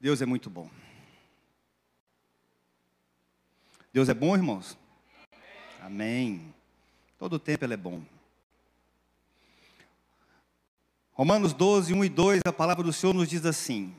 Deus 0.00 0.22
é 0.22 0.26
muito 0.26 0.48
bom. 0.48 0.70
Deus 3.92 4.08
é 4.08 4.14
bom, 4.14 4.36
irmãos? 4.36 4.78
Amém. 5.80 6.54
Todo 7.18 7.34
o 7.34 7.38
tempo 7.38 7.64
Ele 7.64 7.74
é 7.74 7.76
bom. 7.76 8.02
Romanos 11.12 11.52
12, 11.52 11.92
1 11.92 12.04
e 12.04 12.08
2, 12.08 12.40
a 12.46 12.52
palavra 12.52 12.84
do 12.84 12.92
Senhor 12.92 13.12
nos 13.12 13.28
diz 13.28 13.44
assim: 13.44 13.92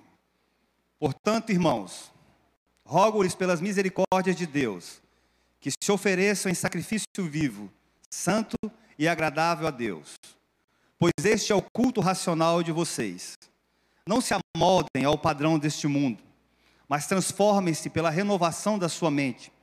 Portanto, 0.98 1.52
irmãos, 1.52 2.14
rogo-lhes 2.86 3.36
pelas 3.36 3.60
misericórdias 3.60 4.38
de 4.38 4.48
Deus, 4.48 5.02
que 5.60 5.70
se 5.70 5.92
ofereçam 5.92 6.50
em 6.50 6.56
sacrifício 6.56 7.08
vivo, 7.30 7.70
santo 8.10 8.56
e 8.98 9.06
agradável 9.06 9.68
a 9.68 9.72
Deus, 9.72 10.16
pois 10.98 11.12
este 11.26 11.52
é 11.52 11.56
o 11.56 11.62
culto 11.62 12.00
racional 12.00 12.64
de 12.64 12.72
vocês. 12.72 13.38
Não 14.10 14.22
se 14.22 14.34
amoldem 14.34 15.06
ao 15.06 15.20
padrão 15.20 15.60
deste 15.60 15.86
mundo, 15.86 16.18
mas 16.88 17.06
transformem-se 17.06 17.92
pela 17.92 18.10
renovação 18.10 18.80
da 18.80 18.90
sua 18.90 19.12
mente, 19.12 19.54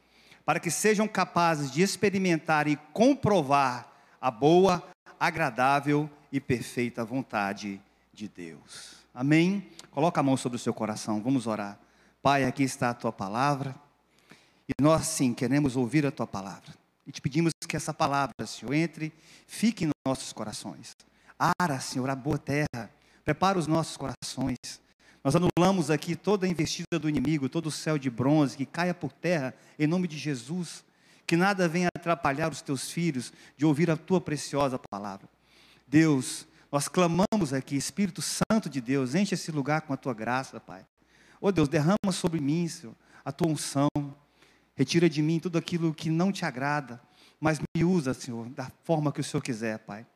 para 0.44 0.60
que 0.60 0.70
sejam 0.70 1.08
capazes 1.08 1.68
de 1.68 1.82
experimentar 1.82 2.68
e 2.68 2.76
comprovar 2.92 3.90
a 4.20 4.30
boa, 4.30 4.88
agradável 5.18 6.08
e 6.30 6.38
perfeita 6.38 7.04
vontade 7.04 7.82
de 8.12 8.28
Deus. 8.28 8.98
Amém? 9.12 9.68
Coloca 9.90 10.20
a 10.20 10.22
mão 10.22 10.36
sobre 10.36 10.54
o 10.54 10.60
seu 10.60 10.72
coração, 10.72 11.20
vamos 11.20 11.48
orar. 11.48 11.76
Pai, 12.22 12.44
aqui 12.44 12.62
está 12.62 12.90
a 12.90 12.94
tua 12.94 13.10
palavra. 13.10 13.74
E 14.68 14.80
nós 14.80 15.08
sim 15.08 15.34
queremos 15.34 15.74
ouvir 15.74 16.06
a 16.06 16.12
tua 16.12 16.24
palavra. 16.24 16.72
E 17.04 17.10
te 17.10 17.20
pedimos 17.20 17.50
que 17.66 17.76
essa 17.76 17.92
palavra, 17.92 18.46
Senhor, 18.46 18.72
entre, 18.74 19.12
fique 19.48 19.86
em 19.86 19.90
nossos 20.06 20.32
corações. 20.32 20.96
Ara, 21.58 21.80
Senhor, 21.80 22.08
a 22.08 22.14
boa 22.14 22.38
terra. 22.38 22.95
Prepara 23.26 23.58
os 23.58 23.66
nossos 23.66 23.96
corações. 23.96 24.56
Nós 25.24 25.34
anulamos 25.34 25.90
aqui 25.90 26.14
toda 26.14 26.46
a 26.46 26.48
investida 26.48 26.96
do 26.96 27.08
inimigo, 27.08 27.48
todo 27.48 27.66
o 27.66 27.72
céu 27.72 27.98
de 27.98 28.08
bronze, 28.08 28.56
que 28.56 28.64
caia 28.64 28.94
por 28.94 29.10
terra, 29.10 29.52
em 29.76 29.84
nome 29.84 30.06
de 30.06 30.16
Jesus. 30.16 30.84
Que 31.26 31.34
nada 31.34 31.66
venha 31.66 31.88
atrapalhar 31.96 32.52
os 32.52 32.62
teus 32.62 32.88
filhos 32.88 33.32
de 33.56 33.66
ouvir 33.66 33.90
a 33.90 33.96
tua 33.96 34.20
preciosa 34.20 34.78
palavra. 34.78 35.28
Deus, 35.88 36.46
nós 36.70 36.86
clamamos 36.86 37.52
aqui, 37.52 37.74
Espírito 37.74 38.22
Santo 38.22 38.70
de 38.70 38.80
Deus, 38.80 39.16
enche 39.16 39.34
esse 39.34 39.50
lugar 39.50 39.80
com 39.80 39.92
a 39.92 39.96
tua 39.96 40.14
graça, 40.14 40.60
Pai. 40.60 40.86
Oh 41.40 41.50
Deus, 41.50 41.68
derrama 41.68 42.12
sobre 42.12 42.38
mim, 42.40 42.68
Senhor, 42.68 42.94
a 43.24 43.32
tua 43.32 43.48
unção. 43.48 43.88
Retira 44.76 45.10
de 45.10 45.20
mim 45.20 45.40
tudo 45.40 45.58
aquilo 45.58 45.92
que 45.92 46.10
não 46.10 46.30
te 46.30 46.44
agrada, 46.44 47.00
mas 47.40 47.58
me 47.58 47.82
usa, 47.82 48.14
Senhor, 48.14 48.48
da 48.50 48.70
forma 48.84 49.10
que 49.10 49.20
o 49.20 49.24
Senhor 49.24 49.42
quiser, 49.42 49.80
Pai. 49.80 50.06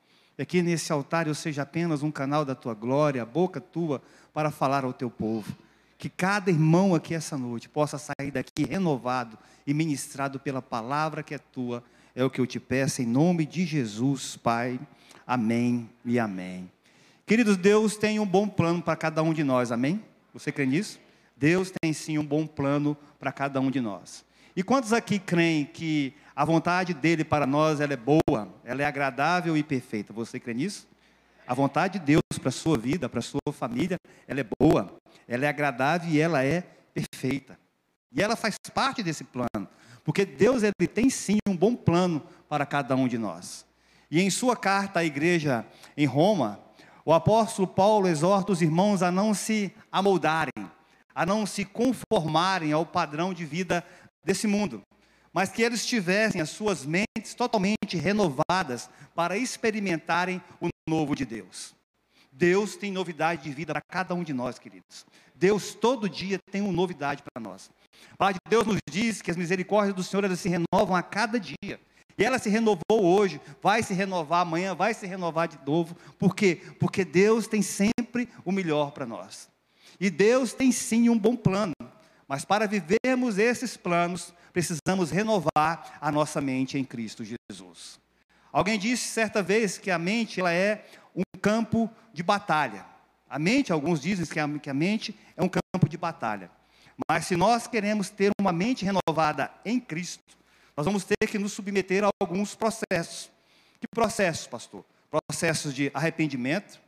E 0.40 0.42
aqui 0.42 0.62
nesse 0.62 0.90
altar 0.90 1.26
eu 1.26 1.34
seja 1.34 1.60
apenas 1.64 2.02
um 2.02 2.10
canal 2.10 2.46
da 2.46 2.54
tua 2.54 2.72
glória, 2.72 3.20
a 3.20 3.26
boca 3.26 3.60
tua, 3.60 4.00
para 4.32 4.50
falar 4.50 4.86
ao 4.86 4.92
teu 4.94 5.10
povo. 5.10 5.54
Que 5.98 6.08
cada 6.08 6.50
irmão 6.50 6.94
aqui 6.94 7.12
essa 7.12 7.36
noite 7.36 7.68
possa 7.68 7.98
sair 7.98 8.30
daqui 8.30 8.64
renovado 8.64 9.36
e 9.66 9.74
ministrado 9.74 10.40
pela 10.40 10.62
palavra 10.62 11.22
que 11.22 11.34
é 11.34 11.38
tua. 11.38 11.84
É 12.14 12.24
o 12.24 12.30
que 12.30 12.40
eu 12.40 12.46
te 12.46 12.58
peço 12.58 13.02
em 13.02 13.06
nome 13.06 13.44
de 13.44 13.66
Jesus, 13.66 14.34
Pai. 14.38 14.80
Amém 15.26 15.90
e 16.06 16.18
amém. 16.18 16.72
Queridos, 17.26 17.58
Deus 17.58 17.98
tem 17.98 18.18
um 18.18 18.26
bom 18.26 18.48
plano 18.48 18.80
para 18.80 18.96
cada 18.96 19.22
um 19.22 19.34
de 19.34 19.44
nós, 19.44 19.70
amém? 19.70 20.02
Você 20.32 20.50
crê 20.50 20.64
nisso? 20.64 20.98
Deus 21.36 21.70
tem 21.82 21.92
sim 21.92 22.16
um 22.16 22.24
bom 22.24 22.46
plano 22.46 22.96
para 23.18 23.30
cada 23.30 23.60
um 23.60 23.70
de 23.70 23.78
nós. 23.82 24.24
E 24.56 24.62
quantos 24.62 24.92
aqui 24.92 25.18
creem 25.18 25.64
que 25.64 26.14
a 26.34 26.44
vontade 26.44 26.92
dele 26.92 27.24
para 27.24 27.46
nós 27.46 27.80
ela 27.80 27.92
é 27.92 27.96
boa, 27.96 28.48
ela 28.64 28.82
é 28.82 28.84
agradável 28.84 29.56
e 29.56 29.62
perfeita? 29.62 30.12
Você 30.12 30.40
crê 30.40 30.54
nisso? 30.54 30.88
A 31.46 31.54
vontade 31.54 31.98
de 31.98 32.04
Deus 32.04 32.22
para 32.38 32.48
a 32.48 32.52
sua 32.52 32.76
vida, 32.76 33.08
para 33.08 33.20
a 33.20 33.22
sua 33.22 33.52
família, 33.52 33.96
ela 34.26 34.40
é 34.40 34.46
boa, 34.58 34.96
ela 35.26 35.44
é 35.44 35.48
agradável 35.48 36.10
e 36.10 36.20
ela 36.20 36.44
é 36.44 36.64
perfeita. 36.94 37.58
E 38.12 38.22
ela 38.22 38.36
faz 38.36 38.56
parte 38.74 39.02
desse 39.02 39.24
plano, 39.24 39.68
porque 40.04 40.24
Deus 40.24 40.62
ele 40.62 40.88
tem 40.88 41.08
sim 41.08 41.38
um 41.48 41.56
bom 41.56 41.74
plano 41.74 42.22
para 42.48 42.66
cada 42.66 42.96
um 42.96 43.06
de 43.06 43.18
nós. 43.18 43.64
E 44.10 44.20
em 44.20 44.30
sua 44.30 44.56
carta 44.56 45.00
à 45.00 45.04
igreja 45.04 45.64
em 45.96 46.06
Roma, 46.06 46.60
o 47.04 47.12
apóstolo 47.12 47.68
Paulo 47.68 48.08
exorta 48.08 48.52
os 48.52 48.60
irmãos 48.60 49.02
a 49.02 49.10
não 49.10 49.32
se 49.32 49.72
amoldarem, 49.90 50.52
a 51.14 51.24
não 51.24 51.46
se 51.46 51.64
conformarem 51.64 52.72
ao 52.72 52.84
padrão 52.84 53.32
de 53.32 53.44
vida 53.44 53.84
desse 54.24 54.46
mundo, 54.46 54.82
mas 55.32 55.50
que 55.50 55.62
eles 55.62 55.86
tivessem 55.86 56.40
as 56.40 56.50
suas 56.50 56.84
mentes 56.84 57.34
totalmente 57.34 57.96
renovadas 57.96 58.90
para 59.14 59.36
experimentarem 59.36 60.42
o 60.60 60.68
novo 60.88 61.14
de 61.14 61.24
Deus. 61.24 61.74
Deus 62.32 62.76
tem 62.76 62.92
novidade 62.92 63.42
de 63.42 63.50
vida 63.50 63.72
para 63.72 63.82
cada 63.82 64.14
um 64.14 64.22
de 64.22 64.32
nós, 64.32 64.58
queridos. 64.58 65.04
Deus 65.34 65.74
todo 65.74 66.08
dia 66.08 66.38
tem 66.50 66.62
uma 66.62 66.72
novidade 66.72 67.22
para 67.22 67.42
nós. 67.42 67.70
A 68.12 68.16
palavra 68.16 68.38
de 68.44 68.50
Deus 68.50 68.66
nos 68.66 68.78
diz 68.88 69.20
que 69.20 69.30
as 69.30 69.36
misericórdias 69.36 69.94
do 69.94 70.02
Senhor 70.02 70.24
elas 70.24 70.40
se 70.40 70.48
renovam 70.48 70.94
a 70.94 71.02
cada 71.02 71.40
dia. 71.40 71.80
E 72.16 72.24
ela 72.24 72.38
se 72.38 72.50
renovou 72.50 73.02
hoje, 73.02 73.40
vai 73.62 73.82
se 73.82 73.94
renovar 73.94 74.42
amanhã, 74.42 74.74
vai 74.74 74.92
se 74.92 75.06
renovar 75.06 75.48
de 75.48 75.58
novo. 75.66 75.96
Por 76.18 76.36
quê? 76.36 76.60
Porque 76.78 77.04
Deus 77.04 77.46
tem 77.46 77.62
sempre 77.62 78.28
o 78.44 78.52
melhor 78.52 78.90
para 78.92 79.06
nós. 79.06 79.48
E 79.98 80.10
Deus 80.10 80.52
tem 80.52 80.70
sim 80.70 81.08
um 81.08 81.18
bom 81.18 81.34
plano. 81.34 81.72
Mas 82.30 82.44
para 82.44 82.68
vivermos 82.68 83.38
esses 83.38 83.76
planos, 83.76 84.32
precisamos 84.52 85.10
renovar 85.10 85.98
a 86.00 86.12
nossa 86.12 86.40
mente 86.40 86.78
em 86.78 86.84
Cristo 86.84 87.24
Jesus. 87.24 87.98
Alguém 88.52 88.78
disse 88.78 89.08
certa 89.08 89.42
vez 89.42 89.78
que 89.78 89.90
a 89.90 89.98
mente 89.98 90.38
ela 90.38 90.52
é 90.52 90.86
um 91.12 91.24
campo 91.42 91.90
de 92.14 92.22
batalha. 92.22 92.86
A 93.28 93.36
mente, 93.36 93.72
alguns 93.72 94.00
dizem 94.00 94.24
que 94.24 94.38
a, 94.38 94.48
que 94.60 94.70
a 94.70 94.74
mente 94.74 95.12
é 95.36 95.42
um 95.42 95.48
campo 95.48 95.88
de 95.88 95.96
batalha. 95.96 96.52
Mas 97.10 97.26
se 97.26 97.34
nós 97.34 97.66
queremos 97.66 98.10
ter 98.10 98.30
uma 98.40 98.52
mente 98.52 98.84
renovada 98.84 99.50
em 99.64 99.80
Cristo, 99.80 100.38
nós 100.76 100.86
vamos 100.86 101.02
ter 101.02 101.26
que 101.26 101.36
nos 101.36 101.52
submeter 101.52 102.04
a 102.04 102.10
alguns 102.20 102.54
processos. 102.54 103.28
Que 103.80 103.88
processos, 103.88 104.46
pastor? 104.46 104.84
Processos 105.10 105.74
de 105.74 105.90
arrependimento, 105.92 106.80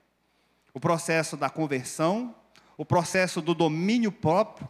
o 0.73 0.79
processo 0.79 1.37
da 1.37 1.51
conversão, 1.51 2.33
o 2.77 2.85
processo 2.85 3.43
do 3.43 3.57
domínio 3.57 4.13
próprio. 4.13 4.69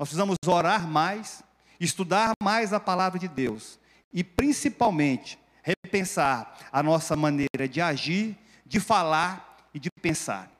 Nós 0.00 0.08
precisamos 0.08 0.36
orar 0.46 0.88
mais, 0.88 1.42
estudar 1.78 2.32
mais 2.42 2.72
a 2.72 2.80
palavra 2.80 3.18
de 3.18 3.28
Deus 3.28 3.78
e, 4.10 4.24
principalmente, 4.24 5.38
repensar 5.62 6.56
a 6.72 6.82
nossa 6.82 7.14
maneira 7.14 7.68
de 7.68 7.82
agir, 7.82 8.34
de 8.64 8.80
falar 8.80 9.68
e 9.74 9.78
de 9.78 9.90
pensar. 10.00 10.50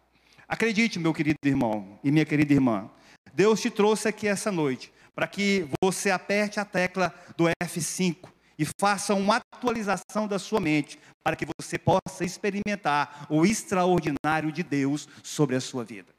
Acredite, 0.46 0.98
meu 0.98 1.14
querido 1.14 1.38
irmão 1.46 1.98
e 2.04 2.10
minha 2.10 2.26
querida 2.26 2.52
irmã, 2.52 2.90
Deus 3.32 3.62
te 3.62 3.70
trouxe 3.70 4.08
aqui 4.08 4.28
essa 4.28 4.52
noite 4.52 4.92
para 5.14 5.26
que 5.26 5.66
você 5.82 6.10
aperte 6.10 6.60
a 6.60 6.64
tecla 6.66 7.10
do 7.34 7.44
F5 7.64 8.28
e 8.58 8.66
faça 8.78 9.14
uma 9.14 9.40
atualização 9.54 10.28
da 10.28 10.38
sua 10.38 10.60
mente, 10.60 11.00
para 11.24 11.34
que 11.34 11.46
você 11.58 11.78
possa 11.78 12.26
experimentar 12.26 13.26
o 13.30 13.46
extraordinário 13.46 14.52
de 14.52 14.62
Deus 14.62 15.08
sobre 15.22 15.56
a 15.56 15.62
sua 15.62 15.82
vida. 15.82 16.12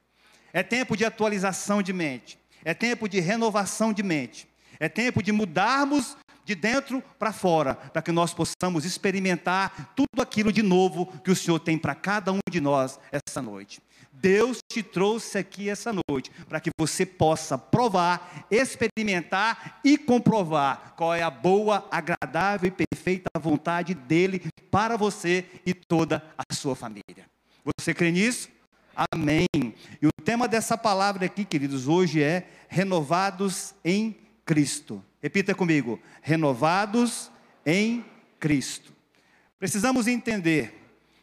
É 0.51 0.63
tempo 0.63 0.97
de 0.97 1.05
atualização 1.05 1.83
de 1.83 1.93
mente, 1.93 2.41
é 2.63 2.73
tempo 2.73 3.07
de 3.07 3.19
renovação 3.19 3.91
de 3.94 4.03
mente, 4.03 4.47
é 4.79 4.89
tempo 4.89 5.22
de 5.22 5.31
mudarmos 5.31 6.17
de 6.44 6.55
dentro 6.55 7.03
para 7.19 7.31
fora, 7.31 7.75
para 7.75 8.01
que 8.01 8.11
nós 8.11 8.33
possamos 8.33 8.83
experimentar 8.83 9.94
tudo 9.95 10.22
aquilo 10.22 10.51
de 10.51 10.61
novo 10.61 11.05
que 11.23 11.31
o 11.31 11.35
Senhor 11.35 11.59
tem 11.59 11.77
para 11.77 11.95
cada 11.95 12.31
um 12.31 12.39
de 12.49 12.59
nós 12.59 12.99
essa 13.11 13.41
noite. 13.41 13.81
Deus 14.11 14.59
te 14.72 14.83
trouxe 14.83 15.38
aqui 15.38 15.69
essa 15.69 15.91
noite 16.09 16.29
para 16.47 16.59
que 16.59 16.69
você 16.77 17.05
possa 17.05 17.57
provar, 17.57 18.45
experimentar 18.51 19.79
e 19.83 19.97
comprovar 19.97 20.93
qual 20.95 21.13
é 21.13 21.23
a 21.23 21.29
boa, 21.29 21.88
agradável 21.89 22.67
e 22.67 22.85
perfeita 22.85 23.29
vontade 23.39 23.95
dele 23.95 24.43
para 24.69 24.95
você 24.95 25.45
e 25.66 25.73
toda 25.73 26.23
a 26.38 26.53
sua 26.53 26.75
família. 26.75 27.25
Você 27.78 27.93
crê 27.93 28.11
nisso? 28.11 28.49
Amém. 28.96 29.47
E 30.02 30.07
o 30.07 30.12
tema 30.24 30.47
dessa 30.47 30.78
palavra 30.78 31.25
aqui, 31.25 31.46
queridos, 31.46 31.88
hoje 31.88 32.22
é 32.22 32.47
renovados 32.67 33.73
em 33.84 34.17
Cristo. 34.46 35.03
Repita 35.22 35.55
comigo: 35.55 35.99
renovados 36.22 37.32
em 37.66 38.03
Cristo. 38.40 38.91
Precisamos 39.58 40.08
entender 40.08 40.78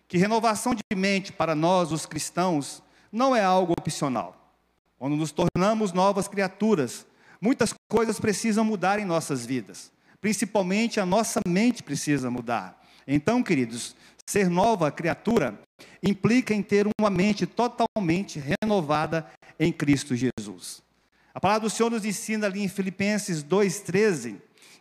que 0.06 0.16
renovação 0.16 0.74
de 0.74 0.82
mente 0.96 1.32
para 1.32 1.54
nós, 1.54 1.92
os 1.92 2.06
cristãos, 2.06 2.82
não 3.12 3.34
é 3.36 3.42
algo 3.42 3.72
opcional. 3.72 4.54
Quando 4.98 5.16
nos 5.16 5.32
tornamos 5.32 5.92
novas 5.92 6.26
criaturas, 6.26 7.06
muitas 7.40 7.74
coisas 7.88 8.18
precisam 8.18 8.64
mudar 8.64 8.98
em 8.98 9.04
nossas 9.04 9.44
vidas. 9.44 9.92
Principalmente 10.20 10.98
a 10.98 11.06
nossa 11.06 11.40
mente 11.46 11.82
precisa 11.82 12.30
mudar. 12.30 12.82
Então, 13.06 13.42
queridos, 13.42 13.94
ser 14.26 14.48
nova 14.48 14.90
criatura 14.90 15.58
implica 16.02 16.54
em 16.54 16.62
ter 16.62 16.86
uma 17.00 17.10
mente 17.10 17.46
totalmente 17.46 18.42
renovada 18.62 19.26
em 19.58 19.72
Cristo 19.72 20.14
Jesus. 20.14 20.82
A 21.34 21.40
palavra 21.40 21.68
do 21.68 21.70
Senhor 21.70 21.90
nos 21.90 22.04
ensina 22.04 22.46
ali 22.46 22.62
em 22.62 22.68
Filipenses 22.68 23.42
2,13 23.44 24.36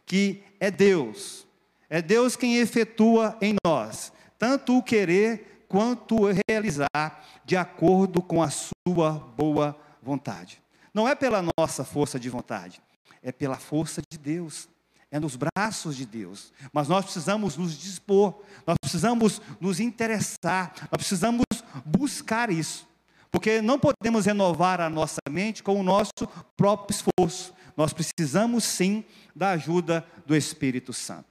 que 0.05 0.41
é 0.59 0.71
Deus, 0.71 1.45
é 1.89 2.01
Deus 2.01 2.35
quem 2.37 2.57
efetua 2.57 3.37
em 3.41 3.55
nós 3.65 4.13
tanto 4.37 4.77
o 4.77 4.83
querer 4.83 5.65
quanto 5.67 6.23
o 6.23 6.31
realizar, 6.49 7.25
de 7.43 7.57
acordo 7.57 8.21
com 8.21 8.41
a 8.41 8.49
sua 8.49 9.11
boa 9.11 9.77
vontade. 10.01 10.61
Não 10.93 11.07
é 11.07 11.15
pela 11.15 11.43
nossa 11.57 11.83
força 11.83 12.19
de 12.19 12.29
vontade, 12.29 12.81
é 13.21 13.31
pela 13.31 13.57
força 13.57 14.01
de 14.09 14.17
Deus, 14.17 14.69
é 15.11 15.19
nos 15.19 15.35
braços 15.35 15.95
de 15.95 16.05
Deus. 16.05 16.51
Mas 16.73 16.87
nós 16.87 17.05
precisamos 17.05 17.57
nos 17.57 17.77
dispor, 17.77 18.41
nós 18.65 18.77
precisamos 18.79 19.41
nos 19.59 19.79
interessar, 19.79 20.73
nós 20.91 20.97
precisamos 20.97 21.45
buscar 21.85 22.49
isso. 22.49 22.87
Porque 23.31 23.61
não 23.61 23.79
podemos 23.79 24.25
renovar 24.25 24.81
a 24.81 24.89
nossa 24.89 25.19
mente 25.29 25.61
com 25.61 25.79
o 25.79 25.83
nosso 25.83 26.11
próprio 26.55 26.95
esforço. 26.95 27.53
Nós 27.75 27.93
precisamos 27.93 28.63
sim 28.63 29.03
da 29.35 29.51
ajuda 29.51 30.05
do 30.25 30.35
Espírito 30.35 30.93
Santo. 30.93 31.25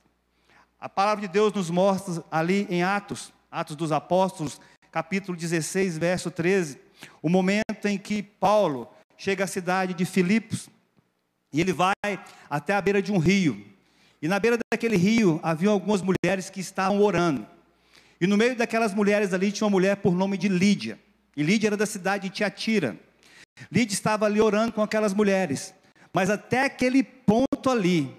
A 0.78 0.88
palavra 0.88 1.26
de 1.26 1.32
Deus 1.32 1.52
nos 1.52 1.70
mostra 1.70 2.22
ali 2.30 2.66
em 2.70 2.82
Atos, 2.82 3.32
Atos 3.50 3.74
dos 3.74 3.90
Apóstolos, 3.90 4.60
capítulo 4.92 5.36
16, 5.36 5.98
verso 5.98 6.30
13, 6.30 6.78
o 7.22 7.28
momento 7.28 7.86
em 7.86 7.98
que 7.98 8.22
Paulo 8.22 8.88
chega 9.16 9.44
à 9.44 9.46
cidade 9.46 9.94
de 9.94 10.04
Filipos 10.04 10.68
e 11.52 11.60
ele 11.60 11.72
vai 11.72 11.94
até 12.50 12.74
a 12.74 12.80
beira 12.80 13.00
de 13.00 13.12
um 13.12 13.18
rio. 13.18 13.64
E 14.20 14.28
na 14.28 14.38
beira 14.38 14.58
daquele 14.72 14.96
rio 14.96 15.38
havia 15.42 15.70
algumas 15.70 16.02
mulheres 16.02 16.50
que 16.50 16.60
estavam 16.60 17.00
orando. 17.00 17.46
E 18.20 18.26
no 18.26 18.36
meio 18.36 18.56
daquelas 18.56 18.94
mulheres 18.94 19.32
ali 19.32 19.52
tinha 19.52 19.66
uma 19.66 19.72
mulher 19.72 19.96
por 19.96 20.14
nome 20.14 20.36
de 20.38 20.48
Lídia. 20.48 20.98
E 21.36 21.42
Lídia 21.42 21.68
era 21.68 21.76
da 21.76 21.86
cidade 21.86 22.28
de 22.28 22.34
Tiatira. 22.34 22.98
Lídia 23.70 23.94
estava 23.94 24.26
ali 24.26 24.40
orando 24.40 24.72
com 24.72 24.82
aquelas 24.82 25.12
mulheres. 25.12 25.74
Mas 26.12 26.30
até 26.30 26.64
aquele 26.64 27.02
ponto 27.02 27.70
ali, 27.70 28.10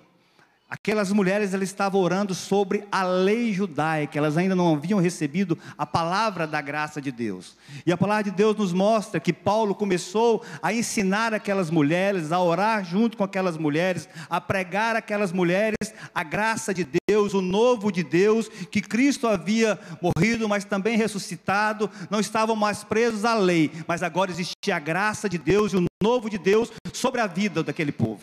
Aquelas 0.70 1.14
mulheres 1.14 1.54
elas 1.54 1.70
estavam 1.70 2.02
orando 2.02 2.36
sobre 2.36 2.84
a 2.92 3.02
lei 3.02 3.54
judaica, 3.54 4.18
elas 4.18 4.36
ainda 4.36 4.54
não 4.54 4.76
haviam 4.76 5.00
recebido 5.00 5.58
a 5.78 5.86
palavra 5.86 6.46
da 6.46 6.60
graça 6.60 7.02
de 7.02 7.10
Deus. 7.10 7.56
E 7.86 7.92
a 7.92 7.98
palavra 7.98 8.26
de 8.26 8.32
Deus 8.32 8.58
nos 8.58 8.74
mostra 8.74 9.18
que 9.18 9.32
Paulo 9.32 9.74
começou 9.74 10.44
a 10.62 10.74
ensinar 10.74 11.34
aquelas 11.34 11.70
mulheres, 11.70 12.34
a 12.34 12.42
orar 12.42 12.84
junto 12.84 13.16
com 13.16 13.24
aquelas 13.24 13.58
mulheres, 13.58 14.10
a 14.30 14.42
pregar 14.42 14.98
aquelas 14.98 15.32
mulheres 15.32 15.78
a 16.14 16.24
graça 16.24 16.74
de 16.74 16.86
Deus, 17.08 17.34
o 17.34 17.42
novo 17.42 17.90
de 17.90 18.04
Deus, 18.04 18.50
que 18.50 18.82
Cristo 18.82 19.26
havia 19.26 19.80
morrido, 20.02 20.50
mas 20.50 20.66
também 20.66 20.98
ressuscitado, 20.98 21.90
não 22.10 22.20
estavam 22.20 22.58
mais 22.58 22.84
presos 22.84 23.24
à 23.24 23.36
lei, 23.36 23.72
mas 23.88 24.04
agora 24.04 24.32
existia 24.32 24.76
a 24.76 24.80
graça 24.80 25.30
de 25.30 25.38
Deus 25.38 25.72
e 25.72 25.78
o 25.78 25.86
novo 26.04 26.30
de 26.30 26.38
Deus 26.38 26.72
sobre 26.92 27.22
a 27.22 27.28
vida 27.28 27.64
daquele 27.64 27.94
povo. 27.94 28.20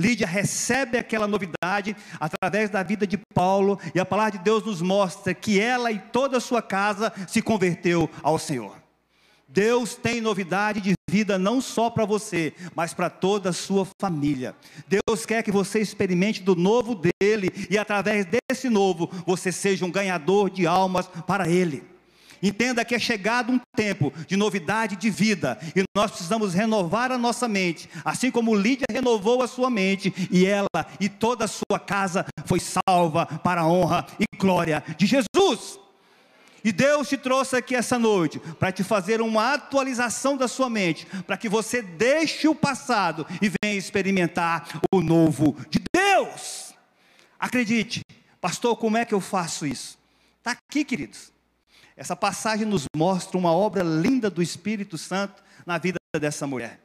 Lídia 0.00 0.26
recebe 0.26 0.96
aquela 0.96 1.26
novidade 1.26 1.94
através 2.18 2.70
da 2.70 2.82
vida 2.82 3.06
de 3.06 3.18
Paulo, 3.34 3.78
e 3.94 4.00
a 4.00 4.06
palavra 4.06 4.38
de 4.38 4.44
Deus 4.44 4.64
nos 4.64 4.80
mostra 4.80 5.34
que 5.34 5.60
ela 5.60 5.92
e 5.92 5.98
toda 5.98 6.38
a 6.38 6.40
sua 6.40 6.62
casa 6.62 7.12
se 7.28 7.42
converteu 7.42 8.08
ao 8.22 8.38
Senhor. 8.38 8.80
Deus 9.46 9.96
tem 9.96 10.20
novidade 10.20 10.80
de 10.80 10.94
vida 11.10 11.36
não 11.36 11.60
só 11.60 11.90
para 11.90 12.06
você, 12.06 12.54
mas 12.74 12.94
para 12.94 13.10
toda 13.10 13.50
a 13.50 13.52
sua 13.52 13.86
família. 14.00 14.54
Deus 14.86 15.26
quer 15.26 15.42
que 15.42 15.50
você 15.50 15.80
experimente 15.80 16.40
do 16.40 16.54
novo 16.54 16.94
dele 16.94 17.50
e 17.68 17.76
através 17.76 18.26
desse 18.26 18.70
novo 18.70 19.10
você 19.26 19.50
seja 19.50 19.84
um 19.84 19.90
ganhador 19.90 20.48
de 20.48 20.66
almas 20.68 21.08
para 21.26 21.48
ele. 21.48 21.82
Entenda 22.42 22.84
que 22.84 22.94
é 22.94 22.98
chegado 22.98 23.52
um 23.52 23.60
tempo 23.76 24.12
de 24.26 24.36
novidade 24.36 24.96
de 24.96 25.10
vida 25.10 25.58
e 25.76 25.82
nós 25.94 26.10
precisamos 26.10 26.54
renovar 26.54 27.12
a 27.12 27.18
nossa 27.18 27.46
mente, 27.46 27.88
assim 28.04 28.30
como 28.30 28.54
Lídia 28.54 28.86
renovou 28.90 29.42
a 29.42 29.48
sua 29.48 29.68
mente 29.68 30.12
e 30.30 30.46
ela 30.46 30.68
e 30.98 31.08
toda 31.08 31.44
a 31.44 31.48
sua 31.48 31.78
casa 31.78 32.24
foi 32.46 32.60
salva 32.60 33.26
para 33.26 33.62
a 33.62 33.68
honra 33.68 34.06
e 34.18 34.24
glória 34.36 34.82
de 34.96 35.06
Jesus. 35.06 35.78
E 36.62 36.72
Deus 36.72 37.08
te 37.08 37.16
trouxe 37.16 37.56
aqui 37.56 37.74
essa 37.74 37.98
noite 37.98 38.38
para 38.38 38.70
te 38.70 38.84
fazer 38.84 39.20
uma 39.20 39.54
atualização 39.54 40.36
da 40.36 40.46
sua 40.46 40.68
mente, 40.68 41.06
para 41.26 41.36
que 41.36 41.48
você 41.48 41.80
deixe 41.80 42.46
o 42.48 42.54
passado 42.54 43.26
e 43.40 43.50
venha 43.62 43.78
experimentar 43.78 44.80
o 44.92 45.00
novo 45.00 45.56
de 45.70 45.80
Deus. 45.92 46.74
Acredite, 47.38 48.02
pastor, 48.40 48.76
como 48.76 48.98
é 48.98 49.04
que 49.04 49.14
eu 49.14 49.20
faço 49.20 49.66
isso? 49.66 49.98
Está 50.38 50.52
aqui, 50.52 50.84
queridos. 50.84 51.32
Essa 52.00 52.16
passagem 52.16 52.64
nos 52.64 52.86
mostra 52.96 53.36
uma 53.36 53.52
obra 53.52 53.82
linda 53.82 54.30
do 54.30 54.40
Espírito 54.40 54.96
Santo 54.96 55.42
na 55.66 55.76
vida 55.76 55.98
dessa 56.18 56.46
mulher. 56.46 56.80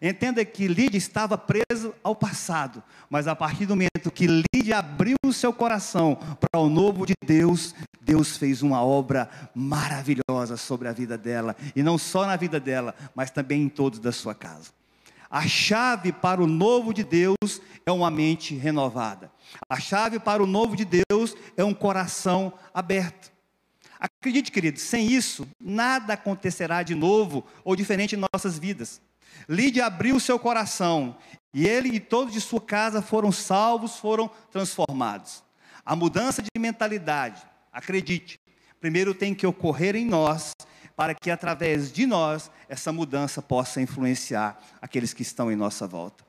Entenda 0.00 0.42
que 0.46 0.66
Lídia 0.66 0.96
estava 0.96 1.36
presa 1.36 1.92
ao 2.02 2.16
passado, 2.16 2.82
mas 3.10 3.28
a 3.28 3.36
partir 3.36 3.66
do 3.66 3.76
momento 3.76 4.10
que 4.10 4.26
Lídia 4.26 4.78
abriu 4.78 5.16
o 5.26 5.32
seu 5.32 5.52
coração 5.52 6.18
para 6.40 6.58
o 6.58 6.70
novo 6.70 7.04
de 7.04 7.12
Deus, 7.22 7.74
Deus 8.00 8.38
fez 8.38 8.62
uma 8.62 8.82
obra 8.82 9.28
maravilhosa 9.54 10.56
sobre 10.56 10.88
a 10.88 10.92
vida 10.92 11.18
dela, 11.18 11.54
e 11.74 11.82
não 11.82 11.98
só 11.98 12.24
na 12.24 12.36
vida 12.36 12.58
dela, 12.58 12.94
mas 13.14 13.30
também 13.30 13.64
em 13.64 13.68
todos 13.68 13.98
da 13.98 14.10
sua 14.10 14.34
casa. 14.34 14.70
A 15.30 15.46
chave 15.46 16.12
para 16.12 16.42
o 16.42 16.46
novo 16.46 16.94
de 16.94 17.04
Deus 17.04 17.60
é 17.84 17.92
uma 17.92 18.10
mente 18.10 18.54
renovada. 18.54 19.30
A 19.68 19.78
chave 19.78 20.18
para 20.18 20.42
o 20.42 20.46
novo 20.46 20.74
de 20.74 20.86
Deus 20.86 21.36
é 21.58 21.62
um 21.62 21.74
coração 21.74 22.54
aberto. 22.72 23.35
Acredite, 24.20 24.52
querido, 24.52 24.78
sem 24.78 25.10
isso, 25.10 25.48
nada 25.60 26.14
acontecerá 26.14 26.82
de 26.82 26.94
novo 26.94 27.44
ou 27.64 27.74
diferente 27.74 28.14
em 28.14 28.24
nossas 28.32 28.58
vidas. 28.58 29.00
Lídia 29.48 29.86
abriu 29.86 30.18
seu 30.20 30.38
coração 30.38 31.16
e 31.52 31.66
ele 31.66 31.88
e 31.88 32.00
todos 32.00 32.32
de 32.32 32.40
sua 32.40 32.60
casa 32.60 33.02
foram 33.02 33.32
salvos, 33.32 33.96
foram 33.96 34.30
transformados. 34.50 35.42
A 35.84 35.96
mudança 35.96 36.42
de 36.42 36.48
mentalidade, 36.58 37.42
acredite, 37.72 38.38
primeiro 38.80 39.14
tem 39.14 39.34
que 39.34 39.46
ocorrer 39.46 39.96
em 39.96 40.06
nós, 40.06 40.52
para 40.94 41.14
que 41.14 41.30
através 41.30 41.92
de 41.92 42.06
nós 42.06 42.50
essa 42.68 42.92
mudança 42.92 43.42
possa 43.42 43.80
influenciar 43.80 44.58
aqueles 44.80 45.12
que 45.12 45.22
estão 45.22 45.50
em 45.50 45.56
nossa 45.56 45.86
volta. 45.86 46.24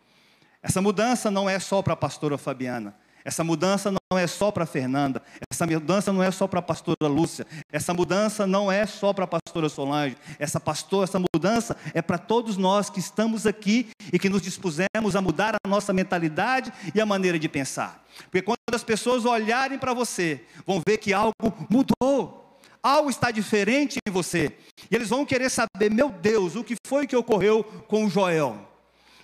Essa 0.61 0.81
mudança 0.81 1.31
não 1.31 1.49
é 1.49 1.59
só 1.59 1.81
para 1.81 1.93
a 1.93 1.97
pastora 1.97 2.37
Fabiana, 2.37 2.95
essa 3.27 3.43
mudança 3.43 3.91
não 3.91 4.17
é 4.17 4.25
só 4.25 4.51
para 4.51 4.65
Fernanda, 4.65 5.21
essa 5.51 5.67
mudança 5.67 6.13
não 6.13 6.23
é 6.23 6.31
só 6.31 6.47
para 6.47 6.59
a 6.59 6.61
pastora 6.61 7.07
Lúcia, 7.07 7.45
essa 7.69 7.93
mudança 7.93 8.47
não 8.47 8.71
é 8.71 8.85
só 8.85 9.11
para 9.11 9.25
a 9.25 9.27
pastora 9.27 9.67
Solange, 9.67 10.15
essa 10.39 10.61
pastora, 10.61 11.03
essa 11.03 11.19
mudança 11.19 11.75
é 11.93 12.01
para 12.01 12.17
todos 12.17 12.55
nós 12.55 12.89
que 12.89 13.01
estamos 13.01 13.45
aqui 13.45 13.89
e 14.13 14.17
que 14.17 14.29
nos 14.29 14.41
dispusemos 14.41 15.13
a 15.13 15.21
mudar 15.21 15.55
a 15.55 15.67
nossa 15.67 15.91
mentalidade 15.91 16.71
e 16.95 17.01
a 17.01 17.05
maneira 17.05 17.37
de 17.37 17.49
pensar. 17.49 18.01
Porque 18.31 18.41
quando 18.41 18.59
as 18.73 18.81
pessoas 18.81 19.25
olharem 19.25 19.77
para 19.77 19.93
você, 19.93 20.45
vão 20.65 20.81
ver 20.87 20.97
que 20.97 21.11
algo 21.11 21.33
mudou. 21.69 22.57
Algo 22.81 23.09
está 23.09 23.29
diferente 23.29 23.99
em 24.07 24.11
você. 24.11 24.53
E 24.89 24.95
eles 24.95 25.09
vão 25.09 25.25
querer 25.25 25.49
saber, 25.49 25.91
meu 25.91 26.09
Deus, 26.09 26.55
o 26.55 26.63
que 26.63 26.77
foi 26.87 27.05
que 27.05 27.15
ocorreu 27.15 27.61
com 27.89 28.09
Joel? 28.09 28.57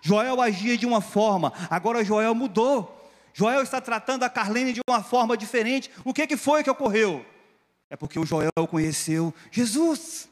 Joel 0.02 0.42
agia 0.42 0.78
de 0.78 0.86
uma 0.86 1.00
forma, 1.00 1.54
agora 1.70 2.04
Joel 2.04 2.36
mudou. 2.36 3.00
Joel 3.34 3.64
está 3.64 3.82
tratando 3.82 4.24
a 4.24 4.30
Carlene 4.30 4.74
de 4.74 4.82
uma 4.88 5.02
forma 5.02 5.36
diferente. 5.36 5.90
O 6.06 6.14
que, 6.14 6.28
que 6.28 6.38
foi 6.38 6.64
que 6.64 6.70
ocorreu? 6.70 7.26
É 7.90 7.96
porque 7.96 8.20
o 8.20 8.26
Joel 8.26 8.52
conheceu 8.70 9.34
Jesus. 9.52 10.30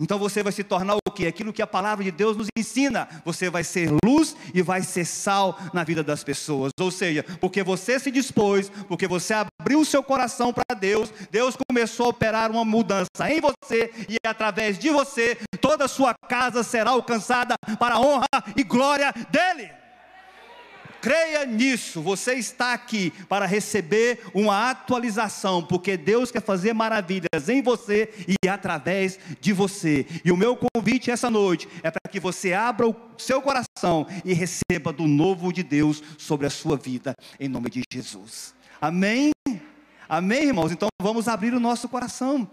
Então 0.00 0.18
você 0.18 0.42
vai 0.42 0.52
se 0.52 0.64
tornar 0.64 0.96
o 0.96 1.10
que? 1.12 1.26
Aquilo 1.26 1.52
que 1.52 1.62
a 1.62 1.66
palavra 1.66 2.02
de 2.02 2.10
Deus 2.10 2.36
nos 2.36 2.48
ensina. 2.58 3.08
Você 3.24 3.48
vai 3.48 3.62
ser 3.62 3.88
luz 4.04 4.34
e 4.52 4.60
vai 4.60 4.82
ser 4.82 5.04
sal 5.04 5.56
na 5.72 5.84
vida 5.84 6.02
das 6.02 6.24
pessoas. 6.24 6.72
Ou 6.80 6.90
seja, 6.90 7.22
porque 7.40 7.62
você 7.62 8.00
se 8.00 8.10
dispôs, 8.10 8.68
porque 8.88 9.06
você 9.06 9.32
abriu 9.34 9.80
o 9.80 9.84
seu 9.84 10.02
coração 10.02 10.52
para 10.52 10.76
Deus, 10.76 11.12
Deus 11.30 11.56
começou 11.68 12.06
a 12.06 12.08
operar 12.08 12.50
uma 12.50 12.64
mudança 12.64 13.30
em 13.30 13.40
você 13.40 13.92
e 14.08 14.16
através 14.26 14.76
de 14.76 14.90
você 14.90 15.36
toda 15.60 15.84
a 15.84 15.88
sua 15.88 16.14
casa 16.28 16.64
será 16.64 16.90
alcançada 16.90 17.54
para 17.78 17.94
a 17.94 18.00
honra 18.00 18.26
e 18.56 18.64
glória 18.64 19.12
dele. 19.30 19.81
Creia 21.02 21.44
nisso, 21.44 22.00
você 22.00 22.34
está 22.34 22.72
aqui 22.72 23.10
para 23.28 23.44
receber 23.44 24.20
uma 24.32 24.70
atualização, 24.70 25.60
porque 25.60 25.96
Deus 25.96 26.30
quer 26.30 26.40
fazer 26.40 26.72
maravilhas 26.72 27.48
em 27.48 27.60
você 27.60 28.08
e 28.40 28.48
através 28.48 29.18
de 29.40 29.52
você. 29.52 30.06
E 30.24 30.30
o 30.30 30.36
meu 30.36 30.56
convite 30.56 31.10
essa 31.10 31.28
noite 31.28 31.68
é 31.82 31.90
para 31.90 32.08
que 32.08 32.20
você 32.20 32.52
abra 32.52 32.86
o 32.86 32.94
seu 33.18 33.42
coração 33.42 34.06
e 34.24 34.32
receba 34.32 34.92
do 34.92 35.08
novo 35.08 35.52
de 35.52 35.64
Deus 35.64 36.00
sobre 36.16 36.46
a 36.46 36.50
sua 36.50 36.76
vida, 36.76 37.16
em 37.40 37.48
nome 37.48 37.68
de 37.68 37.82
Jesus. 37.92 38.54
Amém? 38.80 39.32
Amém, 40.08 40.44
irmãos? 40.44 40.70
Então 40.70 40.88
vamos 41.00 41.26
abrir 41.26 41.52
o 41.52 41.58
nosso 41.58 41.88
coração. 41.88 42.48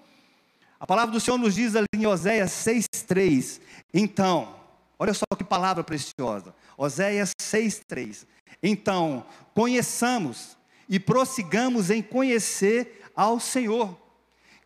A 0.79 0.87
palavra 0.87 1.11
do 1.11 1.19
Senhor 1.19 1.37
nos 1.37 1.53
diz 1.53 1.75
ali 1.75 1.85
em 1.93 2.07
Oséias 2.07 2.49
6,3. 2.49 3.61
Então, 3.93 4.55
olha 4.97 5.13
só 5.13 5.25
que 5.37 5.43
palavra 5.43 5.83
preciosa. 5.83 6.55
Oséias 6.75 7.31
6,3. 7.39 8.25
Então, 8.61 9.25
conheçamos 9.53 10.57
e 10.87 10.99
prossigamos 10.99 11.89
em 11.89 12.01
conhecer 12.01 13.03
ao 13.15 13.39
Senhor. 13.39 13.97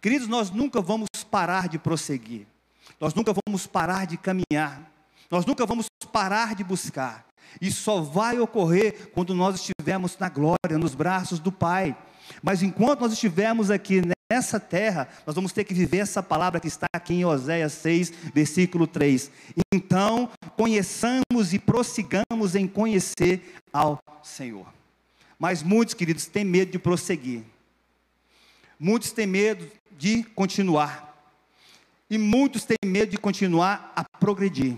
Queridos, 0.02 0.28
nós 0.28 0.50
nunca 0.50 0.82
vamos 0.82 1.08
parar 1.30 1.68
de 1.68 1.80
prosseguir, 1.80 2.46
nós 3.00 3.13
nunca 3.13 3.34
vamos 3.46 3.66
parar 3.66 4.06
de 4.06 4.18
caminhar, 4.18 4.92
nós 5.32 5.46
nunca 5.46 5.66
vamos 5.66 5.88
parar 6.12 6.56
de 6.56 6.63
buscar. 6.63 7.25
E 7.62 7.72
só 7.72 8.02
vai 8.02 8.40
ocorrer 8.40 9.12
quando 9.13 9.34
nós 9.34 9.56
estivermos 9.56 10.18
na 10.18 10.30
glória, 10.30 10.78
nos 10.78 10.96
braços 10.96 11.40
do 11.40 11.52
Pai. 11.52 11.96
Mas 12.42 12.63
enquanto 12.63 13.02
nós 13.02 13.13
estivermos 13.13 13.70
aqui 13.70 14.02
nessa 14.34 14.60
terra, 14.60 15.08
nós 15.28 15.36
vamos 15.36 15.54
ter 15.54 15.63
que 15.63 15.75
viver 15.75 16.00
essa 16.00 16.24
palavra 16.24 16.60
que 16.60 16.68
está 16.68 16.88
aqui 16.92 17.13
em 17.13 17.25
Oséias 17.25 17.74
6, 17.74 18.12
versículo 18.34 18.88
3. 18.88 19.30
Então, 19.72 20.28
conheçamos 20.58 21.54
e 21.54 21.60
prossigamos 21.60 22.56
em 22.56 22.68
conhecer 22.68 23.60
ao 23.72 24.02
Senhor. 24.24 24.66
Mas 25.38 25.62
muitos, 25.62 25.94
queridos, 25.94 26.25
têm 26.25 26.44
medo 26.44 26.72
de 26.72 26.80
prosseguir. 26.80 27.44
Muitos 28.80 29.12
têm 29.12 29.28
medo 29.28 29.70
de 29.92 30.24
continuar. 30.24 31.13
E 32.10 32.18
muitos 32.18 32.66
têm 32.66 32.78
medo 32.84 33.12
de 33.12 33.18
continuar 33.18 33.94
a 33.96 34.04
progredir. 34.18 34.78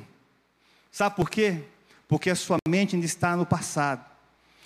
Sabe 0.91 1.15
por 1.15 1.29
quê? 1.29 1.63
Porque 2.09 2.29
a 2.29 2.35
sua 2.35 2.57
mente 2.67 2.95
ainda 2.95 3.05
está 3.05 3.37
no 3.37 3.45
passado. 3.45 4.05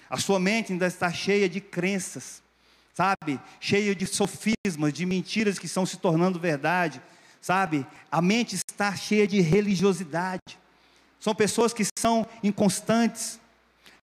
A 0.10 0.18
sua 0.18 0.40
mente 0.40 0.74
ainda 0.74 0.88
está 0.88 1.14
cheia 1.14 1.48
de 1.48 1.62
crenças, 1.62 2.42
sabe? 3.00 3.40
Cheia 3.62 3.96
de 3.96 4.06
sofismas, 4.06 4.92
de 4.92 5.06
mentiras 5.06 5.58
que 5.58 5.68
estão 5.68 5.86
se 5.86 5.96
tornando 5.96 6.38
verdade, 6.38 7.02
sabe? 7.40 7.88
A 8.12 8.22
mente 8.22 8.58
está 8.58 8.94
cheia 8.94 9.26
de 9.26 9.40
religiosidade. 9.40 10.60
São 11.18 11.34
pessoas 11.34 11.72
que 11.72 11.86
são 11.98 12.28
inconstantes. 12.44 13.40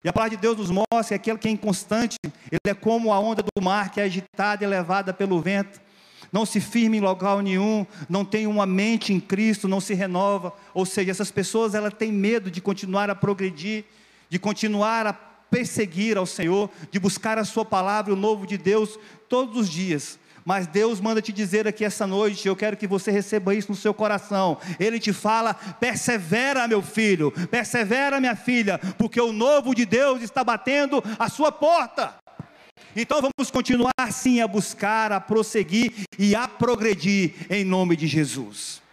E 0.04 0.08
a 0.08 0.12
palavra 0.12 0.36
de 0.36 0.40
Deus 0.40 0.58
nos 0.58 0.70
mostra 0.70 1.08
que 1.08 1.14
aquele 1.14 1.38
que 1.38 1.48
é 1.48 1.50
inconstante, 1.50 2.16
ele 2.24 2.60
é 2.68 2.74
como 2.74 3.12
a 3.12 3.18
onda 3.18 3.42
do 3.42 3.60
mar 3.60 3.90
que 3.90 4.00
é 4.00 4.04
agitada 4.04 4.62
e 4.62 4.66
levada 4.68 5.12
pelo 5.12 5.40
vento. 5.40 5.80
Não 6.30 6.46
se 6.46 6.60
firma 6.60 6.94
em 6.94 7.00
local 7.00 7.40
nenhum, 7.40 7.84
não 8.08 8.24
tem 8.24 8.46
uma 8.46 8.64
mente 8.64 9.12
em 9.12 9.18
Cristo, 9.18 9.66
não 9.66 9.80
se 9.80 9.92
renova. 9.94 10.52
Ou 10.72 10.86
seja, 10.86 11.10
essas 11.10 11.32
pessoas 11.32 11.74
elas 11.74 11.94
têm 11.94 12.12
medo 12.12 12.48
de 12.48 12.60
continuar 12.60 13.10
a 13.10 13.14
progredir, 13.16 13.86
de 14.28 14.38
continuar 14.38 15.04
a 15.04 15.33
perseguir 15.54 16.18
ao 16.18 16.26
Senhor, 16.26 16.68
de 16.90 16.98
buscar 16.98 17.38
a 17.38 17.44
Sua 17.44 17.64
palavra, 17.64 18.12
o 18.12 18.16
novo 18.16 18.44
de 18.44 18.58
Deus, 18.58 18.98
todos 19.28 19.56
os 19.56 19.70
dias. 19.70 20.18
Mas 20.44 20.66
Deus 20.66 21.00
manda 21.00 21.22
te 21.22 21.32
dizer 21.32 21.68
aqui 21.68 21.84
essa 21.84 22.08
noite, 22.08 22.48
eu 22.48 22.56
quero 22.56 22.76
que 22.76 22.88
você 22.88 23.12
receba 23.12 23.54
isso 23.54 23.70
no 23.70 23.76
seu 23.76 23.94
coração. 23.94 24.58
Ele 24.80 24.98
te 24.98 25.12
fala: 25.12 25.54
persevera, 25.54 26.66
meu 26.66 26.82
filho, 26.82 27.30
persevera, 27.50 28.18
minha 28.18 28.34
filha, 28.34 28.78
porque 28.98 29.20
o 29.20 29.32
novo 29.32 29.76
de 29.76 29.86
Deus 29.86 30.22
está 30.22 30.42
batendo 30.42 31.02
a 31.20 31.28
sua 31.28 31.52
porta. 31.52 32.16
Então 32.96 33.20
vamos 33.20 33.50
continuar 33.50 33.92
sim 34.10 34.40
a 34.40 34.48
buscar, 34.48 35.12
a 35.12 35.20
prosseguir 35.20 35.92
e 36.18 36.34
a 36.34 36.48
progredir 36.48 37.46
em 37.48 37.64
nome 37.64 37.96
de 37.96 38.08
Jesus 38.08 38.83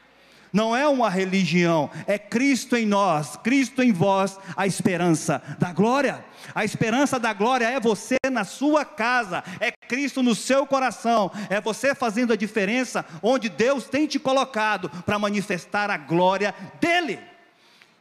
não 0.53 0.75
é 0.75 0.87
uma 0.87 1.09
religião, 1.09 1.89
é 2.05 2.17
Cristo 2.17 2.75
em 2.75 2.85
nós, 2.85 3.37
Cristo 3.37 3.81
em 3.81 3.93
vós, 3.93 4.37
a 4.55 4.67
esperança 4.67 5.41
da 5.57 5.71
glória. 5.71 6.23
A 6.53 6.65
esperança 6.65 7.19
da 7.19 7.31
glória 7.33 7.65
é 7.65 7.79
você 7.79 8.17
na 8.29 8.43
sua 8.43 8.83
casa, 8.83 9.43
é 9.59 9.71
Cristo 9.87 10.21
no 10.21 10.35
seu 10.35 10.65
coração, 10.65 11.31
é 11.49 11.61
você 11.61 11.95
fazendo 11.95 12.33
a 12.33 12.35
diferença 12.35 13.05
onde 13.21 13.47
Deus 13.47 13.85
tem 13.85 14.07
te 14.07 14.19
colocado 14.19 14.89
para 15.05 15.19
manifestar 15.19 15.89
a 15.89 15.97
glória 15.97 16.53
dEle. 16.79 17.19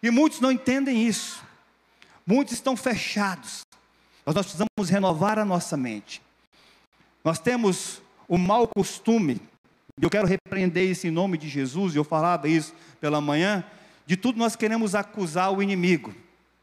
E 0.03 0.11
muitos 0.11 0.41
não 0.41 0.51
entendem 0.51 1.07
isso, 1.07 1.43
muitos 2.27 2.55
estão 2.55 2.77
fechados, 2.77 3.61
mas 4.25 4.35
nós 4.35 4.47
precisamos 4.47 4.91
renovar 4.91 5.39
a 5.39 5.45
nossa 5.45 5.77
mente. 5.77 6.23
Nós 7.23 7.39
temos 7.39 8.01
o 8.27 8.39
mau 8.39 8.67
costume 8.67 9.41
eu 10.05 10.11
quero 10.11 10.27
repreender 10.27 10.89
isso 10.89 11.07
em 11.07 11.11
nome 11.11 11.37
de 11.37 11.49
Jesus, 11.49 11.95
e 11.95 11.99
eu 11.99 12.05
falava 12.05 12.49
isso 12.49 12.75
pela 13.01 13.21
manhã, 13.21 13.65
de 14.07 14.17
tudo 14.17 14.39
nós 14.39 14.57
queremos 14.57 14.95
acusar 14.95 15.53
o 15.53 15.63
inimigo. 15.63 16.15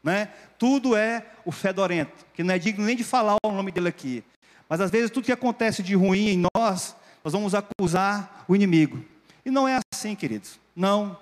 Né? 0.02 0.28
Tudo 0.58 0.96
é 0.96 1.26
o 1.44 1.52
fedorento, 1.52 2.26
que 2.34 2.42
não 2.42 2.54
é 2.54 2.58
digno 2.58 2.84
nem 2.84 2.96
de 2.96 3.04
falar 3.04 3.36
o 3.44 3.52
nome 3.52 3.70
dele 3.72 3.88
aqui. 3.88 4.24
Mas 4.68 4.80
às 4.80 4.90
vezes 4.90 5.10
tudo 5.10 5.24
que 5.24 5.32
acontece 5.32 5.82
de 5.82 5.94
ruim 5.94 6.28
em 6.28 6.44
nós, 6.54 6.94
nós 7.24 7.32
vamos 7.32 7.54
acusar 7.54 8.44
o 8.46 8.54
inimigo. 8.54 9.02
E 9.44 9.50
não 9.50 9.66
é 9.66 9.80
assim, 9.92 10.14
queridos. 10.14 10.58
Não. 10.74 11.16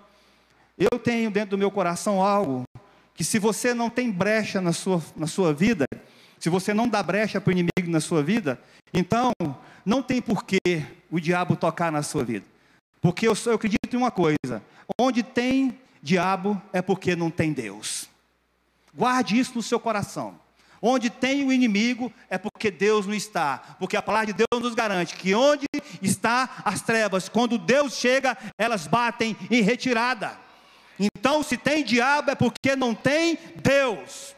Eu 0.77 0.99
tenho 0.99 1.31
dentro 1.31 1.51
do 1.51 1.59
meu 1.59 1.71
coração 1.71 2.23
algo 2.23 2.65
que 3.15 3.25
se 3.25 3.39
você 3.39 3.73
não 3.73 3.89
tem 3.89 4.11
brecha 4.11 4.61
na 4.61 4.73
sua, 4.73 5.03
na 5.17 5.27
sua 5.27 5.55
vida, 5.55 5.87
se 6.39 6.51
você 6.51 6.75
não 6.75 6.89
dá 6.89 7.03
brecha 7.03 7.41
para 7.41 7.49
o 7.49 7.53
inimigo 7.53 7.91
na 7.91 8.01
sua 8.01 8.23
vida, 8.23 8.61
então 8.93 9.33
não 9.85 10.03
tem 10.03 10.21
porquê 10.21 10.59
o 11.11 11.21
diabo 11.21 11.57
tocar 11.57 11.91
na 11.91 12.03
sua 12.03 12.25
vida. 12.25 12.45
Porque 13.01 13.27
eu, 13.27 13.35
eu 13.47 13.55
acredito 13.55 13.93
em 13.93 13.97
uma 13.97 14.11
coisa: 14.11 14.63
onde 14.99 15.23
tem 15.23 15.79
diabo 16.03 16.61
é 16.73 16.81
porque 16.81 17.15
não 17.17 17.31
tem 17.31 17.53
Deus. 17.53 18.09
Guarde 18.95 19.39
isso 19.39 19.53
no 19.55 19.63
seu 19.63 19.79
coração. 19.79 20.39
Onde 20.81 21.09
tem 21.11 21.45
o 21.45 21.53
inimigo 21.53 22.13
é 22.29 22.39
porque 22.39 22.71
Deus 22.71 23.07
não 23.07 23.15
está. 23.15 23.77
Porque 23.79 23.97
a 23.97 24.03
palavra 24.03 24.33
de 24.33 24.33
Deus 24.35 24.63
nos 24.63 24.75
garante 24.75 25.17
que 25.17 25.35
onde 25.35 25.67
está 26.03 26.63
as 26.65 26.83
trevas, 26.83 27.29
quando 27.29 27.59
Deus 27.59 27.95
chega, 27.95 28.37
elas 28.59 28.87
batem 28.87 29.37
em 29.51 29.63
retirada. 29.63 30.39
Então, 30.99 31.43
se 31.43 31.57
tem 31.57 31.85
diabo 31.85 32.31
é 32.31 32.35
porque 32.35 32.77
não 32.77 32.95
tem 32.95 33.39
Deus. 33.57 34.35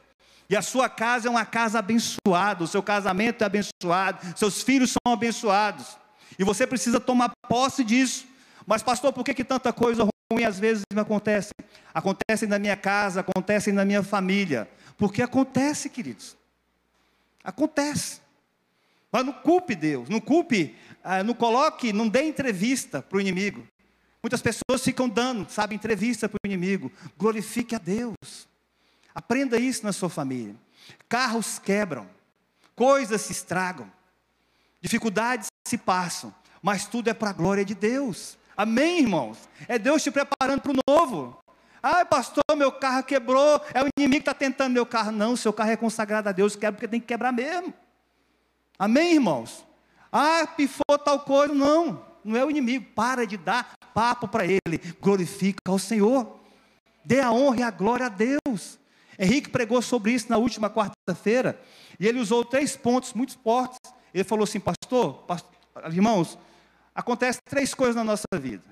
E 0.50 0.56
a 0.56 0.62
sua 0.62 0.88
casa 0.88 1.28
é 1.28 1.30
uma 1.30 1.44
casa 1.44 1.78
abençoada, 1.78 2.64
o 2.64 2.66
seu 2.66 2.82
casamento 2.82 3.42
é 3.42 3.46
abençoado, 3.46 4.38
seus 4.38 4.62
filhos 4.62 4.92
são 4.92 5.12
abençoados. 5.12 5.98
E 6.38 6.44
você 6.44 6.66
precisa 6.66 7.00
tomar 7.00 7.32
posse 7.48 7.82
disso. 7.82 8.26
Mas, 8.66 8.82
pastor, 8.82 9.12
por 9.12 9.24
que, 9.24 9.34
que 9.34 9.44
tanta 9.44 9.72
coisa 9.72 10.08
ruim 10.32 10.44
às 10.44 10.58
vezes 10.58 10.84
me 10.92 11.00
acontece? 11.00 11.50
Acontece 11.92 12.46
na 12.46 12.58
minha 12.58 12.76
casa, 12.76 13.20
acontece 13.20 13.72
na 13.72 13.84
minha 13.84 14.02
família. 14.02 14.68
Porque 14.96 15.22
acontece, 15.22 15.88
queridos. 15.88 16.36
Acontece. 17.42 18.20
Mas 19.10 19.24
não 19.24 19.32
culpe 19.32 19.74
Deus, 19.74 20.08
não 20.08 20.20
culpe, 20.20 20.76
ah, 21.02 21.24
não 21.24 21.32
coloque, 21.32 21.92
não 21.92 22.08
dê 22.08 22.24
entrevista 22.24 23.00
para 23.00 23.16
o 23.16 23.20
inimigo. 23.20 23.66
Muitas 24.22 24.42
pessoas 24.42 24.82
ficam 24.82 25.08
dando, 25.08 25.48
sabe, 25.50 25.74
entrevista 25.74 26.28
para 26.28 26.38
o 26.44 26.46
inimigo. 26.46 26.92
Glorifique 27.16 27.74
a 27.74 27.78
Deus. 27.78 28.46
Aprenda 29.14 29.58
isso 29.58 29.84
na 29.84 29.92
sua 29.92 30.10
família. 30.10 30.54
Carros 31.08 31.58
quebram, 31.58 32.06
coisas 32.76 33.22
se 33.22 33.32
estragam, 33.32 33.90
dificuldades 34.80 35.48
se 35.66 35.78
passam, 35.78 36.34
mas 36.62 36.86
tudo 36.86 37.08
é 37.08 37.14
para 37.14 37.30
a 37.30 37.32
glória 37.32 37.64
de 37.64 37.74
Deus. 37.74 38.36
Amém, 38.56 39.00
irmãos? 39.00 39.38
É 39.68 39.78
Deus 39.78 40.02
te 40.02 40.10
preparando 40.10 40.60
para 40.60 40.72
o 40.72 40.76
novo. 40.88 41.38
Ah, 41.82 42.04
pastor, 42.04 42.42
meu 42.56 42.72
carro 42.72 43.04
quebrou, 43.04 43.60
é 43.72 43.82
o 43.82 43.88
inimigo 43.96 44.24
que 44.24 44.30
está 44.30 44.34
tentando 44.34 44.72
meu 44.72 44.84
carro. 44.84 45.12
Não, 45.12 45.36
seu 45.36 45.52
carro 45.52 45.70
é 45.70 45.76
consagrado 45.76 46.28
a 46.28 46.32
Deus, 46.32 46.56
quebra 46.56 46.72
porque 46.72 46.88
tem 46.88 47.00
que 47.00 47.06
quebrar 47.06 47.32
mesmo. 47.32 47.72
Amém, 48.78 49.14
irmãos? 49.14 49.64
Ah, 50.12 50.46
pifou 50.46 50.98
tal 51.04 51.20
coisa. 51.20 51.52
Não, 51.52 52.04
não 52.24 52.36
é 52.36 52.44
o 52.44 52.50
inimigo. 52.50 52.86
Para 52.94 53.26
de 53.26 53.36
dar 53.36 53.72
papo 53.92 54.28
para 54.28 54.44
ele. 54.44 54.78
Glorifica 55.00 55.58
ao 55.66 55.78
Senhor. 55.78 56.38
Dê 57.04 57.20
a 57.20 57.32
honra 57.32 57.60
e 57.60 57.62
a 57.62 57.70
glória 57.70 58.06
a 58.06 58.08
Deus. 58.08 58.78
Henrique 59.18 59.50
pregou 59.50 59.82
sobre 59.82 60.12
isso 60.12 60.30
na 60.30 60.36
última 60.36 60.70
quarta-feira. 60.70 61.60
E 61.98 62.06
ele 62.06 62.20
usou 62.20 62.44
três 62.44 62.76
pontos 62.76 63.12
muito 63.12 63.38
fortes. 63.38 63.78
Ele 64.12 64.24
falou 64.24 64.44
assim, 64.44 64.60
pastor, 64.60 65.14
pastor 65.24 65.58
irmãos, 65.90 66.38
acontece 66.94 67.40
três 67.44 67.74
coisas 67.74 67.94
na 67.94 68.04
nossa 68.04 68.26
vida: 68.40 68.64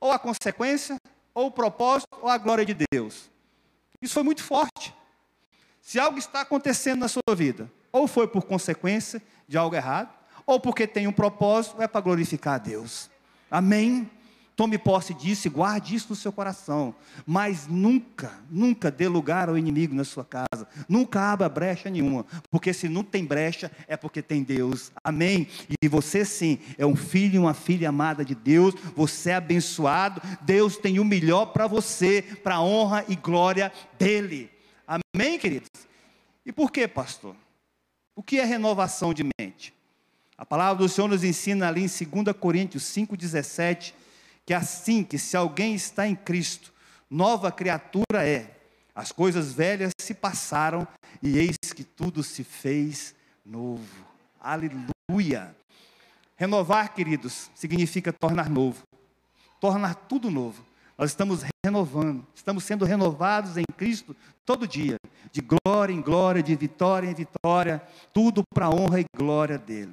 ou 0.00 0.12
a 0.12 0.18
consequência, 0.18 0.96
ou 1.34 1.46
o 1.46 1.50
propósito, 1.50 2.16
ou 2.20 2.28
a 2.28 2.38
glória 2.38 2.64
de 2.64 2.76
Deus. 2.90 3.30
Isso 4.00 4.14
foi 4.14 4.22
muito 4.22 4.42
forte. 4.42 4.94
Se 5.80 5.98
algo 5.98 6.18
está 6.18 6.42
acontecendo 6.42 7.00
na 7.00 7.08
sua 7.08 7.34
vida, 7.34 7.70
ou 7.90 8.06
foi 8.06 8.28
por 8.28 8.44
consequência 8.44 9.22
de 9.46 9.56
algo 9.56 9.74
errado, 9.74 10.12
ou 10.46 10.60
porque 10.60 10.86
tem 10.86 11.06
um 11.06 11.12
propósito, 11.12 11.80
é 11.82 11.88
para 11.88 12.00
glorificar 12.00 12.54
a 12.54 12.58
Deus. 12.58 13.10
Amém? 13.50 14.10
Tome 14.58 14.76
posse 14.76 15.14
disso 15.14 15.46
e 15.46 15.50
guarde 15.50 15.94
isso 15.94 16.08
no 16.10 16.16
seu 16.16 16.32
coração. 16.32 16.92
Mas 17.24 17.68
nunca, 17.68 18.32
nunca 18.50 18.90
dê 18.90 19.06
lugar 19.06 19.48
ao 19.48 19.56
inimigo 19.56 19.94
na 19.94 20.02
sua 20.02 20.24
casa. 20.24 20.66
Nunca 20.88 21.20
abra 21.20 21.48
brecha 21.48 21.88
nenhuma. 21.88 22.26
Porque 22.50 22.72
se 22.72 22.88
não 22.88 23.04
tem 23.04 23.24
brecha, 23.24 23.70
é 23.86 23.96
porque 23.96 24.20
tem 24.20 24.42
Deus. 24.42 24.90
Amém? 25.04 25.46
E 25.80 25.86
você 25.86 26.24
sim, 26.24 26.58
é 26.76 26.84
um 26.84 26.96
filho 26.96 27.36
e 27.36 27.38
uma 27.38 27.54
filha 27.54 27.90
amada 27.90 28.24
de 28.24 28.34
Deus. 28.34 28.74
Você 28.96 29.30
é 29.30 29.36
abençoado. 29.36 30.20
Deus 30.40 30.76
tem 30.76 30.98
o 30.98 31.04
melhor 31.04 31.52
para 31.52 31.68
você, 31.68 32.20
para 32.42 32.56
a 32.56 32.60
honra 32.60 33.04
e 33.06 33.14
glória 33.14 33.72
dEle. 33.96 34.50
Amém, 34.84 35.38
queridos? 35.38 35.70
E 36.44 36.50
por 36.50 36.72
que, 36.72 36.88
pastor? 36.88 37.36
O 38.16 38.24
que 38.24 38.40
é 38.40 38.44
renovação 38.44 39.14
de 39.14 39.24
mente? 39.38 39.72
A 40.36 40.44
palavra 40.44 40.82
do 40.82 40.88
Senhor 40.88 41.06
nos 41.06 41.22
ensina 41.22 41.68
ali 41.68 41.82
em 41.82 42.22
2 42.22 42.36
Coríntios 42.36 42.82
5,17 42.82 43.92
que 44.48 44.54
assim 44.54 45.04
que 45.04 45.18
se 45.18 45.36
alguém 45.36 45.74
está 45.74 46.08
em 46.08 46.16
Cristo, 46.16 46.72
nova 47.10 47.52
criatura 47.52 48.26
é. 48.26 48.56
As 48.94 49.12
coisas 49.12 49.52
velhas 49.52 49.92
se 50.00 50.14
passaram 50.14 50.88
e 51.22 51.36
eis 51.36 51.58
que 51.76 51.84
tudo 51.84 52.22
se 52.22 52.42
fez 52.42 53.14
novo. 53.44 53.84
Aleluia. 54.40 55.54
Renovar, 56.34 56.94
queridos, 56.94 57.50
significa 57.54 58.10
tornar 58.10 58.48
novo. 58.48 58.84
Tornar 59.60 59.94
tudo 59.94 60.30
novo. 60.30 60.64
Nós 60.96 61.10
estamos 61.10 61.42
renovando, 61.62 62.26
estamos 62.34 62.64
sendo 62.64 62.86
renovados 62.86 63.58
em 63.58 63.64
Cristo 63.76 64.16
todo 64.46 64.66
dia, 64.66 64.96
de 65.30 65.42
glória 65.42 65.92
em 65.92 66.00
glória, 66.00 66.42
de 66.42 66.56
vitória 66.56 67.06
em 67.06 67.14
vitória, 67.14 67.82
tudo 68.14 68.42
para 68.54 68.64
a 68.64 68.70
honra 68.70 68.98
e 68.98 69.04
glória 69.14 69.58
dele. 69.58 69.92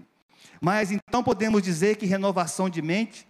Mas 0.62 0.92
então 0.92 1.22
podemos 1.22 1.62
dizer 1.62 1.98
que 1.98 2.06
renovação 2.06 2.70
de 2.70 2.82
mente 2.82 3.28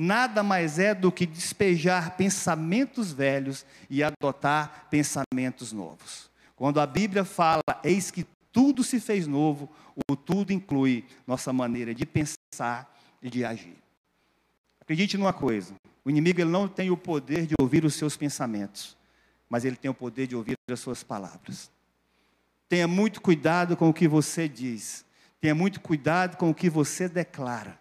nada 0.00 0.44
mais 0.44 0.78
é 0.78 0.94
do 0.94 1.10
que 1.10 1.26
despejar 1.26 2.16
pensamentos 2.16 3.10
velhos 3.10 3.66
e 3.90 4.00
adotar 4.00 4.86
pensamentos 4.88 5.72
novos. 5.72 6.30
Quando 6.54 6.80
a 6.80 6.86
Bíblia 6.86 7.24
fala, 7.24 7.62
eis 7.82 8.08
que 8.08 8.24
tudo 8.52 8.84
se 8.84 9.00
fez 9.00 9.26
novo, 9.26 9.68
o 10.08 10.14
tudo 10.14 10.52
inclui 10.52 11.04
nossa 11.26 11.52
maneira 11.52 11.92
de 11.92 12.06
pensar 12.06 12.96
e 13.20 13.28
de 13.28 13.44
agir. 13.44 13.76
Acredite 14.80 15.18
numa 15.18 15.32
coisa: 15.32 15.74
o 16.04 16.10
inimigo 16.10 16.40
ele 16.40 16.50
não 16.50 16.68
tem 16.68 16.90
o 16.90 16.96
poder 16.96 17.44
de 17.44 17.54
ouvir 17.60 17.84
os 17.84 17.94
seus 17.94 18.16
pensamentos, 18.16 18.96
mas 19.50 19.64
ele 19.64 19.76
tem 19.76 19.90
o 19.90 19.94
poder 19.94 20.28
de 20.28 20.36
ouvir 20.36 20.54
as 20.70 20.78
suas 20.78 21.02
palavras. 21.02 21.72
Tenha 22.68 22.86
muito 22.86 23.20
cuidado 23.20 23.76
com 23.76 23.88
o 23.88 23.94
que 23.94 24.06
você 24.06 24.48
diz, 24.48 25.04
tenha 25.40 25.56
muito 25.56 25.80
cuidado 25.80 26.36
com 26.36 26.50
o 26.50 26.54
que 26.54 26.70
você 26.70 27.08
declara. 27.08 27.80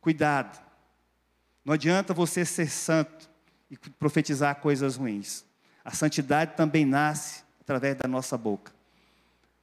Cuidado. 0.00 0.65
Não 1.66 1.74
adianta 1.74 2.14
você 2.14 2.44
ser 2.44 2.70
santo 2.70 3.28
e 3.68 3.76
profetizar 3.76 4.54
coisas 4.60 4.94
ruins. 4.94 5.44
A 5.84 5.90
santidade 5.90 6.52
também 6.56 6.84
nasce 6.84 7.42
através 7.60 7.96
da 7.96 8.06
nossa 8.06 8.38
boca. 8.38 8.70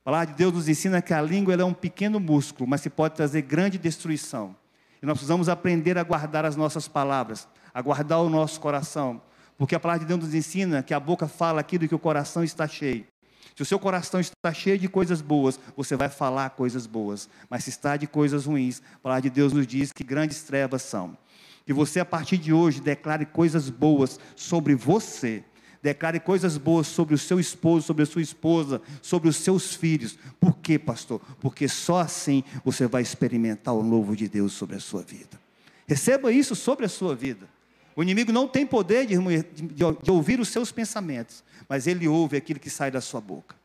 A 0.01 0.03
palavra 0.03 0.27
de 0.27 0.33
Deus 0.33 0.51
nos 0.51 0.67
ensina 0.67 1.01
que 1.01 1.13
a 1.13 1.21
língua 1.21 1.53
é 1.53 1.63
um 1.63 1.73
pequeno 1.73 2.19
músculo, 2.19 2.69
mas 2.69 2.81
que 2.81 2.89
pode 2.89 3.15
trazer 3.15 3.43
grande 3.43 3.77
destruição. 3.77 4.53
E 5.01 5.05
nós 5.05 5.13
precisamos 5.13 5.47
aprender 5.47 5.97
a 5.97 6.03
guardar 6.03 6.43
as 6.43 6.57
nossas 6.57 6.89
palavras, 6.89 7.47
a 7.73 7.81
guardar 7.81 8.19
o 8.19 8.27
nosso 8.27 8.59
coração, 8.59 9.21
porque 9.57 9.73
a 9.73 9.79
palavra 9.79 10.01
de 10.01 10.05
Deus 10.05 10.25
nos 10.25 10.35
ensina 10.35 10.83
que 10.83 10.93
a 10.93 10.99
boca 10.99 11.25
fala 11.25 11.61
aquilo 11.61 11.87
que 11.87 11.95
o 11.95 11.99
coração 11.99 12.43
está 12.43 12.67
cheio. 12.67 13.07
Se 13.55 13.61
o 13.61 13.65
seu 13.65 13.79
coração 13.79 14.19
está 14.19 14.53
cheio 14.53 14.77
de 14.77 14.89
coisas 14.89 15.21
boas, 15.21 15.57
você 15.73 15.95
vai 15.95 16.09
falar 16.09 16.49
coisas 16.49 16.85
boas. 16.85 17.29
Mas 17.49 17.63
se 17.63 17.69
está 17.69 17.95
de 17.95 18.07
coisas 18.07 18.45
ruins, 18.45 18.81
a 18.95 18.99
palavra 18.99 19.21
de 19.21 19.29
Deus 19.29 19.53
nos 19.53 19.65
diz 19.65 19.93
que 19.93 20.03
grandes 20.03 20.43
trevas 20.43 20.81
são. 20.81 21.17
Que 21.65 21.73
você, 21.73 21.99
a 21.99 22.05
partir 22.05 22.37
de 22.37 22.51
hoje, 22.51 22.81
declare 22.81 23.25
coisas 23.25 23.69
boas 23.69 24.19
sobre 24.35 24.75
você. 24.75 25.43
Declare 25.81 26.19
coisas 26.19 26.57
boas 26.57 26.87
sobre 26.87 27.13
o 27.13 27.17
seu 27.17 27.39
esposo, 27.39 27.85
sobre 27.85 28.03
a 28.03 28.05
sua 28.05 28.21
esposa, 28.21 28.81
sobre 29.01 29.27
os 29.27 29.35
seus 29.35 29.75
filhos. 29.75 30.17
Por 30.39 30.57
quê, 30.59 30.79
pastor? 30.79 31.19
Porque 31.41 31.67
só 31.67 31.99
assim 31.99 32.43
você 32.63 32.87
vai 32.87 33.01
experimentar 33.01 33.73
o 33.73 33.83
novo 33.83 34.15
de 34.15 34.29
Deus 34.29 34.53
sobre 34.53 34.77
a 34.77 34.79
sua 34.79 35.01
vida. 35.01 35.39
Receba 35.85 36.31
isso 36.31 36.55
sobre 36.55 36.85
a 36.85 36.89
sua 36.89 37.13
vida. 37.15 37.47
O 37.95 38.01
inimigo 38.01 38.31
não 38.31 38.47
tem 38.47 38.65
poder 38.65 39.05
de, 39.05 39.15
de, 39.17 39.73
de, 39.73 40.11
ouvir 40.11 40.39
os 40.39 40.47
seus 40.47 40.71
pensamentos, 40.71 41.43
mas 41.69 41.85
ele 41.85 42.07
ouve 42.07 42.37
aquilo 42.37 42.59
que 42.59 42.69
sai 42.69 42.89
da 42.89 43.01
sua 43.01 43.21
boca. 43.21 43.55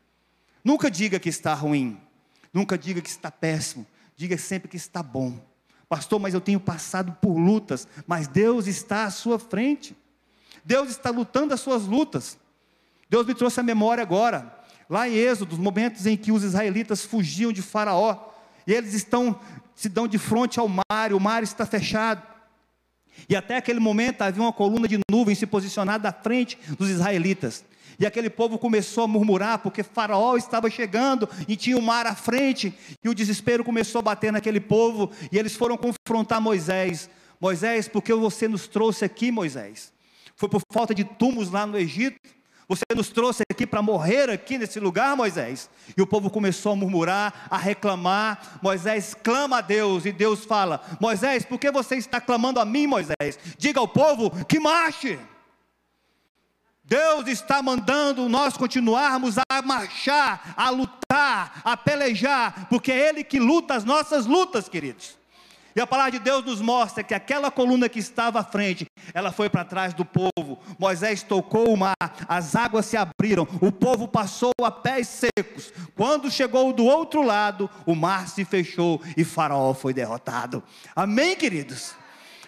Nunca 0.63 0.91
diga 0.91 1.19
que 1.19 1.29
está 1.29 1.53
ruim, 1.53 1.97
nunca 2.53 2.77
diga 2.77 3.01
que 3.01 3.09
está 3.09 3.31
péssimo, 3.31 3.87
diga 4.15 4.37
sempre 4.37 4.67
que 4.67 4.77
está 4.77 5.01
bom. 5.01 5.39
Pastor, 5.89 6.19
mas 6.19 6.35
eu 6.35 6.39
tenho 6.39 6.59
passado 6.59 7.17
por 7.19 7.35
lutas, 7.35 7.87
mas 8.05 8.27
Deus 8.27 8.67
está 8.67 9.05
à 9.05 9.11
sua 9.11 9.39
frente. 9.39 9.97
Deus 10.63 10.89
está 10.89 11.09
lutando 11.09 11.51
as 11.51 11.59
suas 11.59 11.85
lutas. 11.85 12.37
Deus 13.09 13.25
me 13.25 13.33
trouxe 13.33 13.59
a 13.59 13.63
memória 13.63 14.03
agora, 14.03 14.55
lá 14.87 15.09
em 15.09 15.15
Êxodo, 15.15 15.53
os 15.53 15.59
momentos 15.59 16.05
em 16.05 16.15
que 16.15 16.31
os 16.31 16.43
israelitas 16.43 17.03
fugiam 17.03 17.51
de 17.51 17.63
Faraó, 17.63 18.29
e 18.67 18.73
eles 18.73 18.93
estão 18.93 19.39
se 19.73 19.89
dão 19.89 20.07
de 20.07 20.17
frente 20.17 20.59
ao 20.59 20.67
mar, 20.67 21.09
e 21.09 21.13
o 21.13 21.19
mar 21.19 21.41
está 21.41 21.65
fechado. 21.65 22.21
E 23.27 23.35
até 23.35 23.57
aquele 23.57 23.79
momento 23.79 24.21
havia 24.21 24.41
uma 24.41 24.53
coluna 24.53 24.87
de 24.87 24.99
nuvem 25.09 25.35
se 25.35 25.45
posicionada 25.45 26.09
à 26.09 26.13
frente 26.13 26.57
dos 26.77 26.89
israelitas. 26.89 27.65
E 27.99 28.05
aquele 28.05 28.29
povo 28.29 28.57
começou 28.57 29.03
a 29.03 29.07
murmurar, 29.07 29.59
porque 29.59 29.83
Faraó 29.83 30.37
estava 30.37 30.69
chegando 30.69 31.27
e 31.47 31.57
tinha 31.57 31.77
o 31.77 31.81
mar 31.81 32.07
à 32.07 32.15
frente, 32.15 32.73
e 33.03 33.09
o 33.09 33.13
desespero 33.13 33.63
começou 33.63 33.99
a 33.99 34.03
bater 34.03 34.31
naquele 34.31 34.61
povo, 34.61 35.11
e 35.31 35.37
eles 35.37 35.53
foram 35.53 35.77
confrontar 35.77 36.39
Moisés. 36.39 37.09
Moisés, 37.41 37.89
por 37.89 38.01
que 38.01 38.13
você 38.13 38.47
nos 38.47 38.67
trouxe 38.67 39.03
aqui, 39.03 39.31
Moisés? 39.31 39.91
Foi 40.35 40.47
por 40.47 40.61
falta 40.71 40.95
de 40.95 41.03
túmulos 41.03 41.51
lá 41.51 41.65
no 41.65 41.77
Egito? 41.77 42.17
Você 42.69 42.83
nos 42.95 43.09
trouxe 43.09 43.41
aqui 43.51 43.65
para 43.65 43.81
morrer 43.81 44.29
aqui 44.29 44.55
nesse 44.55 44.79
lugar, 44.79 45.17
Moisés? 45.17 45.67
E 45.97 46.01
o 46.03 46.05
povo 46.05 46.29
começou 46.29 46.73
a 46.73 46.75
murmurar, 46.75 47.47
a 47.49 47.57
reclamar. 47.57 48.59
Moisés 48.61 49.15
clama 49.15 49.57
a 49.57 49.61
Deus 49.61 50.05
e 50.05 50.11
Deus 50.11 50.45
fala: 50.45 50.79
Moisés, 51.01 51.43
por 51.43 51.59
que 51.59 51.71
você 51.71 51.95
está 51.95 52.21
clamando 52.21 52.59
a 52.59 52.65
mim, 52.65 52.85
Moisés? 52.85 53.39
Diga 53.57 53.79
ao 53.79 53.87
povo 53.87 54.29
que 54.45 54.59
marche. 54.59 55.17
Deus 56.83 57.27
está 57.27 57.61
mandando 57.63 58.29
nós 58.29 58.55
continuarmos 58.55 59.37
a 59.49 59.61
marchar, 59.63 60.53
a 60.55 60.69
lutar, 60.69 61.61
a 61.63 61.75
pelejar, 61.75 62.67
porque 62.69 62.91
é 62.91 63.09
Ele 63.09 63.23
que 63.23 63.39
luta 63.39 63.73
as 63.73 63.83
nossas 63.83 64.27
lutas, 64.27 64.69
queridos. 64.69 65.18
E 65.79 65.81
a 65.81 65.87
palavra 65.87 66.11
de 66.11 66.19
Deus 66.19 66.43
nos 66.43 66.59
mostra 66.59 67.01
que 67.01 67.13
aquela 67.13 67.49
coluna 67.49 67.87
que 67.87 67.99
estava 67.99 68.41
à 68.41 68.43
frente, 68.43 68.85
ela 69.13 69.31
foi 69.31 69.49
para 69.49 69.63
trás 69.63 69.93
do 69.93 70.03
povo. 70.03 70.59
Moisés 70.77 71.23
tocou 71.23 71.73
o 71.73 71.77
mar, 71.77 71.95
as 72.27 72.53
águas 72.53 72.85
se 72.85 72.97
abriram, 72.97 73.47
o 73.61 73.71
povo 73.71 74.05
passou 74.05 74.51
a 74.61 74.69
pés 74.69 75.07
secos. 75.07 75.71
Quando 75.95 76.29
chegou 76.29 76.73
do 76.73 76.83
outro 76.83 77.21
lado, 77.21 77.69
o 77.85 77.95
mar 77.95 78.27
se 78.27 78.43
fechou 78.43 79.01
e 79.15 79.23
Faraó 79.23 79.73
foi 79.73 79.93
derrotado. 79.93 80.61
Amém, 80.93 81.33
queridos? 81.37 81.93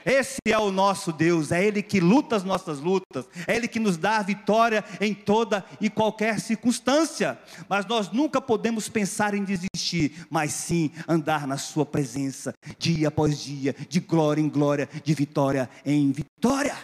Esse 0.06 0.40
é 0.46 0.58
o 0.58 0.72
nosso 0.72 1.12
Deus, 1.12 1.52
é 1.52 1.64
Ele 1.64 1.82
que 1.82 2.00
luta 2.00 2.36
as 2.36 2.44
nossas 2.44 2.80
lutas, 2.80 3.26
é 3.48 3.56
Ele 3.56 3.68
que 3.68 3.80
nos 3.80 3.98
dá 3.98 4.18
a 4.18 4.24
vitória 4.24 4.84
em 5.00 5.14
toda 5.14 5.64
e 5.80 5.90
qualquer 5.90 6.40
circunstância. 6.40 7.38
Mas 7.70 7.86
nós 7.86 8.12
nunca 8.12 8.42
podemos 8.42 8.90
pensar 8.90 9.34
em 9.34 9.44
desistir, 9.44 10.26
mas 10.30 10.52
sim 10.52 10.92
andar 11.08 11.46
na 11.46 11.58
Sua 11.58 11.86
presença, 11.86 12.54
dia 12.78 13.10
após 13.10 13.40
dia, 13.40 13.76
de 13.88 14.00
glória 14.00 14.42
em 14.42 14.50
glória, 14.50 14.90
de 15.04 15.14
vitória 15.14 15.70
em 15.86 16.12
vitória. 16.12 16.76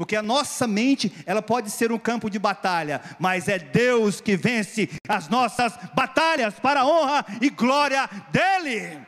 Porque 0.00 0.16
a 0.16 0.22
nossa 0.22 0.66
mente, 0.66 1.12
ela 1.26 1.42
pode 1.42 1.70
ser 1.70 1.92
um 1.92 1.98
campo 1.98 2.30
de 2.30 2.38
batalha, 2.38 3.02
mas 3.18 3.48
é 3.48 3.58
Deus 3.58 4.18
que 4.18 4.34
vence 4.34 4.88
as 5.06 5.28
nossas 5.28 5.74
batalhas 5.94 6.54
para 6.54 6.80
a 6.80 6.86
honra 6.86 7.26
e 7.38 7.50
glória 7.50 8.08
dEle. 8.32 8.98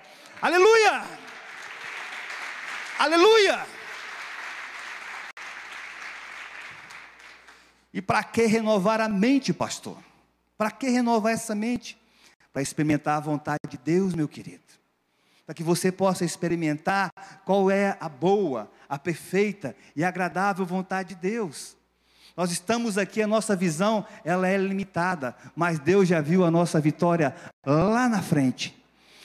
Aleluia! 0.43 1.22
Aleluia! 3.03 3.67
E 7.93 8.01
para 8.01 8.23
que 8.23 8.47
renovar 8.47 9.01
a 9.01 9.09
mente, 9.09 9.53
pastor? 9.53 9.99
Para 10.57 10.71
que 10.71 10.89
renovar 10.89 11.33
essa 11.33 11.53
mente? 11.53 11.99
Para 12.53 12.63
experimentar 12.63 13.17
a 13.17 13.21
vontade 13.21 13.59
de 13.69 13.77
Deus, 13.77 14.15
meu 14.15 14.29
querido. 14.29 14.63
Para 15.45 15.53
que 15.53 15.65
você 15.65 15.91
possa 15.91 16.25
experimentar 16.25 17.11
qual 17.45 17.73
é 17.73 17.97
a 17.99 18.09
boa, 18.09 18.71
a 18.89 18.97
perfeita 18.97 19.75
e 19.97 20.05
agradável 20.05 20.65
vontade 20.65 21.17
de 21.17 21.23
Deus. 21.23 21.77
Nós 22.37 22.53
estamos 22.53 22.97
aqui, 22.97 23.21
a 23.21 23.27
nossa 23.27 23.57
visão, 23.57 24.07
ela 24.25 24.47
é 24.47 24.57
limitada, 24.57 25.35
mas 25.57 25.81
Deus 25.81 26.07
já 26.07 26.21
viu 26.21 26.45
a 26.45 26.53
nossa 26.53 26.81
vitória 26.81 27.35
lá 27.67 28.09
na 28.09 28.23
frente. 28.23 28.81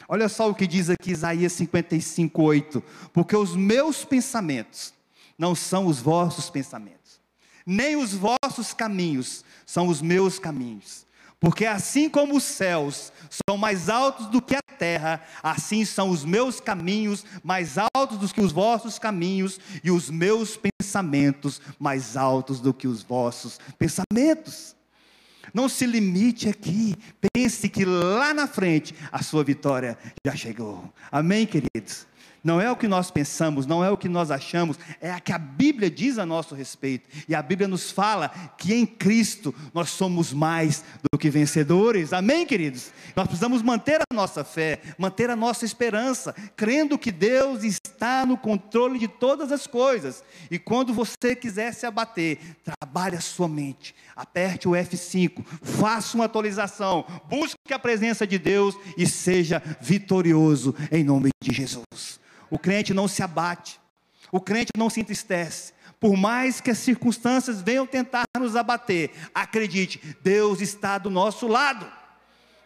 Olha 0.08 0.30
só 0.30 0.50
o 0.50 0.56
que 0.56 0.66
diz 0.66 0.90
aqui 0.90 1.12
Isaías 1.12 1.52
55, 1.54 2.42
8. 2.42 2.84
Porque 3.12 3.36
os 3.36 3.56
meus 3.56 4.06
pensamentos 4.06 4.94
não 5.38 5.54
são 5.54 5.86
os 5.86 6.00
vossos 6.00 6.50
pensamentos, 6.50 7.20
nem 7.66 7.96
os 7.96 8.14
vossos 8.14 8.74
caminhos 8.74 9.44
são 9.66 9.88
os 9.88 10.02
meus 10.02 10.40
caminhos. 10.40 11.06
Porque 11.40 11.66
assim 11.66 12.10
como 12.10 12.36
os 12.36 12.44
céus 12.44 13.12
são 13.48 13.58
mais 13.58 13.90
altos 13.90 14.26
do 14.28 14.42
que 14.42 14.56
a 14.56 14.62
terra, 14.80 15.22
assim 15.44 15.86
são 15.86 16.10
os 16.10 16.26
meus 16.26 16.60
caminhos 16.60 17.24
mais 17.44 17.76
altos 17.94 18.18
do 18.18 18.28
que 18.34 18.42
os 18.42 18.52
vossos 18.52 18.98
caminhos, 18.98 19.60
e 19.84 19.92
os 19.92 20.10
meus 20.10 20.58
pensamentos 20.58 21.62
mais 21.78 22.18
altos 22.18 22.60
do 22.60 22.74
que 22.74 22.88
os 22.88 23.04
vossos 23.04 23.60
pensamentos. 23.78 24.77
Não 25.54 25.70
se 25.70 25.86
limite 25.86 26.50
aqui. 26.50 26.96
Pense 27.34 27.70
que 27.70 27.86
lá 27.86 28.34
na 28.34 28.48
frente 28.48 28.94
a 29.12 29.24
sua 29.24 29.44
vitória 29.44 29.98
já 30.26 30.36
chegou. 30.36 30.94
Amém, 31.12 31.46
queridos? 31.46 32.06
Não 32.44 32.62
é 32.62 32.72
o 32.72 32.76
que 32.76 32.88
nós 32.88 33.12
pensamos, 33.12 33.66
não 33.66 33.84
é 33.84 33.90
o 33.90 33.98
que 33.98 34.08
nós 34.08 34.32
achamos, 34.32 34.78
é 35.02 35.12
a 35.12 35.20
que 35.20 35.32
a 35.32 35.38
Bíblia 35.38 35.90
diz 35.90 36.18
a 36.18 36.26
nosso 36.26 36.56
respeito. 36.56 37.10
E 37.28 37.36
a 37.36 37.42
Bíblia 37.42 37.68
nos 37.68 37.92
fala 37.92 38.30
que 38.58 38.74
em 38.74 38.86
Cristo 38.86 39.54
nós 39.74 39.90
somos 39.90 40.32
mais 40.32 40.84
do 41.12 41.18
que 41.18 41.30
vencedores. 41.30 42.14
Amém, 42.14 42.46
queridos? 42.46 42.92
Nós 43.16 43.28
precisamos 43.28 43.62
manter 43.62 44.00
a 44.02 44.14
nossa 44.14 44.44
fé, 44.44 44.82
manter 44.98 45.30
a 45.30 45.36
nossa 45.36 45.66
esperança, 45.66 46.34
crendo 46.56 46.98
que 46.98 47.12
Deus 47.12 47.64
está 47.64 48.26
no 48.26 48.38
controle 48.38 49.00
de 49.00 49.08
todas 49.08 49.52
as 49.52 49.68
coisas. 49.68 50.24
E 50.50 50.60
quando 50.60 50.94
você 50.94 51.36
quiser 51.36 51.74
se 51.74 51.86
abater, 51.86 52.40
trabalhe 52.64 53.16
a 53.16 53.22
sua 53.22 53.48
mente, 53.48 53.96
aperte 54.16 54.68
o 54.68 54.72
F5, 54.72 55.44
faça 55.62 56.16
uma 56.16 56.26
atualização, 56.26 57.06
busque 57.68 57.74
a 57.74 57.80
presença 57.80 58.26
de 58.26 58.40
Deus 58.40 58.78
e 58.98 59.06
seja 59.06 59.62
vitorioso 59.82 60.74
em 60.90 61.04
nome 61.04 61.32
de 61.44 61.54
Jesus. 61.54 62.18
O 62.50 62.58
crente 62.58 62.94
não 62.94 63.10
se 63.10 63.22
abate, 63.22 63.78
o 64.32 64.40
crente 64.40 64.72
não 64.78 64.90
se 64.90 65.02
entristece. 65.02 65.74
Por 66.00 66.16
mais 66.16 66.62
que 66.62 66.72
as 66.72 66.78
circunstâncias 66.78 67.62
venham 67.62 67.86
tentar 67.86 68.24
nos 68.40 68.56
abater, 68.56 69.12
acredite, 69.36 70.00
Deus 70.24 70.62
está 70.62 70.98
do 70.98 71.10
nosso 71.10 71.46
lado. 71.46 71.86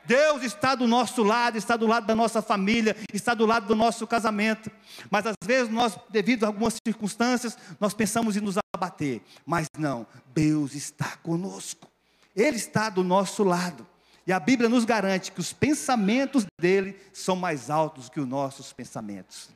Deus 0.06 0.44
está 0.44 0.76
do 0.76 0.86
nosso 0.88 1.24
lado, 1.24 1.58
está 1.58 1.76
do 1.76 1.88
lado 1.88 2.06
da 2.06 2.16
nossa 2.16 2.42
família, 2.42 2.96
está 3.14 3.34
do 3.34 3.46
lado 3.46 3.68
do 3.68 3.76
nosso 3.76 4.06
casamento. 4.06 4.70
Mas 5.10 5.26
às 5.26 5.36
vezes 5.44 5.72
nós, 5.72 5.98
devido 6.10 6.44
a 6.44 6.48
algumas 6.48 6.76
circunstâncias, 6.86 7.58
nós 7.80 7.94
pensamos 7.94 8.36
em 8.36 8.42
nos 8.42 8.58
abater. 8.76 9.22
Mas 9.46 9.68
não, 9.78 10.06
Deus 10.34 10.76
está 10.76 11.18
conosco. 11.18 11.88
Ele 12.36 12.58
está 12.58 12.90
do 12.90 13.04
nosso 13.04 13.44
lado. 13.44 13.88
E 14.26 14.32
a 14.32 14.40
Bíblia 14.40 14.70
nos 14.70 14.86
garante 14.86 15.32
que 15.32 15.40
os 15.40 15.52
pensamentos 15.52 16.46
dele 16.60 16.96
são 17.12 17.36
mais 17.36 17.70
altos 17.70 18.10
que 18.10 18.20
os 18.20 18.28
nossos 18.28 18.72
pensamentos. 18.72 19.50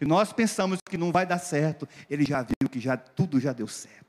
E 0.00 0.04
nós 0.04 0.32
pensamos 0.32 0.78
que 0.88 0.98
não 0.98 1.10
vai 1.10 1.26
dar 1.26 1.38
certo, 1.38 1.88
ele 2.08 2.24
já 2.24 2.42
viu 2.42 2.68
que 2.70 2.80
já 2.80 2.96
tudo 2.96 3.40
já 3.40 3.52
deu 3.52 3.66
certo. 3.66 4.06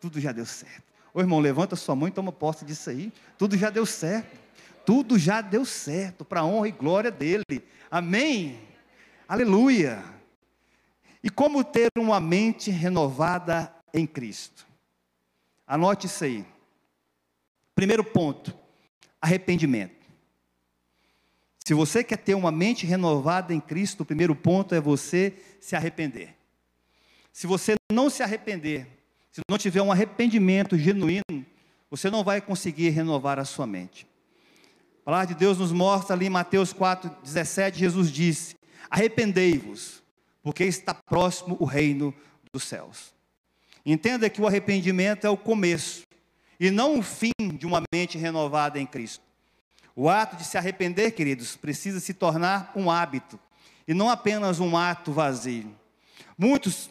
Tudo 0.00 0.20
já 0.20 0.32
deu 0.32 0.46
certo. 0.46 0.82
Ô 1.12 1.20
irmão, 1.20 1.40
levanta 1.40 1.76
sua 1.76 1.94
mão 1.94 2.08
e 2.08 2.12
toma 2.12 2.30
posse 2.30 2.64
disso 2.64 2.90
aí. 2.90 3.12
Tudo 3.36 3.56
já 3.56 3.70
deu 3.70 3.86
certo. 3.86 4.38
Tudo 4.84 5.18
já 5.18 5.40
deu 5.40 5.64
certo 5.64 6.24
para 6.24 6.40
a 6.40 6.44
honra 6.44 6.68
e 6.68 6.72
glória 6.72 7.10
dele. 7.10 7.62
Amém. 7.90 8.60
Aleluia. 9.28 10.02
E 11.22 11.28
como 11.28 11.64
ter 11.64 11.90
uma 11.96 12.20
mente 12.20 12.70
renovada 12.70 13.72
em 13.92 14.06
Cristo? 14.06 14.66
Anote 15.66 16.06
isso 16.06 16.24
aí. 16.24 16.46
Primeiro 17.74 18.04
ponto: 18.04 18.56
arrependimento. 19.20 20.06
Se 21.64 21.74
você 21.74 22.02
quer 22.02 22.16
ter 22.16 22.34
uma 22.34 22.50
mente 22.50 22.86
renovada 22.86 23.52
em 23.52 23.60
Cristo, 23.60 24.00
o 24.00 24.06
primeiro 24.06 24.34
ponto 24.34 24.74
é 24.74 24.80
você 24.80 25.34
se 25.60 25.76
arrepender. 25.76 26.34
Se 27.32 27.46
você 27.46 27.74
não 27.92 28.08
se 28.08 28.22
arrepender, 28.22 28.86
se 29.30 29.40
não 29.48 29.58
tiver 29.58 29.82
um 29.82 29.92
arrependimento 29.92 30.78
genuíno, 30.78 31.44
você 31.90 32.10
não 32.10 32.24
vai 32.24 32.40
conseguir 32.40 32.88
renovar 32.90 33.38
a 33.38 33.44
sua 33.44 33.66
mente. 33.66 34.06
A 35.02 35.04
palavra 35.04 35.26
de 35.28 35.34
Deus 35.34 35.58
nos 35.58 35.72
mostra 35.72 36.14
ali 36.14 36.26
em 36.26 36.30
Mateus 36.30 36.72
4,17, 36.72 37.74
Jesus 37.74 38.10
disse: 38.10 38.56
Arrependei-vos, 38.90 40.02
porque 40.42 40.64
está 40.64 40.94
próximo 40.94 41.56
o 41.60 41.64
reino 41.64 42.14
dos 42.52 42.64
céus. 42.64 43.14
Entenda 43.84 44.28
que 44.28 44.40
o 44.40 44.46
arrependimento 44.46 45.26
é 45.26 45.30
o 45.30 45.36
começo, 45.36 46.06
e 46.58 46.70
não 46.70 46.98
o 46.98 47.02
fim 47.02 47.32
de 47.56 47.66
uma 47.66 47.82
mente 47.92 48.18
renovada 48.18 48.78
em 48.78 48.86
Cristo. 48.86 49.22
O 49.94 50.08
ato 50.08 50.36
de 50.36 50.44
se 50.44 50.56
arrepender, 50.56 51.12
queridos, 51.12 51.56
precisa 51.56 52.00
se 52.00 52.14
tornar 52.14 52.72
um 52.74 52.90
hábito 52.90 53.38
e 53.86 53.94
não 53.94 54.10
apenas 54.10 54.60
um 54.60 54.76
ato 54.76 55.12
vazio. 55.12 55.74
Muitos 56.36 56.88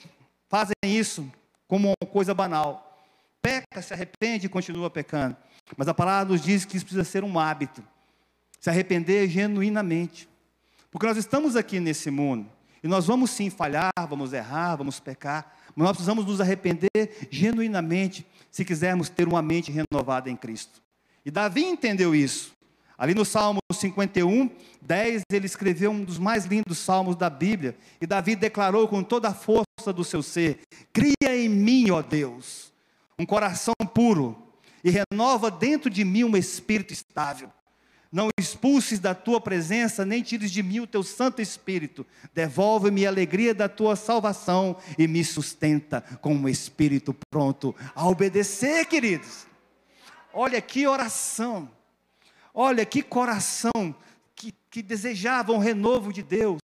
fazem 0.49 0.75
isso 0.83 1.31
como 1.67 1.93
uma 2.01 2.11
coisa 2.11 2.33
banal. 2.33 3.01
Peca, 3.41 3.81
se 3.81 3.93
arrepende 3.93 4.47
e 4.47 4.49
continua 4.49 4.89
pecando. 4.89 5.37
Mas 5.75 5.87
a 5.87 5.93
palavra 5.93 6.33
nos 6.33 6.41
diz 6.41 6.65
que 6.65 6.75
isso 6.75 6.85
precisa 6.85 7.03
ser 7.03 7.23
um 7.23 7.39
hábito. 7.39 7.83
Se 8.59 8.69
arrepender 8.69 9.29
genuinamente. 9.29 10.27
Porque 10.91 11.05
nós 11.05 11.17
estamos 11.17 11.55
aqui 11.55 11.79
nesse 11.79 12.09
mundo 12.09 12.49
e 12.83 12.87
nós 12.87 13.05
vamos 13.07 13.31
sim 13.31 13.49
falhar, 13.49 13.91
vamos 14.09 14.33
errar, 14.33 14.75
vamos 14.75 14.99
pecar, 14.99 15.56
mas 15.77 15.85
nós 15.85 15.91
precisamos 15.91 16.25
nos 16.25 16.41
arrepender 16.41 16.89
genuinamente 17.29 18.25
se 18.49 18.65
quisermos 18.65 19.09
ter 19.09 19.27
uma 19.27 19.43
mente 19.43 19.71
renovada 19.71 20.27
em 20.27 20.35
Cristo. 20.35 20.81
E 21.23 21.29
Davi 21.29 21.63
entendeu 21.63 22.15
isso. 22.15 22.51
Ali 22.97 23.13
no 23.13 23.23
Salmo 23.23 23.59
51, 23.71 24.49
10, 24.81 25.21
ele 25.31 25.45
escreveu 25.45 25.91
um 25.91 26.03
dos 26.03 26.17
mais 26.17 26.45
lindos 26.45 26.79
salmos 26.79 27.15
da 27.15 27.29
Bíblia. 27.29 27.77
E 28.01 28.07
Davi 28.07 28.35
declarou 28.35 28.87
com 28.87 29.03
toda 29.03 29.27
a 29.27 29.33
força 29.35 29.93
do 29.93 30.03
seu 30.03 30.23
ser: 30.23 30.61
Cria 30.91 31.37
em 31.37 31.47
mim, 31.47 31.91
ó 31.91 32.01
Deus, 32.01 32.73
um 33.19 33.25
coração 33.25 33.75
puro, 33.93 34.35
e 34.83 34.89
renova 34.89 35.51
dentro 35.51 35.91
de 35.91 36.03
mim 36.03 36.23
um 36.23 36.35
espírito 36.35 36.91
estável. 36.91 37.51
Não 38.11 38.29
expulses 38.39 38.99
da 38.99 39.13
tua 39.13 39.41
presença, 39.41 40.05
nem 40.05 40.23
tires 40.23 40.51
de 40.51 40.63
mim 40.63 40.79
o 40.79 40.87
teu 40.87 41.03
Santo 41.03 41.41
Espírito. 41.41 42.05
Devolve-me 42.33 43.05
a 43.05 43.09
alegria 43.09 43.53
da 43.53 43.67
tua 43.67 43.95
salvação 43.95 44.77
e 44.97 45.07
me 45.07 45.23
sustenta 45.23 46.01
com 46.21 46.33
um 46.33 46.47
espírito 46.47 47.15
pronto 47.29 47.75
a 47.93 48.07
obedecer, 48.07 48.85
queridos. 48.85 49.45
Olha 50.33 50.61
que 50.61 50.87
oração. 50.87 51.69
Olha 52.53 52.85
que 52.85 53.03
coração 53.03 53.95
que, 54.35 54.53
que 54.69 54.81
desejava 54.81 55.51
um 55.51 55.57
renovo 55.57 56.13
de 56.13 56.23
Deus, 56.23 56.59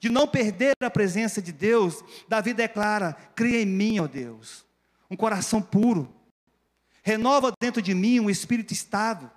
de 0.00 0.08
não 0.08 0.26
perder 0.26 0.72
a 0.82 0.90
presença 0.90 1.42
de 1.42 1.52
Deus. 1.52 2.02
Davi 2.28 2.54
declara: 2.54 3.12
Cria 3.34 3.62
em 3.62 3.66
mim, 3.66 4.00
ó 4.00 4.06
Deus, 4.06 4.64
um 5.10 5.16
coração 5.16 5.60
puro, 5.60 6.12
renova 7.02 7.52
dentro 7.60 7.82
de 7.82 7.94
mim 7.94 8.18
um 8.18 8.30
espírito 8.30 8.72
estável. 8.72 9.30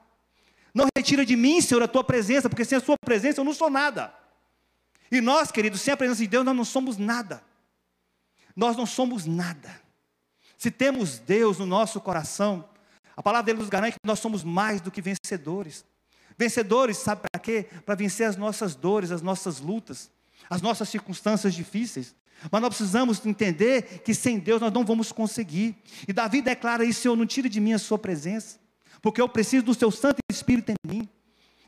Não 0.74 0.88
retira 0.98 1.26
de 1.26 1.36
mim, 1.36 1.62
Senhor, 1.62 1.84
a 1.84 1.88
tua 1.88 2.04
presença, 2.04 2.50
porque 2.50 2.66
sem 2.66 2.78
a 2.78 2.82
sua 2.82 2.98
presença 2.98 3.40
eu 3.40 3.46
não 3.46 3.54
sou 3.54 3.70
nada. 3.70 4.14
E 5.12 5.22
nós, 5.22 5.52
queridos, 5.52 5.82
sem 5.82 5.94
a 5.94 5.98
presença 5.98 6.22
de 6.22 6.28
Deus, 6.28 6.44
nós 6.44 6.56
não 6.56 6.66
somos 6.66 6.98
nada. 6.98 7.44
Nós 8.56 8.76
não 8.76 8.86
somos 8.86 9.26
nada. 9.26 9.82
Se 10.58 10.72
temos 10.72 11.20
Deus 11.20 11.60
no 11.60 11.66
nosso 11.66 12.02
coração, 12.02 12.68
a 13.16 13.22
palavra 13.22 13.46
dele 13.46 13.60
nos 13.60 13.70
garante 13.70 13.94
que 13.94 14.08
nós 14.08 14.20
somos 14.20 14.44
mais 14.44 14.82
do 14.82 14.90
que 14.90 15.02
vencedores. 15.02 15.86
Vencedores, 16.38 16.98
sabe 16.98 17.22
para 17.22 17.40
quê? 17.40 17.68
Para 17.86 17.96
vencer 17.96 18.28
as 18.28 18.36
nossas 18.36 18.74
dores, 18.74 19.12
as 19.12 19.22
nossas 19.22 19.60
lutas, 19.60 20.10
as 20.50 20.62
nossas 20.62 20.90
circunstâncias 20.90 21.54
difíceis. 21.54 22.16
Mas 22.52 22.62
nós 22.62 22.76
precisamos 22.76 23.24
entender 23.26 24.00
que 24.00 24.14
sem 24.14 24.40
Deus 24.40 24.60
nós 24.60 24.74
não 24.74 24.84
vamos 24.84 25.12
conseguir. 25.12 25.76
E 26.08 26.14
Davi 26.14 26.42
declara 26.42 26.84
isso: 26.84 27.02
Senhor, 27.02 27.16
não 27.16 27.26
tire 27.26 27.48
de 27.48 27.60
mim 27.60 27.74
a 27.74 27.80
sua 27.80 28.00
presença, 28.00 28.58
porque 29.04 29.22
eu 29.22 29.28
preciso 29.28 29.66
do 29.66 29.74
seu 29.74 29.92
Santo 29.92 30.20
Espírito 30.32 30.72
em 30.72 30.76
mim. 30.88 31.10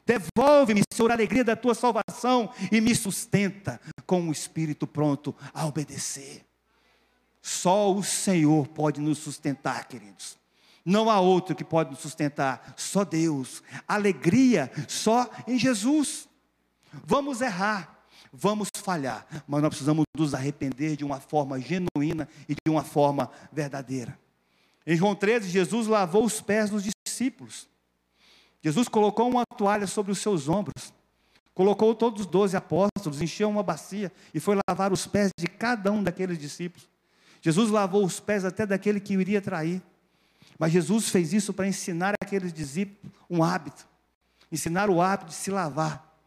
Devolve-me, 0.06 0.82
Senhor, 0.90 1.12
a 1.12 1.16
alegria 1.16 1.44
da 1.44 1.56
tua 1.56 1.76
salvação 1.76 2.50
e 2.72 2.80
me 2.80 2.96
sustenta 2.96 3.82
com 4.06 4.22
o 4.22 4.28
um 4.28 4.32
espírito 4.32 4.88
pronto 4.88 5.36
a 5.54 5.66
obedecer. 5.66 6.46
Só 7.42 7.94
o 7.94 8.02
Senhor 8.02 8.68
pode 8.70 9.02
nos 9.02 9.18
sustentar, 9.18 9.86
queridos. 9.86 10.38
Não 10.86 11.10
há 11.10 11.20
outro 11.20 11.56
que 11.56 11.64
pode 11.64 11.90
nos 11.90 12.00
sustentar, 12.00 12.74
só 12.78 13.04
Deus. 13.04 13.62
Alegria 13.86 14.72
só 14.88 15.30
em 15.46 15.60
Jesus. 15.60 16.30
Vamos 17.06 17.42
errar, 17.42 18.00
vamos 18.32 18.70
falhar, 18.78 19.28
mas 19.46 19.62
nós 19.62 19.70
precisamos 19.70 20.06
nos 20.16 20.34
arrepender 20.34 20.96
de 20.96 21.04
uma 21.04 21.20
forma 21.20 21.60
genuína 21.60 22.30
e 22.48 22.54
de 22.54 22.72
uma 22.72 22.84
forma 22.84 23.30
verdadeira. 23.52 24.18
Em 24.88 24.96
João 24.96 25.16
13, 25.16 25.50
Jesus 25.50 25.88
lavou 25.88 26.24
os 26.24 26.40
pés 26.40 26.70
dos 26.70 26.95
discípulos. 27.16 27.70
Jesus 28.62 28.88
colocou 28.88 29.30
uma 29.30 29.46
toalha 29.46 29.88
sobre 29.88 30.12
os 30.12 30.20
seus 30.20 30.50
ombros, 30.50 30.94
colocou 31.54 31.96
todos 31.96 32.22
os 32.22 32.28
doze 32.28 32.58
apóstolos, 32.58 33.22
encheu 33.22 33.50
uma 33.50 33.64
bacia 33.64 34.12
e 34.34 34.40
foi 34.40 34.58
lavar 34.68 34.92
os 34.92 35.08
pés 35.08 35.32
de 35.40 35.48
cada 35.48 35.92
um 35.92 36.04
daqueles 36.04 36.38
discípulos. 36.38 36.90
Jesus 37.42 37.70
lavou 37.70 38.04
os 38.04 38.20
pés 38.20 38.44
até 38.44 38.66
daquele 38.66 39.00
que 39.00 39.14
iria 39.14 39.42
trair. 39.42 39.82
Mas 40.58 40.72
Jesus 40.72 41.10
fez 41.10 41.34
isso 41.34 41.54
para 41.54 41.68
ensinar 41.68 42.16
aqueles 42.22 42.52
discípulos 42.52 43.14
um 43.30 43.44
hábito, 43.44 43.88
ensinar 44.52 44.90
o 44.90 45.02
hábito 45.02 45.30
de 45.30 45.36
se 45.36 45.52
lavar. 45.52 46.18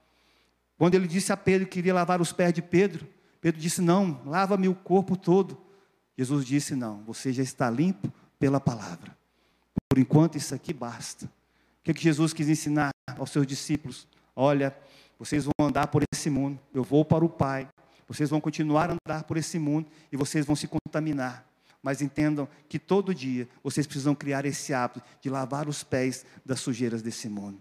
Quando 0.76 0.94
ele 0.94 1.08
disse 1.08 1.32
a 1.32 1.36
Pedro 1.36 1.66
que 1.66 1.74
queria 1.74 1.94
lavar 1.94 2.20
os 2.20 2.32
pés 2.32 2.52
de 2.52 2.62
Pedro, 2.62 3.06
Pedro 3.40 3.60
disse: 3.60 3.80
Não, 3.80 4.20
lava-me 4.24 4.68
o 4.68 4.74
corpo 4.74 5.16
todo. 5.16 5.60
Jesus 6.16 6.44
disse: 6.44 6.74
Não, 6.74 7.02
você 7.04 7.32
já 7.32 7.42
está 7.42 7.70
limpo 7.70 8.12
pela 8.38 8.60
palavra. 8.60 9.16
Enquanto, 9.98 10.36
isso 10.36 10.54
aqui 10.54 10.72
basta. 10.72 11.26
O 11.26 11.30
que, 11.84 11.90
é 11.90 11.94
que 11.94 12.02
Jesus 12.02 12.32
quis 12.32 12.48
ensinar 12.48 12.90
aos 13.16 13.30
seus 13.30 13.46
discípulos? 13.46 14.06
Olha, 14.34 14.76
vocês 15.18 15.44
vão 15.44 15.66
andar 15.66 15.88
por 15.88 16.02
esse 16.12 16.30
mundo, 16.30 16.58
eu 16.72 16.84
vou 16.84 17.04
para 17.04 17.24
o 17.24 17.28
Pai, 17.28 17.68
vocês 18.06 18.30
vão 18.30 18.40
continuar 18.40 18.90
a 18.90 18.96
andar 19.04 19.24
por 19.24 19.36
esse 19.36 19.58
mundo 19.58 19.88
e 20.12 20.16
vocês 20.16 20.46
vão 20.46 20.54
se 20.54 20.68
contaminar 20.68 21.48
mas 21.82 22.02
entendam 22.02 22.48
que 22.68 22.78
todo 22.78 23.14
dia 23.14 23.48
vocês 23.62 23.86
precisam 23.86 24.14
criar 24.14 24.44
esse 24.44 24.74
hábito 24.74 25.02
de 25.20 25.30
lavar 25.30 25.68
os 25.68 25.82
pés 25.82 26.26
das 26.44 26.60
sujeiras 26.60 27.02
desse 27.02 27.28
mundo. 27.28 27.58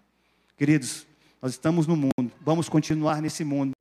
Queridos, 0.57 1.05
nós 1.41 1.51
estamos 1.51 1.85
no 1.85 1.95
mundo, 1.95 2.31
vamos 2.41 2.67
continuar 2.67 3.21
nesse 3.21 3.43
mundo, 3.43 3.71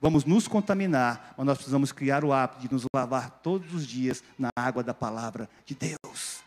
vamos 0.00 0.24
nos 0.24 0.48
contaminar, 0.48 1.34
mas 1.38 1.46
nós 1.46 1.56
precisamos 1.56 1.92
criar 1.92 2.24
o 2.24 2.32
hábito 2.32 2.60
de 2.60 2.72
nos 2.72 2.84
lavar 2.94 3.30
todos 3.42 3.72
os 3.72 3.86
dias 3.86 4.22
na 4.38 4.50
água 4.56 4.82
da 4.82 4.92
palavra 4.92 5.48
de 5.64 5.74
Deus. 5.74 6.43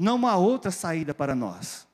Não 0.00 0.26
há 0.26 0.34
outra 0.34 0.70
saída 0.70 1.12
para 1.12 1.34
nós. 1.34 1.86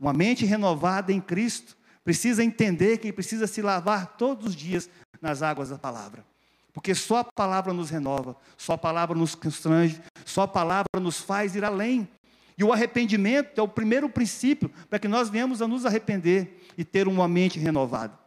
Uma 0.00 0.14
mente 0.14 0.46
renovada 0.46 1.12
em 1.12 1.20
Cristo 1.20 1.76
precisa 2.02 2.42
entender 2.42 2.96
que 2.96 3.12
precisa 3.12 3.46
se 3.46 3.60
lavar 3.60 4.16
todos 4.16 4.46
os 4.46 4.56
dias 4.56 4.88
nas 5.20 5.42
águas 5.42 5.68
da 5.68 5.76
palavra. 5.76 6.24
Porque 6.72 6.94
só 6.94 7.18
a 7.18 7.24
palavra 7.24 7.74
nos 7.74 7.90
renova, 7.90 8.34
só 8.56 8.72
a 8.72 8.78
palavra 8.78 9.14
nos 9.14 9.34
constrange, 9.34 10.00
só 10.24 10.42
a 10.44 10.48
palavra 10.48 10.98
nos 10.98 11.20
faz 11.20 11.54
ir 11.54 11.62
além. 11.62 12.08
E 12.56 12.64
o 12.64 12.72
arrependimento 12.72 13.58
é 13.58 13.62
o 13.62 13.68
primeiro 13.68 14.08
princípio 14.08 14.70
para 14.88 14.98
que 14.98 15.06
nós 15.06 15.28
venhamos 15.28 15.60
a 15.60 15.68
nos 15.68 15.84
arrepender 15.84 16.64
e 16.78 16.86
ter 16.86 17.06
uma 17.06 17.28
mente 17.28 17.58
renovada. 17.58 18.18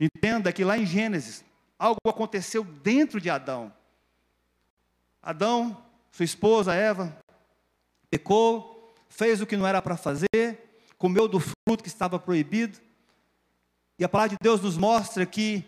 Entenda 0.00 0.52
que 0.52 0.64
lá 0.64 0.76
em 0.76 0.84
Gênesis, 0.84 1.44
algo 1.78 2.00
aconteceu 2.08 2.64
dentro 2.64 3.20
de 3.20 3.30
Adão. 3.30 3.72
Adão, 5.22 5.80
sua 6.10 6.24
esposa 6.24 6.74
Eva, 6.74 7.16
pecou, 8.14 8.94
fez 9.08 9.40
o 9.40 9.46
que 9.46 9.56
não 9.56 9.66
era 9.66 9.82
para 9.82 9.96
fazer, 9.96 10.78
comeu 10.96 11.26
do 11.26 11.40
fruto 11.40 11.82
que 11.82 11.88
estava 11.88 12.16
proibido. 12.16 12.78
E 13.98 14.04
a 14.04 14.08
palavra 14.08 14.30
de 14.30 14.36
Deus 14.40 14.60
nos 14.60 14.76
mostra 14.76 15.26
que 15.26 15.64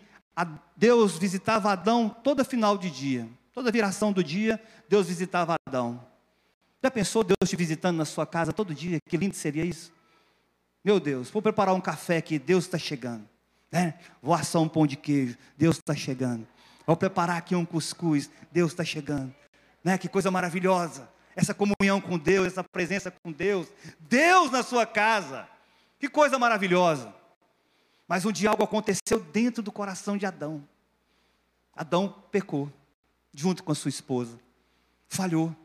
Deus 0.77 1.17
visitava 1.17 1.71
Adão 1.71 2.07
toda 2.23 2.45
final 2.45 2.77
de 2.77 2.89
dia, 2.89 3.27
toda 3.53 3.69
viração 3.69 4.13
do 4.13 4.23
dia, 4.23 4.61
Deus 4.87 5.07
visitava 5.07 5.55
Adão. 5.67 6.01
Já 6.81 6.89
pensou 6.89 7.21
Deus 7.21 7.49
te 7.49 7.57
visitando 7.57 7.97
na 7.97 8.05
sua 8.05 8.25
casa 8.25 8.53
todo 8.53 8.73
dia? 8.73 8.99
Que 9.09 9.17
lindo 9.17 9.35
seria 9.35 9.65
isso? 9.65 9.91
Meu 10.85 11.01
Deus, 11.01 11.29
vou 11.29 11.41
preparar 11.41 11.75
um 11.75 11.81
café 11.81 12.17
aqui, 12.17 12.39
Deus 12.39 12.63
está 12.63 12.77
chegando. 12.77 13.27
Né? 13.69 13.95
Vou 14.21 14.33
assar 14.33 14.61
um 14.61 14.69
pão 14.69 14.87
de 14.87 14.95
queijo, 14.95 15.37
Deus 15.57 15.77
está 15.77 15.93
chegando. 15.93 16.47
Vou 16.85 16.95
preparar 16.95 17.35
aqui 17.35 17.55
um 17.55 17.65
cuscuz, 17.65 18.29
Deus 18.53 18.71
está 18.71 18.85
chegando. 18.85 19.35
Né? 19.83 19.97
Que 19.97 20.07
coisa 20.07 20.31
maravilhosa. 20.31 21.16
Essa 21.37 21.53
comunhão 21.53 22.01
com 22.01 22.17
Deus, 22.17 22.47
essa 22.47 22.63
presença 22.63 23.11
com 23.11 23.31
Deus. 23.31 23.67
Deus 23.99 24.49
na 24.49 24.63
sua 24.63 24.87
casa. 24.87 25.47
Que 25.99 26.09
coisa 26.09 26.39
maravilhosa. 26.39 27.13
Mas 28.07 28.25
um 28.25 28.31
dia 28.31 28.49
algo 28.49 28.63
aconteceu 28.63 29.19
dentro 29.31 29.61
do 29.61 29.71
coração 29.71 30.17
de 30.17 30.25
Adão. 30.25 30.67
Adão 31.75 32.23
pecou, 32.31 32.73
junto 33.31 33.63
com 33.63 33.71
a 33.71 33.75
sua 33.75 33.89
esposa. 33.89 34.39
Falhou. 35.07 35.55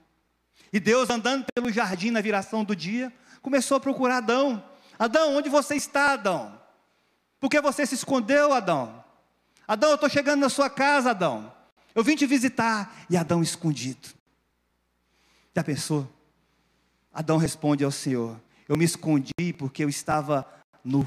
E 0.71 0.79
Deus, 0.79 1.09
andando 1.09 1.47
pelo 1.55 1.73
jardim 1.73 2.11
na 2.11 2.21
viração 2.21 2.63
do 2.65 2.77
dia, 2.77 3.11
começou 3.41 3.79
a 3.79 3.81
procurar 3.81 4.19
Adão. 4.19 4.63
Adão, 4.99 5.35
onde 5.37 5.49
você 5.49 5.75
está, 5.75 6.13
Adão? 6.13 6.61
Por 7.41 7.49
que 7.49 7.63
você 7.63 7.87
se 7.87 7.95
escondeu, 7.95 8.53
Adão? 8.53 9.03
Adão, 9.67 9.89
eu 9.89 9.95
estou 9.95 10.11
chegando 10.11 10.41
na 10.41 10.51
sua 10.51 10.69
casa, 10.69 11.13
Adão. 11.13 11.51
Eu 11.95 12.05
vim 12.05 12.15
te 12.15 12.27
visitar. 12.27 12.95
E 13.09 13.17
Adão 13.17 13.43
escondido. 13.43 14.22
Já 15.55 15.63
pensou? 15.63 16.09
Adão 17.13 17.37
responde 17.37 17.85
ao 17.85 17.91
Senhor: 17.91 18.41
Eu 18.69 18.77
me 18.77 18.85
escondi 18.85 19.53
porque 19.59 19.85
eu 19.85 19.89
estava 19.89 20.47
nu. 20.85 21.07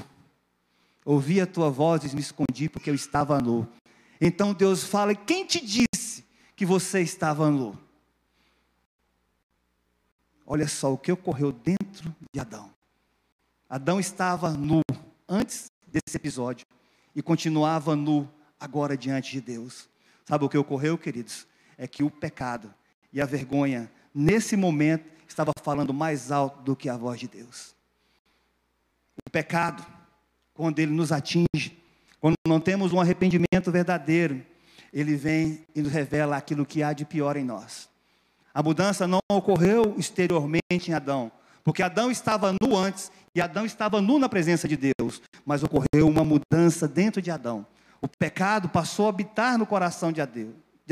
Ouvi 1.04 1.40
a 1.40 1.46
tua 1.46 1.70
voz 1.70 2.04
e 2.04 2.14
me 2.14 2.20
escondi 2.20 2.68
porque 2.68 2.90
eu 2.90 2.94
estava 2.94 3.40
nu. 3.40 3.66
Então 4.20 4.54
Deus 4.54 4.84
fala: 4.84 5.14
Quem 5.14 5.46
te 5.46 5.64
disse 5.64 6.24
que 6.54 6.64
você 6.64 7.00
estava 7.00 7.50
nu? 7.50 7.78
Olha 10.46 10.68
só 10.68 10.92
o 10.92 10.98
que 10.98 11.10
ocorreu 11.10 11.50
dentro 11.50 12.14
de 12.32 12.40
Adão. 12.40 12.70
Adão 13.68 13.98
estava 13.98 14.50
nu 14.50 14.80
antes 15.28 15.66
desse 15.88 16.16
episódio 16.16 16.64
e 17.16 17.20
continuava 17.20 17.96
nu 17.96 18.30
agora 18.60 18.96
diante 18.96 19.32
de 19.32 19.40
Deus. 19.40 19.88
Sabe 20.24 20.44
o 20.44 20.48
que 20.48 20.56
ocorreu, 20.56 20.96
queridos? 20.96 21.46
É 21.76 21.88
que 21.88 22.04
o 22.04 22.10
pecado 22.10 22.72
e 23.12 23.20
a 23.20 23.26
vergonha, 23.26 23.90
nesse 24.16 24.56
momento, 24.56 25.04
estava 25.28 25.52
falando 25.62 25.92
mais 25.92 26.32
alto 26.32 26.62
do 26.62 26.74
que 26.74 26.88
a 26.88 26.96
voz 26.96 27.20
de 27.20 27.28
Deus. 27.28 27.74
O 29.26 29.30
pecado 29.30 29.84
quando 30.56 30.78
ele 30.78 30.92
nos 30.92 31.12
atinge, 31.12 31.78
quando 32.20 32.34
não 32.48 32.58
temos 32.58 32.92
um 32.92 33.00
arrependimento 33.00 33.70
verdadeiro, 33.70 34.42
ele 34.92 35.14
vem 35.14 35.66
e 35.74 35.82
nos 35.82 35.92
revela 35.92 36.36
aquilo 36.36 36.64
que 36.64 36.82
há 36.82 36.92
de 36.92 37.04
pior 37.04 37.36
em 37.36 37.44
nós. 37.44 37.88
A 38.54 38.62
mudança 38.62 39.06
não 39.06 39.20
ocorreu 39.30 39.94
exteriormente 39.98 40.88
em 40.88 40.94
Adão, 40.94 41.30
porque 41.62 41.82
Adão 41.82 42.10
estava 42.10 42.52
nu 42.52 42.74
antes 42.74 43.12
e 43.34 43.40
Adão 43.40 43.66
estava 43.66 44.00
nu 44.00 44.18
na 44.18 44.28
presença 44.28 44.66
de 44.66 44.76
Deus, 44.76 45.20
mas 45.44 45.62
ocorreu 45.62 46.08
uma 46.08 46.24
mudança 46.24 46.88
dentro 46.88 47.20
de 47.20 47.30
Adão. 47.30 47.66
O 48.00 48.08
pecado 48.08 48.68
passou 48.68 49.06
a 49.06 49.08
habitar 49.10 49.58
no 49.58 49.66
coração 49.66 50.10
de 50.10 50.20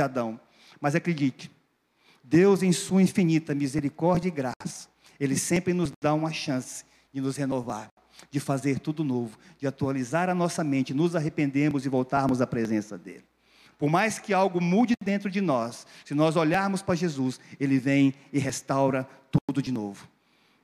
Adão. 0.03 0.39
Mas 0.81 0.95
acredite, 0.95 1.51
Deus, 2.25 2.63
em 2.63 2.73
Sua 2.73 3.03
infinita 3.03 3.55
misericórdia 3.55 4.29
e 4.29 4.33
graça, 4.33 4.89
Ele 5.21 5.37
sempre 5.37 5.73
nos 5.73 5.93
dá 6.03 6.13
uma 6.13 6.33
chance 6.33 6.85
de 7.13 7.21
nos 7.21 7.37
renovar 7.37 7.95
de 8.31 8.41
fazer 8.41 8.79
tudo 8.79 9.05
novo, 9.05 9.39
de 9.59 9.67
atualizar 9.67 10.29
a 10.29 10.35
nossa 10.35 10.65
mente, 10.65 10.95
nos 10.95 11.15
arrependemos 11.17 11.85
e 11.85 11.89
voltarmos 11.89 12.41
à 12.41 12.47
presença 12.47 12.97
dEle. 12.97 13.25
Por 13.79 13.91
mais 13.91 14.19
que 14.19 14.33
algo 14.33 14.61
mude 14.61 14.95
dentro 15.03 15.31
de 15.31 15.41
nós, 15.41 15.87
se 16.05 16.15
nós 16.15 16.37
olharmos 16.37 16.81
para 16.81 16.95
Jesus, 16.95 17.41
Ele 17.59 17.79
vem 17.79 18.15
e 18.33 18.39
restaura 18.39 19.07
tudo 19.31 19.61
de 19.61 19.73
novo. 19.73 20.09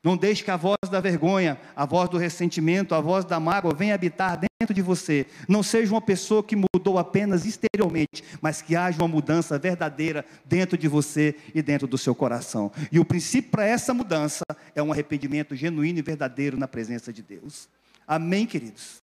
Não 0.03 0.17
deixe 0.17 0.43
que 0.43 0.51
a 0.51 0.57
voz 0.57 0.79
da 0.91 0.99
vergonha, 0.99 1.61
a 1.77 1.85
voz 1.85 2.09
do 2.09 2.17
ressentimento, 2.17 2.95
a 2.95 3.01
voz 3.01 3.25
da 3.25 3.39
mágoa 3.39 3.75
venha 3.75 3.95
habitar 3.95 4.39
dentro 4.39 4.73
de 4.75 4.81
você. 4.81 5.27
Não 5.47 5.63
seja 5.63 5.93
uma 5.93 6.01
pessoa 6.01 6.43
que 6.43 6.57
mudou 6.57 6.99
apenas 6.99 7.45
exteriormente, 7.45 8.25
mas 8.41 8.63
que 8.63 8.75
haja 8.75 8.99
uma 8.99 9.09
mudança 9.09 9.59
verdadeira 9.59 10.25
dentro 10.47 10.79
de 10.79 10.89
você 10.89 11.37
e 11.55 11.61
dentro 11.61 11.87
do 11.87 11.99
seu 11.99 12.15
coração. 12.15 12.73
E 12.91 12.99
o 12.99 13.05
princípio 13.05 13.51
para 13.51 13.67
essa 13.67 13.93
mudança 13.93 14.43
é 14.75 14.83
um 14.83 14.91
arrependimento 14.91 15.55
genuíno 15.55 15.99
e 15.99 16.03
verdadeiro 16.03 16.57
na 16.57 16.67
presença 16.67 17.13
de 17.13 17.23
Deus. 17.23 17.69
Amém, 18.07 18.47
queridos? 18.47 19.03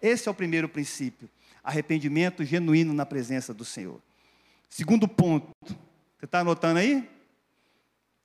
Esse 0.00 0.28
é 0.28 0.30
o 0.30 0.34
primeiro 0.34 0.68
princípio. 0.68 1.28
Arrependimento 1.62 2.44
genuíno 2.44 2.92
na 2.92 3.06
presença 3.06 3.54
do 3.54 3.64
Senhor. 3.64 3.98
Segundo 4.68 5.08
ponto. 5.08 5.48
Você 6.18 6.26
está 6.26 6.40
anotando 6.40 6.80
aí? 6.80 7.08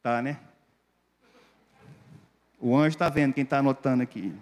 Tá, 0.01 0.21
né? 0.21 0.37
O 2.59 2.75
anjo 2.75 2.89
está 2.89 3.07
vendo 3.07 3.33
quem 3.33 3.43
está 3.43 3.59
anotando 3.59 4.03
aqui. 4.03 4.33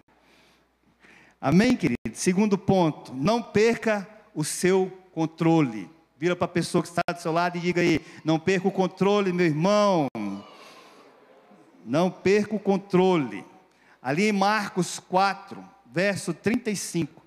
Amém, 1.39 1.75
querido? 1.75 1.97
Segundo 2.13 2.57
ponto, 2.57 3.13
não 3.13 3.41
perca 3.43 4.07
o 4.33 4.43
seu 4.43 4.91
controle. 5.13 5.89
Vira 6.17 6.35
para 6.35 6.45
a 6.45 6.49
pessoa 6.49 6.81
que 6.81 6.89
está 6.89 7.03
do 7.13 7.21
seu 7.21 7.31
lado 7.31 7.57
e 7.57 7.61
diga 7.61 7.79
aí: 7.79 8.01
não 8.25 8.39
perca 8.39 8.67
o 8.67 8.71
controle, 8.71 9.31
meu 9.31 9.45
irmão. 9.45 10.07
Não 11.85 12.09
perca 12.09 12.55
o 12.55 12.59
controle. 12.59 13.45
Ali 14.01 14.29
em 14.29 14.31
Marcos 14.31 14.99
4, 14.99 15.63
verso 15.85 16.33
35, 16.33 17.21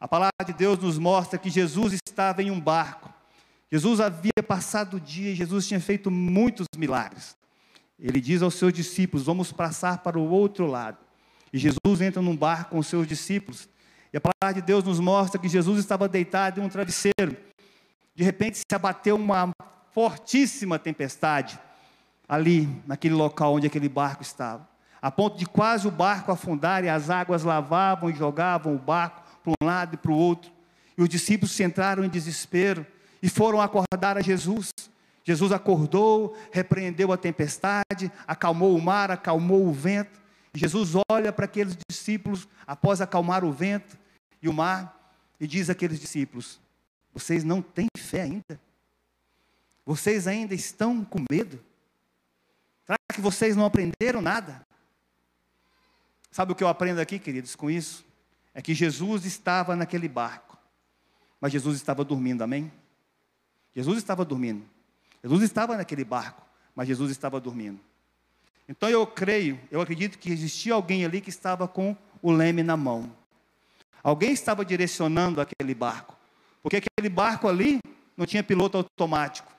a 0.00 0.08
palavra 0.08 0.44
de 0.46 0.52
Deus 0.52 0.78
nos 0.78 0.98
mostra 0.98 1.38
que 1.38 1.50
Jesus 1.50 1.92
estava 1.92 2.42
em 2.42 2.50
um 2.50 2.60
barco. 2.60 3.12
Jesus 3.70 4.00
havia 4.00 4.42
passado 4.46 4.96
o 4.96 5.00
dia 5.00 5.30
e 5.30 5.34
Jesus 5.34 5.68
tinha 5.68 5.80
feito 5.80 6.10
muitos 6.10 6.66
milagres. 6.76 7.36
Ele 8.00 8.20
diz 8.20 8.42
aos 8.42 8.54
seus 8.54 8.72
discípulos: 8.72 9.26
Vamos 9.26 9.52
passar 9.52 9.98
para 9.98 10.18
o 10.18 10.28
outro 10.28 10.66
lado. 10.66 10.98
E 11.52 11.58
Jesus 11.58 12.00
entra 12.00 12.22
num 12.22 12.36
barco 12.36 12.70
com 12.70 12.78
os 12.78 12.86
seus 12.86 13.06
discípulos. 13.06 13.68
E 14.12 14.16
a 14.16 14.20
palavra 14.20 14.60
de 14.60 14.66
Deus 14.66 14.84
nos 14.84 14.98
mostra 14.98 15.40
que 15.40 15.48
Jesus 15.48 15.78
estava 15.78 16.08
deitado 16.08 16.60
em 16.60 16.64
um 16.64 16.68
travesseiro. 16.68 17.36
De 18.14 18.24
repente 18.24 18.58
se 18.58 18.74
abateu 18.74 19.16
uma 19.16 19.50
fortíssima 19.92 20.78
tempestade 20.78 21.58
ali, 22.28 22.68
naquele 22.86 23.14
local 23.14 23.54
onde 23.54 23.66
aquele 23.66 23.88
barco 23.88 24.22
estava. 24.22 24.68
A 25.02 25.10
ponto 25.10 25.38
de 25.38 25.46
quase 25.46 25.88
o 25.88 25.90
barco 25.90 26.30
afundar 26.30 26.84
e 26.84 26.88
as 26.88 27.10
águas 27.10 27.42
lavavam 27.42 28.10
e 28.10 28.14
jogavam 28.14 28.74
o 28.74 28.78
barco 28.78 29.22
para 29.42 29.52
um 29.60 29.66
lado 29.66 29.94
e 29.94 29.96
para 29.96 30.12
o 30.12 30.16
outro. 30.16 30.50
E 30.96 31.02
os 31.02 31.08
discípulos 31.08 31.52
se 31.52 31.64
entraram 31.64 32.04
em 32.04 32.08
desespero 32.08 32.86
e 33.22 33.28
foram 33.28 33.60
acordar 33.60 34.16
a 34.16 34.20
Jesus. 34.20 34.70
Jesus 35.30 35.52
acordou, 35.52 36.36
repreendeu 36.50 37.12
a 37.12 37.16
tempestade, 37.16 38.10
acalmou 38.26 38.76
o 38.76 38.82
mar, 38.82 39.12
acalmou 39.12 39.64
o 39.64 39.72
vento. 39.72 40.20
Jesus 40.52 40.90
olha 41.08 41.32
para 41.32 41.44
aqueles 41.44 41.78
discípulos 41.88 42.48
após 42.66 43.00
acalmar 43.00 43.44
o 43.44 43.52
vento 43.52 43.96
e 44.42 44.48
o 44.48 44.52
mar 44.52 45.14
e 45.38 45.46
diz 45.46 45.70
àqueles 45.70 46.00
discípulos: 46.00 46.58
Vocês 47.14 47.44
não 47.44 47.62
têm 47.62 47.86
fé 47.96 48.22
ainda? 48.22 48.60
Vocês 49.86 50.26
ainda 50.26 50.52
estão 50.52 51.04
com 51.04 51.24
medo? 51.30 51.64
Será 52.84 52.96
que 53.14 53.20
vocês 53.20 53.54
não 53.54 53.64
aprenderam 53.64 54.20
nada? 54.20 54.66
Sabe 56.32 56.50
o 56.50 56.56
que 56.56 56.64
eu 56.64 56.68
aprendo 56.68 57.00
aqui, 57.00 57.20
queridos, 57.20 57.54
com 57.54 57.70
isso? 57.70 58.04
É 58.52 58.60
que 58.60 58.74
Jesus 58.74 59.24
estava 59.24 59.76
naquele 59.76 60.08
barco, 60.08 60.58
mas 61.40 61.52
Jesus 61.52 61.76
estava 61.76 62.02
dormindo, 62.02 62.42
amém? 62.42 62.72
Jesus 63.72 63.98
estava 63.98 64.24
dormindo. 64.24 64.68
Jesus 65.22 65.42
estava 65.42 65.76
naquele 65.76 66.04
barco, 66.04 66.42
mas 66.74 66.88
Jesus 66.88 67.10
estava 67.10 67.40
dormindo. 67.40 67.80
Então 68.68 68.88
eu 68.88 69.06
creio, 69.06 69.58
eu 69.70 69.80
acredito 69.80 70.18
que 70.18 70.30
existia 70.30 70.74
alguém 70.74 71.04
ali 71.04 71.20
que 71.20 71.30
estava 71.30 71.66
com 71.66 71.96
o 72.22 72.30
leme 72.30 72.62
na 72.62 72.76
mão. 72.76 73.10
Alguém 74.02 74.32
estava 74.32 74.64
direcionando 74.64 75.40
aquele 75.40 75.74
barco. 75.74 76.16
Porque 76.62 76.76
aquele 76.76 77.08
barco 77.08 77.48
ali 77.48 77.80
não 78.16 78.26
tinha 78.26 78.42
piloto 78.42 78.78
automático. 78.78 79.50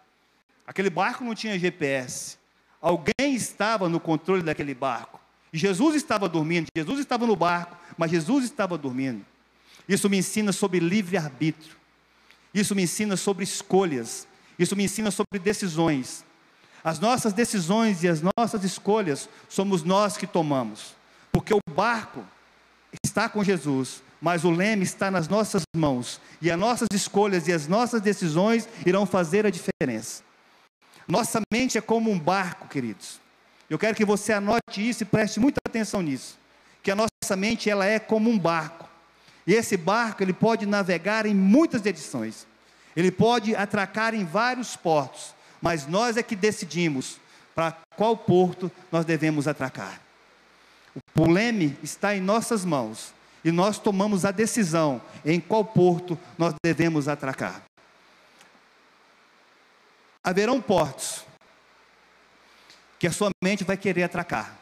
Aquele 0.65 0.89
barco 0.89 1.23
não 1.23 1.35
tinha 1.35 1.57
GPS. 1.59 2.37
Alguém 2.81 3.35
estava 3.35 3.89
no 3.89 3.99
controle 3.99 4.41
daquele 4.41 4.73
barco. 4.73 5.19
Jesus 5.53 5.95
estava 5.95 6.29
dormindo, 6.29 6.67
Jesus 6.75 6.99
estava 6.99 7.27
no 7.27 7.35
barco, 7.35 7.77
mas 7.97 8.09
Jesus 8.09 8.45
estava 8.45 8.77
dormindo. 8.77 9.25
Isso 9.87 10.09
me 10.09 10.17
ensina 10.17 10.51
sobre 10.51 10.79
livre-arbítrio. 10.79 11.75
Isso 12.53 12.73
me 12.73 12.83
ensina 12.83 13.17
sobre 13.17 13.43
escolhas. 13.43 14.27
Isso 14.61 14.75
me 14.75 14.83
ensina 14.83 15.09
sobre 15.09 15.39
decisões. 15.39 16.23
As 16.83 16.99
nossas 16.99 17.33
decisões 17.33 18.03
e 18.03 18.07
as 18.07 18.21
nossas 18.21 18.63
escolhas 18.63 19.27
somos 19.49 19.81
nós 19.81 20.17
que 20.17 20.27
tomamos. 20.27 20.95
Porque 21.31 21.51
o 21.51 21.59
barco 21.73 22.23
está 23.03 23.27
com 23.27 23.43
Jesus, 23.43 24.03
mas 24.21 24.43
o 24.43 24.51
leme 24.51 24.83
está 24.83 25.09
nas 25.09 25.27
nossas 25.27 25.63
mãos. 25.75 26.21
E 26.39 26.51
as 26.51 26.59
nossas 26.59 26.87
escolhas 26.93 27.47
e 27.47 27.51
as 27.51 27.67
nossas 27.67 28.01
decisões 28.01 28.69
irão 28.85 29.07
fazer 29.07 29.47
a 29.47 29.49
diferença. 29.49 30.21
Nossa 31.07 31.41
mente 31.51 31.79
é 31.79 31.81
como 31.81 32.11
um 32.11 32.19
barco, 32.19 32.67
queridos. 32.67 33.19
Eu 33.67 33.79
quero 33.79 33.95
que 33.95 34.05
você 34.05 34.31
anote 34.31 34.87
isso 34.87 35.01
e 35.01 35.07
preste 35.07 35.39
muita 35.39 35.59
atenção 35.67 36.03
nisso. 36.03 36.39
que 36.83 36.91
a 36.91 36.95
nossa 36.95 37.35
mente 37.35 37.67
ela 37.67 37.85
é 37.85 37.97
como 37.97 38.29
um 38.29 38.37
barco. 38.37 38.87
E 39.45 39.53
esse 39.53 39.75
barco 39.75 40.21
ele 40.21 40.33
pode 40.33 40.67
navegar 40.67 41.25
em 41.25 41.33
muitas 41.33 41.81
direções. 41.81 42.45
Ele 42.95 43.11
pode 43.11 43.55
atracar 43.55 44.13
em 44.13 44.25
vários 44.25 44.75
portos, 44.75 45.33
mas 45.61 45.87
nós 45.87 46.17
é 46.17 46.23
que 46.23 46.35
decidimos 46.35 47.19
para 47.55 47.77
qual 47.95 48.15
porto 48.17 48.71
nós 48.91 49.05
devemos 49.05 49.47
atracar. 49.47 50.01
O 51.15 51.29
leme 51.29 51.77
está 51.81 52.15
em 52.15 52.19
nossas 52.19 52.65
mãos 52.65 53.13
e 53.43 53.51
nós 53.51 53.79
tomamos 53.79 54.25
a 54.25 54.31
decisão 54.31 55.01
em 55.25 55.39
qual 55.39 55.63
porto 55.63 56.17
nós 56.37 56.53
devemos 56.63 57.07
atracar. 57.07 57.61
Haverão 60.23 60.61
portos 60.61 61.25
que 62.99 63.07
a 63.07 63.11
sua 63.11 63.31
mente 63.43 63.63
vai 63.63 63.77
querer 63.77 64.03
atracar, 64.03 64.59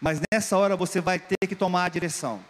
mas 0.00 0.20
nessa 0.32 0.56
hora 0.56 0.76
você 0.76 1.00
vai 1.00 1.18
ter 1.18 1.46
que 1.46 1.54
tomar 1.54 1.84
a 1.84 1.88
direção. 1.88 2.40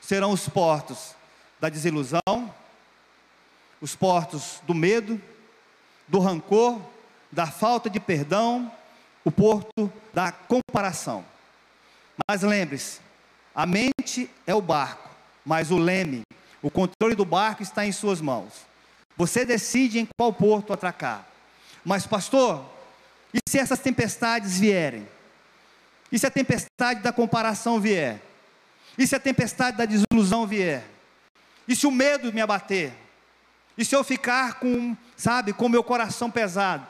Serão 0.00 0.32
os 0.32 0.48
portos 0.48 1.14
da 1.60 1.68
desilusão, 1.68 2.54
os 3.80 3.94
portos 3.94 4.60
do 4.66 4.74
medo, 4.74 5.20
do 6.08 6.18
rancor, 6.18 6.80
da 7.30 7.46
falta 7.46 7.90
de 7.90 7.98
perdão, 7.98 8.70
o 9.24 9.30
porto 9.30 9.92
da 10.12 10.30
comparação. 10.32 11.24
Mas 12.28 12.42
lembre-se, 12.42 13.00
a 13.54 13.66
mente 13.66 14.30
é 14.46 14.54
o 14.54 14.60
barco, 14.60 15.10
mas 15.44 15.70
o 15.70 15.76
leme, 15.76 16.22
o 16.62 16.70
controle 16.70 17.14
do 17.14 17.24
barco 17.24 17.62
está 17.62 17.84
em 17.84 17.92
suas 17.92 18.20
mãos. 18.20 18.52
Você 19.16 19.44
decide 19.44 19.98
em 19.98 20.08
qual 20.16 20.32
porto 20.32 20.72
atracar. 20.72 21.26
Mas, 21.84 22.06
pastor, 22.06 22.64
e 23.32 23.38
se 23.48 23.58
essas 23.58 23.78
tempestades 23.78 24.58
vierem? 24.58 25.06
E 26.10 26.18
se 26.18 26.26
a 26.26 26.30
tempestade 26.30 27.00
da 27.00 27.12
comparação 27.12 27.80
vier? 27.80 28.20
E 28.96 29.06
se 29.06 29.14
a 29.16 29.20
tempestade 29.20 29.76
da 29.76 29.84
desilusão 29.84 30.46
vier? 30.46 30.84
E 31.66 31.74
se 31.74 31.86
o 31.86 31.90
medo 31.90 32.32
me 32.32 32.40
abater? 32.40 32.92
E 33.76 33.84
se 33.84 33.94
eu 33.94 34.04
ficar 34.04 34.54
com, 34.54 34.96
sabe, 35.16 35.52
com 35.52 35.68
meu 35.68 35.82
coração 35.82 36.30
pesado? 36.30 36.86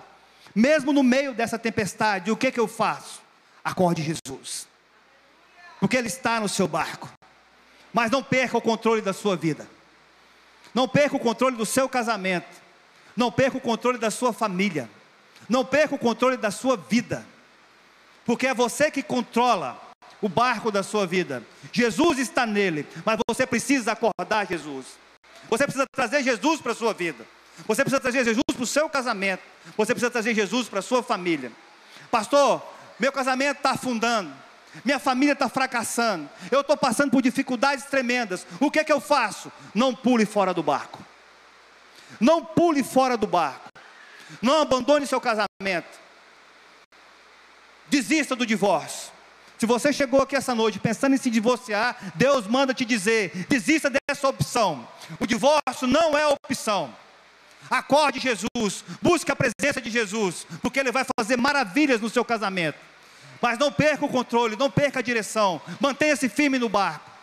Mesmo 0.55 0.93
no 0.93 1.03
meio 1.03 1.35
dessa 1.35 1.59
tempestade, 1.59 2.31
o 2.31 2.37
que 2.37 2.53
que 2.53 2.61
eu 2.61 2.69
faço? 2.69 3.23
Acorde 3.65 4.03
Jesus 4.03 4.69
porque 5.85 5.99
Ele 5.99 6.09
está 6.09 6.41
no 6.41 6.49
seu 6.49 6.67
barco. 6.67 7.13
Mas 7.93 8.11
não 8.11 8.23
perca 8.23 8.57
o 8.57 8.61
controle 8.63 9.03
da 9.03 9.13
sua 9.13 9.37
vida, 9.37 9.69
não 10.73 10.89
perca 10.89 11.15
o 11.15 11.21
controle 11.21 11.57
do 11.57 11.67
seu 11.67 11.87
casamento, 11.91 12.49
não 13.15 13.31
perca 13.31 13.59
o 13.59 13.61
controle 13.61 13.99
da 13.99 14.11
sua 14.11 14.33
família, 14.33 14.89
não 15.47 15.63
perca 15.63 15.95
o 15.95 15.99
controle 15.99 16.39
da 16.39 16.51
sua 16.51 16.75
vida, 16.75 17.27
porque 18.25 18.47
é 18.47 18.55
você 18.55 18.91
que 18.91 19.03
controla 19.03 19.79
o 20.23 20.29
barco 20.29 20.73
da 20.73 20.83
sua 20.83 21.07
vida. 21.07 21.43
Jesus 21.71 22.19
está 22.19 22.47
nele, 22.47 22.87
mas 23.05 23.19
você 23.29 23.47
precisa 23.47 23.93
acordar 23.93 24.47
Jesus. 24.47 24.87
Você 25.49 25.65
precisa 25.65 25.87
trazer 25.93 26.23
Jesus 26.23 26.61
para 26.61 26.73
a 26.73 26.75
sua 26.75 26.93
vida. 26.93 27.27
Você 27.67 27.83
precisa 27.83 28.01
trazer 28.01 28.25
Jesus 28.25 28.45
para 28.53 28.63
o 28.63 28.67
seu 28.67 28.89
casamento. 28.89 29.43
Você 29.77 29.93
precisa 29.93 30.11
trazer 30.11 30.35
Jesus 30.35 30.69
para 30.69 30.81
a 30.81 30.83
sua 30.83 31.03
família. 31.03 31.53
Pastor, 32.11 32.63
meu 32.99 33.13
casamento 33.13 33.59
está 33.59 33.73
afundando 33.73 34.45
minha 34.83 34.99
família 34.99 35.35
está 35.35 35.49
fracassando, 35.49 36.29
eu 36.51 36.63
estou 36.63 36.77
passando 36.77 37.11
por 37.11 37.23
dificuldades 37.23 37.85
tremendas. 37.85 38.47
O 38.59 38.71
que 38.71 38.79
é 38.79 38.85
que 38.85 38.93
eu 38.93 39.01
faço? 39.01 39.53
Não 39.75 39.95
pule 39.95 40.25
fora 40.25 40.55
do 40.55 40.63
barco. 40.63 41.05
Não 42.19 42.45
pule 42.45 42.83
fora 42.83 43.17
do 43.17 43.27
barco. 43.27 43.69
Não 44.41 44.63
abandone 44.63 45.07
seu 45.07 45.21
casamento. 45.21 46.01
Desista 47.89 48.35
do 48.35 48.47
divórcio. 48.47 49.13
Se 49.59 49.67
você 49.67 49.93
chegou 49.93 50.21
aqui 50.23 50.35
essa 50.37 50.55
noite 50.55 50.79
pensando 50.79 51.15
em 51.15 51.19
se 51.19 51.31
divorciar, 51.31 51.97
Deus 52.15 52.47
manda 52.47 52.75
te 52.75 52.85
dizer: 52.85 53.47
desista 53.49 53.91
dessa 53.91 54.29
opção. 54.29 54.87
O 55.21 55.27
divórcio 55.27 55.87
não 55.87 56.17
é 56.17 56.27
opção. 56.27 56.95
Acorde 57.71 58.21
Jesus, 58.21 58.85
busque 59.01 59.33
a 59.33 59.37
presença 59.37 59.81
de 59.81 59.91
Jesus, 59.91 60.47
porque 60.61 60.79
Ele 60.79 60.93
vai 60.93 61.05
fazer 61.19 61.37
maravilhas 61.37 62.01
no 62.01 62.11
seu 62.11 62.25
casamento. 62.25 62.79
Mas 63.41 63.59
não 63.59 63.73
perca 63.73 64.05
o 64.05 64.09
controle, 64.09 64.57
não 64.57 64.71
perca 64.71 64.99
a 64.99 65.03
direção. 65.03 65.61
Mantenha-se 65.81 66.29
firme 66.29 66.59
no 66.59 66.69
barco. 66.69 67.14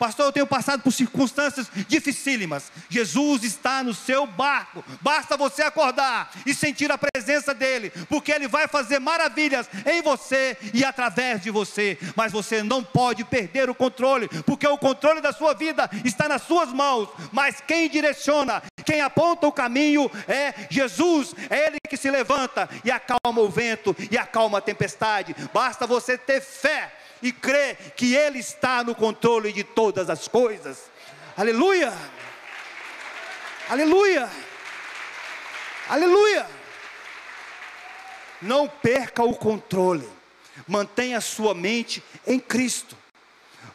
Pastor, 0.00 0.24
eu 0.24 0.32
tenho 0.32 0.46
passado 0.46 0.80
por 0.80 0.92
circunstâncias 0.92 1.70
dificílimas. 1.86 2.72
Jesus 2.88 3.44
está 3.44 3.82
no 3.82 3.92
seu 3.92 4.26
barco. 4.26 4.82
Basta 5.02 5.36
você 5.36 5.60
acordar 5.60 6.32
e 6.46 6.54
sentir 6.54 6.90
a 6.90 6.96
presença 6.96 7.52
dele, 7.52 7.92
porque 8.08 8.32
ele 8.32 8.48
vai 8.48 8.66
fazer 8.66 8.98
maravilhas 8.98 9.68
em 9.84 10.00
você 10.00 10.56
e 10.72 10.82
através 10.86 11.42
de 11.42 11.50
você. 11.50 11.98
Mas 12.16 12.32
você 12.32 12.62
não 12.62 12.82
pode 12.82 13.24
perder 13.24 13.68
o 13.68 13.74
controle, 13.74 14.26
porque 14.46 14.66
o 14.66 14.78
controle 14.78 15.20
da 15.20 15.34
sua 15.34 15.52
vida 15.52 15.90
está 16.02 16.26
nas 16.26 16.44
suas 16.44 16.72
mãos. 16.72 17.10
Mas 17.30 17.60
quem 17.60 17.86
direciona, 17.86 18.62
quem 18.86 19.02
aponta 19.02 19.46
o 19.46 19.52
caminho 19.52 20.10
é 20.26 20.54
Jesus. 20.70 21.34
É 21.50 21.66
ele 21.66 21.76
que 21.86 21.98
se 21.98 22.10
levanta 22.10 22.70
e 22.82 22.90
acalma 22.90 23.42
o 23.42 23.50
vento 23.50 23.94
e 24.10 24.16
acalma 24.16 24.58
a 24.58 24.62
tempestade. 24.62 25.36
Basta 25.52 25.86
você 25.86 26.16
ter 26.16 26.40
fé 26.40 26.90
e 27.22 27.32
crê 27.32 27.74
que 27.96 28.14
Ele 28.14 28.38
está 28.38 28.82
no 28.82 28.94
controle 28.94 29.52
de 29.52 29.64
todas 29.64 30.08
as 30.10 30.26
coisas. 30.28 30.90
Aleluia! 31.36 31.92
Aleluia! 33.68 34.28
Aleluia! 35.88 36.46
Não 38.42 38.68
perca 38.68 39.22
o 39.22 39.34
controle, 39.34 40.08
mantenha 40.66 41.20
sua 41.20 41.54
mente 41.54 42.02
em 42.26 42.38
Cristo. 42.38 42.96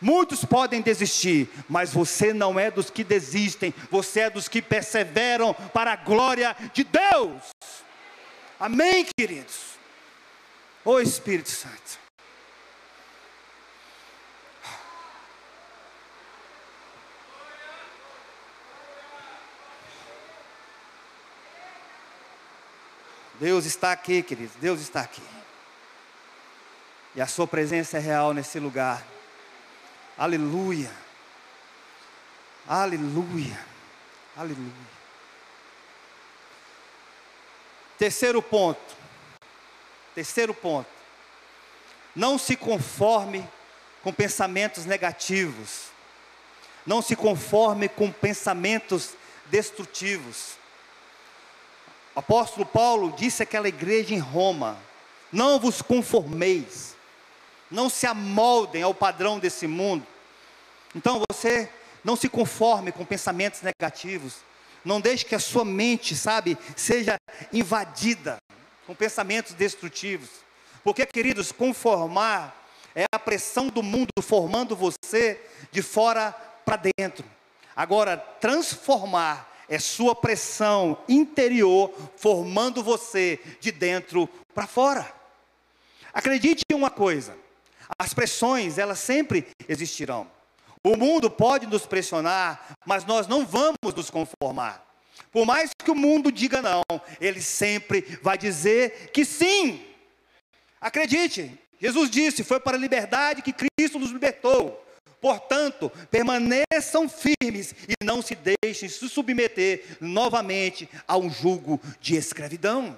Muitos 0.02 0.44
podem 0.44 0.82
desistir, 0.82 1.50
mas 1.70 1.94
você 1.94 2.34
não 2.34 2.60
é 2.60 2.70
dos 2.70 2.90
que 2.90 3.04
desistem, 3.04 3.74
você 3.90 4.22
é 4.22 4.30
dos 4.30 4.48
que 4.48 4.62
perseveram 4.62 5.54
para 5.74 5.94
a 5.94 5.96
glória 5.96 6.56
de 6.74 6.84
Deus. 6.84 7.42
Amém, 8.60 9.06
queridos? 9.18 9.76
Ô 10.84 11.00
Espírito 11.00 11.50
Santo. 11.50 12.05
Deus 23.40 23.66
está 23.66 23.92
aqui, 23.92 24.24
queridos. 24.24 24.56
Deus 24.58 24.82
está 24.82 25.02
aqui. 25.02 25.22
E 27.16 27.22
a 27.22 27.28
sua 27.28 27.48
presença 27.48 27.98
é 27.98 28.00
real 28.00 28.34
nesse 28.34 28.60
lugar. 28.60 29.06
Aleluia. 30.18 30.92
Aleluia. 32.68 33.60
Aleluia. 34.36 34.96
Terceiro 37.98 38.42
ponto. 38.42 38.96
Terceiro 40.14 40.54
ponto. 40.54 40.90
Não 42.16 42.38
se 42.38 42.56
conforme 42.56 43.48
com 44.02 44.14
pensamentos 44.14 44.86
negativos. 44.86 45.86
Não 46.86 47.02
se 47.02 47.16
conforme 47.16 47.90
com 47.90 48.12
pensamentos 48.12 49.14
destrutivos. 49.48 50.58
Apóstolo 52.16 52.66
Paulo 52.66 53.14
disse 53.18 53.44
àquela 53.44 53.68
igreja 53.68 54.14
em 54.14 54.20
Roma: 54.20 54.78
Não 55.32 55.60
vos 55.60 55.82
conformeis, 55.82 56.96
não 57.70 57.90
se 57.90 58.08
amoldem 58.08 58.84
ao 58.84 58.94
padrão 58.94 59.38
desse 59.38 59.68
mundo. 59.68 60.06
Então 60.96 61.22
você 61.30 61.70
não 62.04 62.16
se 62.16 62.30
conforme 62.30 62.92
com 62.92 63.04
pensamentos 63.04 63.62
negativos. 63.62 64.38
Não 64.86 65.02
deixe 65.02 65.26
que 65.26 65.34
a 65.34 65.40
sua 65.40 65.66
mente, 65.66 66.16
sabe, 66.16 66.58
seja 66.76 67.16
invadida 67.52 68.38
com 68.86 68.94
pensamentos 68.94 69.54
destrutivos. 69.54 70.30
Porque, 70.84 71.06
queridos, 71.08 71.52
conformar 71.52 72.56
é 72.96 73.06
a 73.12 73.20
pressão 73.20 73.68
do 73.68 73.82
mundo 73.82 74.10
formando 74.22 74.76
você 74.76 75.42
de 75.72 75.82
fora 75.82 76.32
para 76.64 76.80
dentro. 76.98 77.26
Agora, 77.76 78.16
transformar 78.16 79.52
é 79.70 79.80
sua 79.80 80.16
pressão 80.16 80.98
interior 81.08 81.94
formando 82.18 82.84
você 82.84 83.40
de 83.60 83.72
dentro 83.72 84.28
para 84.54 84.68
fora. 84.68 85.12
Acredite 86.14 86.64
em 86.72 86.76
uma 86.76 86.90
coisa: 86.90 87.38
as 87.98 88.14
pressões, 88.14 88.78
elas 88.78 89.00
sempre 89.00 89.48
existirão. 89.68 90.30
O 90.84 90.96
mundo 90.96 91.32
pode 91.32 91.66
nos 91.66 91.86
pressionar, 91.86 92.78
mas 92.86 93.06
nós 93.06 93.28
não 93.28 93.46
vamos 93.46 93.94
nos 93.96 94.10
conformar. 94.10 94.86
Por 95.32 95.46
mais 95.46 95.72
que 95.74 95.92
o 95.92 95.96
mundo 95.96 96.32
diga 96.32 96.62
não, 96.62 96.84
ele 97.20 97.42
sempre 97.42 98.02
vai 98.22 98.38
dizer 98.38 99.10
que 99.12 99.26
sim. 99.26 99.84
Acredite, 100.80 101.60
Jesus 101.82 102.10
disse: 102.10 102.44
foi 102.44 102.60
para 102.60 102.78
a 102.78 102.80
liberdade 102.80 103.42
que 103.42 103.54
Cristo 103.54 104.00
nos 104.00 104.12
libertou. 104.12 104.85
Portanto, 105.26 105.92
permaneçam 106.12 107.10
firmes 107.10 107.74
e 107.90 108.06
não 108.06 108.22
se 108.22 108.38
deixem 108.62 108.88
se 108.88 109.10
submeter 109.10 109.98
novamente 110.00 110.88
a 111.08 111.18
um 111.18 111.32
jugo 111.32 111.82
de 112.00 112.16
escravidão. 112.16 112.96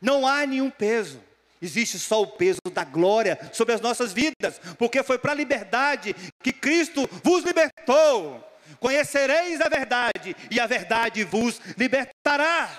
Não 0.00 0.26
há 0.26 0.46
nenhum 0.46 0.70
peso, 0.70 1.20
Existe 1.60 1.98
só 1.98 2.22
o 2.22 2.26
peso 2.26 2.60
da 2.72 2.82
glória 2.82 3.38
sobre 3.52 3.74
as 3.74 3.80
nossas 3.82 4.14
vidas, 4.14 4.58
porque 4.78 5.02
foi 5.02 5.18
para 5.18 5.32
a 5.32 5.34
liberdade 5.34 6.16
que 6.42 6.50
Cristo 6.50 7.06
vos 7.22 7.44
libertou. 7.44 8.42
Conhecereis 8.80 9.60
a 9.60 9.68
verdade, 9.68 10.34
e 10.50 10.58
a 10.58 10.66
verdade 10.66 11.24
vos 11.24 11.60
libertará. 11.76 12.70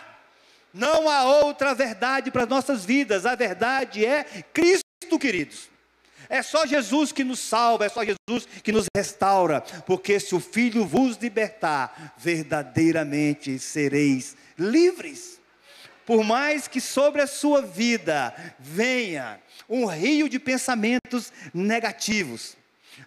Não 0.74 1.08
há 1.08 1.24
outra 1.46 1.76
verdade 1.76 2.32
para 2.32 2.44
as 2.44 2.50
nossas 2.50 2.84
vidas, 2.84 3.28
a 3.28 3.36
verdade 3.36 4.04
é 4.04 4.24
Cristo, 4.52 5.20
queridos. 5.20 5.75
É 6.30 6.42
só 6.42 6.66
Jesus 6.66 7.12
que 7.12 7.24
nos 7.24 7.40
salva, 7.40 7.86
é 7.86 7.90
só 7.90 8.02
Jesus 8.04 8.48
que 8.64 8.72
nos 8.72 8.86
restaura, 8.96 9.62
porque 9.86 10.20
se 10.20 10.36
o 10.36 10.40
Filho 10.40 10.86
vos 10.86 11.18
libertar, 11.18 12.14
verdadeiramente 12.18 13.60
sereis 13.60 14.36
livres. 14.58 15.40
Por 16.06 16.24
mais 16.24 16.68
que 16.68 16.80
sobre 16.80 17.22
a 17.22 17.28
sua 17.28 17.62
vida 17.62 18.34
venha 18.60 19.40
um 19.68 19.86
rio 19.86 20.30
de 20.30 20.38
pensamentos 20.38 21.34
negativos, 21.54 22.56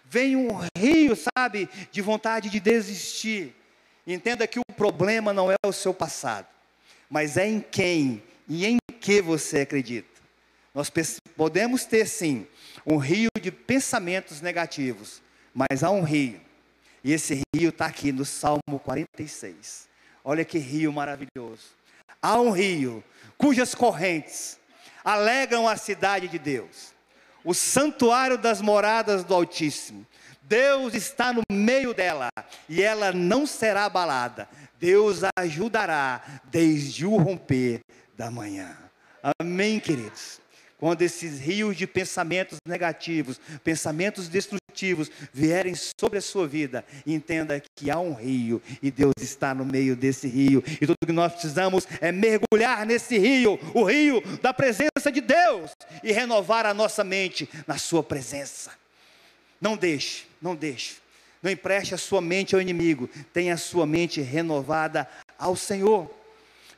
venha 0.05 0.37
um 0.37 0.49
rio, 0.77 1.15
sabe, 1.15 1.69
de 1.91 2.01
vontade 2.01 2.49
de 2.49 2.59
desistir. 2.59 3.55
Entenda 4.05 4.47
que 4.47 4.59
o 4.59 4.73
problema 4.75 5.31
não 5.31 5.51
é 5.51 5.55
o 5.65 5.71
seu 5.71 5.93
passado, 5.93 6.47
mas 7.09 7.37
é 7.37 7.47
em 7.47 7.61
quem 7.61 8.21
e 8.47 8.65
em 8.65 8.77
que 8.99 9.21
você 9.21 9.61
acredita. 9.61 10.19
Nós 10.73 10.91
podemos 11.35 11.85
ter 11.85 12.05
sim 12.05 12.45
um 12.85 12.97
rio 12.97 13.29
de 13.41 13.51
pensamentos 13.51 14.41
negativos, 14.41 15.21
mas 15.53 15.83
há 15.83 15.89
um 15.89 16.03
rio, 16.03 16.39
e 17.03 17.13
esse 17.13 17.41
rio 17.55 17.69
está 17.69 17.85
aqui 17.85 18.11
no 18.11 18.25
Salmo 18.25 18.79
46. 18.83 19.87
Olha 20.23 20.43
que 20.43 20.57
rio 20.57 20.91
maravilhoso. 20.91 21.79
Há 22.21 22.39
um 22.39 22.51
rio 22.51 23.03
cujas 23.37 23.73
correntes 23.73 24.59
alegram 25.03 25.67
a 25.67 25.77
cidade 25.77 26.27
de 26.27 26.37
Deus, 26.37 26.93
o 27.43 27.53
santuário 27.53 28.37
das 28.37 28.61
moradas 28.61 29.23
do 29.23 29.33
Altíssimo. 29.33 30.05
Deus 30.41 30.93
está 30.93 31.31
no 31.31 31.43
meio 31.51 31.93
dela 31.93 32.29
e 32.67 32.81
ela 32.81 33.11
não 33.11 33.45
será 33.45 33.85
abalada. 33.85 34.49
Deus 34.79 35.23
a 35.23 35.29
ajudará 35.37 36.21
desde 36.45 37.05
o 37.05 37.15
romper 37.17 37.81
da 38.17 38.31
manhã. 38.31 38.75
Amém, 39.39 39.79
queridos? 39.79 40.41
Quando 40.79 41.01
esses 41.01 41.39
rios 41.41 41.75
de 41.75 41.85
pensamentos 41.85 42.57
negativos, 42.65 43.39
pensamentos 43.65 44.29
destrutivos 44.29 45.11
vierem 45.33 45.75
sobre 45.75 46.19
a 46.19 46.21
sua 46.21 46.47
vida, 46.47 46.85
entenda 47.05 47.61
que 47.75 47.91
há 47.91 47.99
um 47.99 48.13
rio 48.13 48.61
e 48.81 48.89
Deus 48.89 49.13
está 49.19 49.53
no 49.53 49.65
meio 49.65 49.93
desse 49.93 50.25
rio. 50.25 50.63
E 50.79 50.87
tudo 50.87 50.95
que 51.05 51.11
nós 51.11 51.33
precisamos 51.33 51.85
é 51.99 52.13
mergulhar 52.13 52.85
nesse 52.85 53.17
rio, 53.17 53.59
o 53.73 53.83
rio 53.83 54.21
da 54.41 54.53
presença 54.53 55.11
de 55.11 55.19
Deus, 55.19 55.71
e 56.01 56.13
renovar 56.13 56.65
a 56.65 56.73
nossa 56.73 57.03
mente 57.03 57.49
na 57.67 57.77
Sua 57.77 58.01
presença. 58.01 58.71
Não 59.59 59.75
deixe, 59.75 60.27
não 60.41 60.55
deixe. 60.55 60.95
Não 61.43 61.51
empreste 61.51 61.93
a 61.93 61.97
sua 61.97 62.19
mente 62.21 62.53
ao 62.53 62.61
inimigo, 62.61 63.09
tenha 63.33 63.53
a 63.53 63.57
sua 63.57 63.85
mente 63.85 64.21
renovada 64.21 65.07
ao 65.37 65.55
Senhor. 65.55 66.18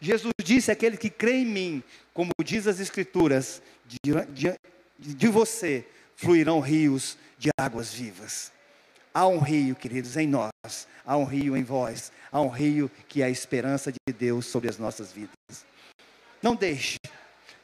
Jesus 0.02 0.34
disse: 0.44 0.72
aquele 0.72 0.98
que 0.98 1.10
crê 1.10 1.42
em 1.42 1.46
mim, 1.46 1.84
como 2.14 2.32
diz 2.44 2.66
as 2.66 2.80
Escrituras, 2.80 3.62
de, 3.86 4.00
de, 4.30 4.56
de 4.98 5.28
você 5.28 5.86
fluirão 6.16 6.60
rios 6.60 7.18
de 7.38 7.50
águas 7.58 7.94
vivas. 7.94 8.52
Há 9.14 9.28
um 9.28 9.40
rio, 9.40 9.76
queridos, 9.76 10.18
em 10.18 10.28
nós, 10.28 10.88
há 11.06 11.18
um 11.18 11.26
rio 11.26 11.56
em 11.56 11.64
vós, 11.64 12.12
há 12.32 12.42
um 12.42 12.48
rio 12.48 12.90
que 13.08 13.22
é 13.22 13.26
a 13.26 13.30
esperança 13.30 13.92
de 13.92 14.14
Deus 14.14 14.46
sobre 14.46 14.70
as 14.70 14.78
nossas 14.78 15.12
vidas. 15.12 15.66
Não 16.42 16.56
deixe, 16.56 16.98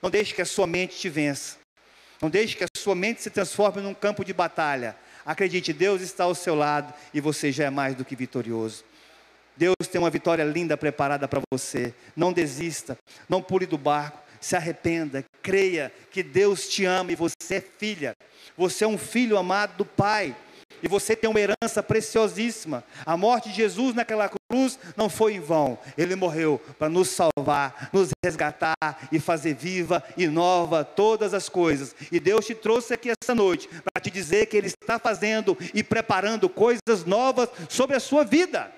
não 0.01 0.09
deixe 0.09 0.33
que 0.35 0.41
a 0.41 0.45
sua 0.45 0.67
mente 0.67 0.97
te 0.97 1.09
vença, 1.09 1.57
não 2.21 2.29
deixe 2.29 2.55
que 2.55 2.63
a 2.63 2.67
sua 2.77 2.93
mente 2.93 3.21
se 3.21 3.29
transforme 3.29 3.81
num 3.81 3.93
campo 3.93 4.25
de 4.25 4.33
batalha. 4.33 4.95
Acredite, 5.25 5.71
Deus 5.71 6.01
está 6.01 6.25
ao 6.25 6.35
seu 6.35 6.53
lado 6.53 6.93
e 7.13 7.21
você 7.21 7.51
já 7.51 7.65
é 7.65 7.69
mais 7.69 7.95
do 7.95 8.05
que 8.05 8.15
vitorioso. 8.15 8.83
Deus 9.57 9.75
tem 9.91 9.99
uma 9.99 10.09
vitória 10.09 10.43
linda 10.43 10.77
preparada 10.77 11.27
para 11.27 11.41
você. 11.51 11.93
Não 12.15 12.31
desista, 12.31 12.97
não 13.27 13.41
pule 13.41 13.65
do 13.65 13.77
barco, 13.77 14.19
se 14.39 14.55
arrependa, 14.55 15.25
creia 15.41 15.91
que 16.11 16.21
Deus 16.21 16.67
te 16.67 16.85
ama 16.85 17.11
e 17.11 17.15
você 17.15 17.55
é 17.55 17.61
filha. 17.61 18.15
Você 18.55 18.83
é 18.83 18.87
um 18.87 18.97
filho 18.97 19.37
amado 19.37 19.77
do 19.77 19.85
Pai. 19.85 20.35
E 20.83 20.87
você 20.87 21.15
tem 21.15 21.27
uma 21.27 21.39
herança 21.39 21.81
preciosíssima. 21.81 22.83
A 23.03 23.17
morte 23.17 23.49
de 23.49 23.55
Jesus 23.55 23.95
naquela 23.95 24.29
cruz 24.29 24.77
não 24.95 25.09
foi 25.09 25.33
em 25.33 25.39
vão. 25.39 25.77
Ele 25.97 26.15
morreu 26.15 26.61
para 26.77 26.87
nos 26.87 27.09
salvar, 27.09 27.89
nos 27.91 28.09
resgatar 28.23 28.75
e 29.11 29.19
fazer 29.19 29.55
viva 29.55 30.03
e 30.15 30.27
nova 30.27 30.83
todas 30.83 31.33
as 31.33 31.49
coisas. 31.49 31.95
E 32.11 32.19
Deus 32.19 32.45
te 32.45 32.53
trouxe 32.53 32.93
aqui 32.93 33.09
essa 33.09 33.33
noite 33.33 33.67
para 33.67 34.01
te 34.01 34.11
dizer 34.11 34.45
que 34.45 34.57
Ele 34.57 34.67
está 34.67 34.99
fazendo 34.99 35.57
e 35.73 35.81
preparando 35.81 36.47
coisas 36.47 37.05
novas 37.05 37.49
sobre 37.67 37.95
a 37.95 37.99
sua 37.99 38.23
vida. 38.23 38.76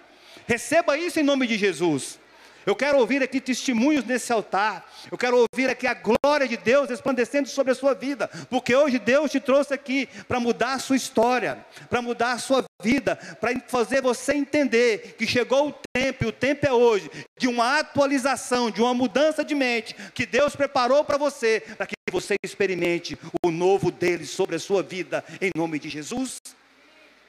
Receba 0.49 0.97
isso 0.97 1.19
em 1.19 1.23
nome 1.23 1.45
de 1.45 1.59
Jesus. 1.59 2.17
Eu 2.65 2.75
quero 2.75 2.97
ouvir 2.97 3.21
aqui 3.21 3.39
testemunhos 3.39 4.03
nesse 4.03 4.33
altar. 4.33 4.91
Eu 5.11 5.15
quero 5.15 5.37
ouvir 5.37 5.69
aqui 5.69 5.85
a 5.85 5.93
glória 5.93 6.47
de 6.47 6.57
Deus 6.57 6.89
resplandecendo 6.89 7.47
sobre 7.47 7.71
a 7.71 7.75
sua 7.75 7.93
vida, 7.93 8.27
porque 8.49 8.75
hoje 8.75 8.97
Deus 8.97 9.29
te 9.29 9.39
trouxe 9.39 9.75
aqui 9.75 10.09
para 10.27 10.39
mudar 10.39 10.73
a 10.73 10.79
sua 10.79 10.95
história, 10.95 11.63
para 11.87 12.01
mudar 12.01 12.31
a 12.31 12.39
sua 12.39 12.65
vida, 12.81 13.15
para 13.39 13.51
fazer 13.67 14.01
você 14.01 14.33
entender 14.33 15.13
que 15.19 15.27
chegou 15.27 15.69
o 15.69 15.75
tempo, 15.93 16.23
e 16.23 16.27
o 16.27 16.31
tempo 16.31 16.65
é 16.65 16.73
hoje, 16.73 17.11
de 17.37 17.47
uma 17.47 17.77
atualização, 17.77 18.71
de 18.71 18.81
uma 18.81 18.95
mudança 18.95 19.45
de 19.45 19.53
mente 19.53 19.95
que 20.15 20.25
Deus 20.25 20.55
preparou 20.55 21.03
para 21.03 21.17
você, 21.17 21.61
para 21.77 21.85
que 21.85 21.93
você 22.11 22.33
experimente 22.43 23.15
o 23.45 23.51
novo 23.51 23.91
dele 23.91 24.25
sobre 24.25 24.55
a 24.55 24.59
sua 24.59 24.81
vida, 24.81 25.23
em 25.39 25.51
nome 25.55 25.77
de 25.77 25.89
Jesus. 25.89 26.39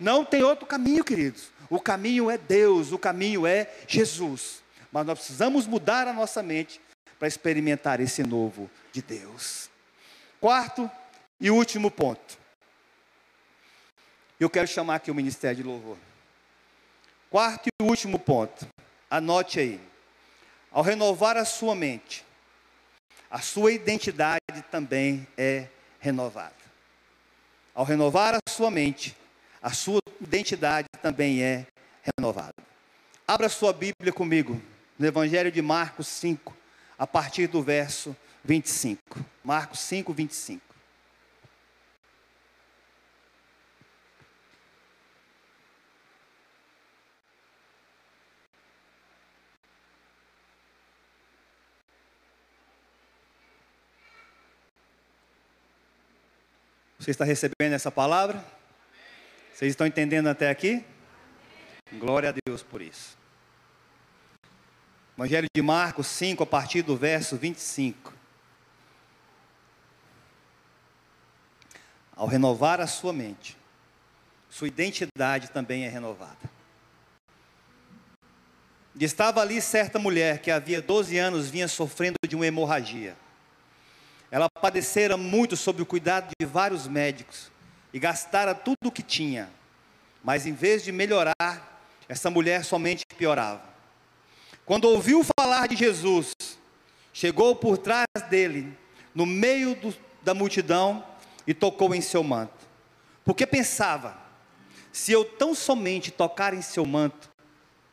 Não 0.01 0.24
tem 0.24 0.42
outro 0.42 0.66
caminho, 0.66 1.05
queridos. 1.05 1.51
O 1.68 1.78
caminho 1.78 2.30
é 2.30 2.36
Deus, 2.36 2.90
o 2.90 2.98
caminho 2.98 3.46
é 3.46 3.70
Jesus 3.86 4.61
mas 4.92 5.07
nós 5.07 5.18
precisamos 5.18 5.66
mudar 5.66 6.09
a 6.09 6.12
nossa 6.12 6.42
mente 6.42 6.80
para 7.18 7.28
experimentar 7.28 8.01
esse 8.01 8.22
novo 8.22 8.70
de 8.92 9.03
Deus. 9.03 9.70
Quarto 10.40 10.90
e 11.40 11.51
último 11.51 11.90
ponto. 11.90 12.38
Eu 14.38 14.48
quero 14.48 14.66
chamar 14.66 14.96
aqui 14.96 15.11
o 15.11 15.14
Ministério 15.14 15.59
de 15.59 15.62
Louvor. 15.62 15.98
Quarto 17.28 17.68
e 17.68 17.82
último 17.82 18.18
ponto. 18.18 18.66
Anote 19.09 19.61
aí. 19.61 19.80
Ao 20.72 20.82
renovar 20.82 21.36
a 21.36 21.44
sua 21.44 21.74
mente, 21.74 22.24
a 23.30 23.40
sua 23.40 23.72
identidade 23.72 24.40
também 24.70 25.26
é 25.36 25.66
renovada. 25.98 26.55
Ao 27.74 27.84
renovar 27.84 28.34
a 28.34 28.51
sua 28.51 28.70
mente, 28.70 29.16
a 29.62 29.70
sua 29.70 30.00
identidade 30.20 30.88
também 31.02 31.42
é 31.42 31.66
renovada. 32.16 32.54
Abra 33.26 33.48
sua 33.48 33.72
Bíblia 33.72 34.12
comigo 34.12 34.61
no 34.98 35.06
Evangelho 35.06 35.52
de 35.52 35.61
Marcos 35.61 36.06
5, 36.08 36.56
a 36.98 37.06
partir 37.06 37.46
do 37.46 37.62
verso 37.62 38.16
25. 38.44 39.00
Marcos 39.44 39.80
5, 39.80 40.12
25. 40.12 40.70
Você 56.98 57.12
está 57.12 57.24
recebendo 57.24 57.72
essa 57.72 57.90
palavra? 57.90 58.59
Vocês 59.61 59.72
estão 59.72 59.86
entendendo 59.86 60.26
até 60.26 60.48
aqui? 60.48 60.82
Glória 61.98 62.30
a 62.30 62.34
Deus 62.46 62.62
por 62.62 62.80
isso. 62.80 63.14
Evangelho 65.14 65.48
de 65.54 65.61
Marcos 65.61 66.06
5, 66.06 66.42
a 66.42 66.46
partir 66.46 66.80
do 66.80 66.96
verso 66.96 67.36
25. 67.36 68.11
Ao 72.16 72.26
renovar 72.26 72.80
a 72.80 72.86
sua 72.86 73.12
mente, 73.12 73.54
sua 74.48 74.66
identidade 74.66 75.50
também 75.50 75.84
é 75.84 75.90
renovada. 75.90 76.50
Estava 78.98 79.42
ali 79.42 79.61
certa 79.61 79.98
mulher 79.98 80.40
que 80.40 80.50
havia 80.50 80.80
12 80.80 81.18
anos 81.18 81.50
vinha 81.50 81.68
sofrendo 81.68 82.16
de 82.26 82.34
uma 82.34 82.46
hemorragia. 82.46 83.14
Ela 84.30 84.48
padecera 84.48 85.18
muito 85.18 85.54
sob 85.54 85.82
o 85.82 85.86
cuidado 85.86 86.30
de 86.40 86.46
vários 86.46 86.88
médicos 86.88 87.50
e 87.93 87.99
gastara 87.99 88.55
tudo 88.55 88.86
o 88.86 88.93
que 88.93 89.03
tinha. 89.03 89.51
Mas 90.22 90.47
em 90.47 90.53
vez 90.53 90.82
de 90.84 90.93
melhorar, 90.93 91.82
essa 92.09 92.30
mulher 92.30 92.64
somente 92.64 93.05
piorava. 93.16 93.62
Quando 94.64 94.84
ouviu 94.84 95.24
falar 95.38 95.66
de 95.66 95.76
Jesus, 95.76 96.32
chegou 97.12 97.57
por 97.57 97.78
trás 97.78 98.07
dele, 98.28 98.76
no 99.14 99.26
meio 99.26 99.74
do, 99.74 99.95
da 100.22 100.34
multidão, 100.34 101.05
e 101.47 101.55
tocou 101.55 101.95
em 101.95 102.01
seu 102.01 102.22
manto. 102.22 102.68
Porque 103.24 103.47
pensava: 103.47 104.16
se 104.93 105.11
eu 105.11 105.24
tão 105.24 105.55
somente 105.55 106.11
tocar 106.11 106.55
em 106.55 106.62
seu 106.62 106.84
manto, 106.84 107.28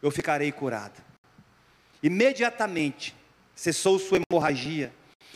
eu 0.02 0.12
ficarei 0.12 0.52
curada. 0.52 1.06
Imediatamente 2.04 3.16
cessou 3.56 3.98
sua 3.98 4.20
hemorragia, 4.20 4.94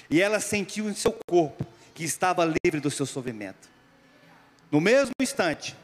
e 0.09 0.21
ela 0.21 0.39
sentiu 0.39 0.89
em 0.89 0.93
seu 0.93 1.17
corpo 1.27 1.65
que 1.95 2.03
estava 2.03 2.45
livre 2.45 2.79
do 2.79 2.91
seu 2.91 3.05
sofrimento. 3.05 3.70
No 4.71 4.79
mesmo 4.79 5.11
instante, 5.21 5.75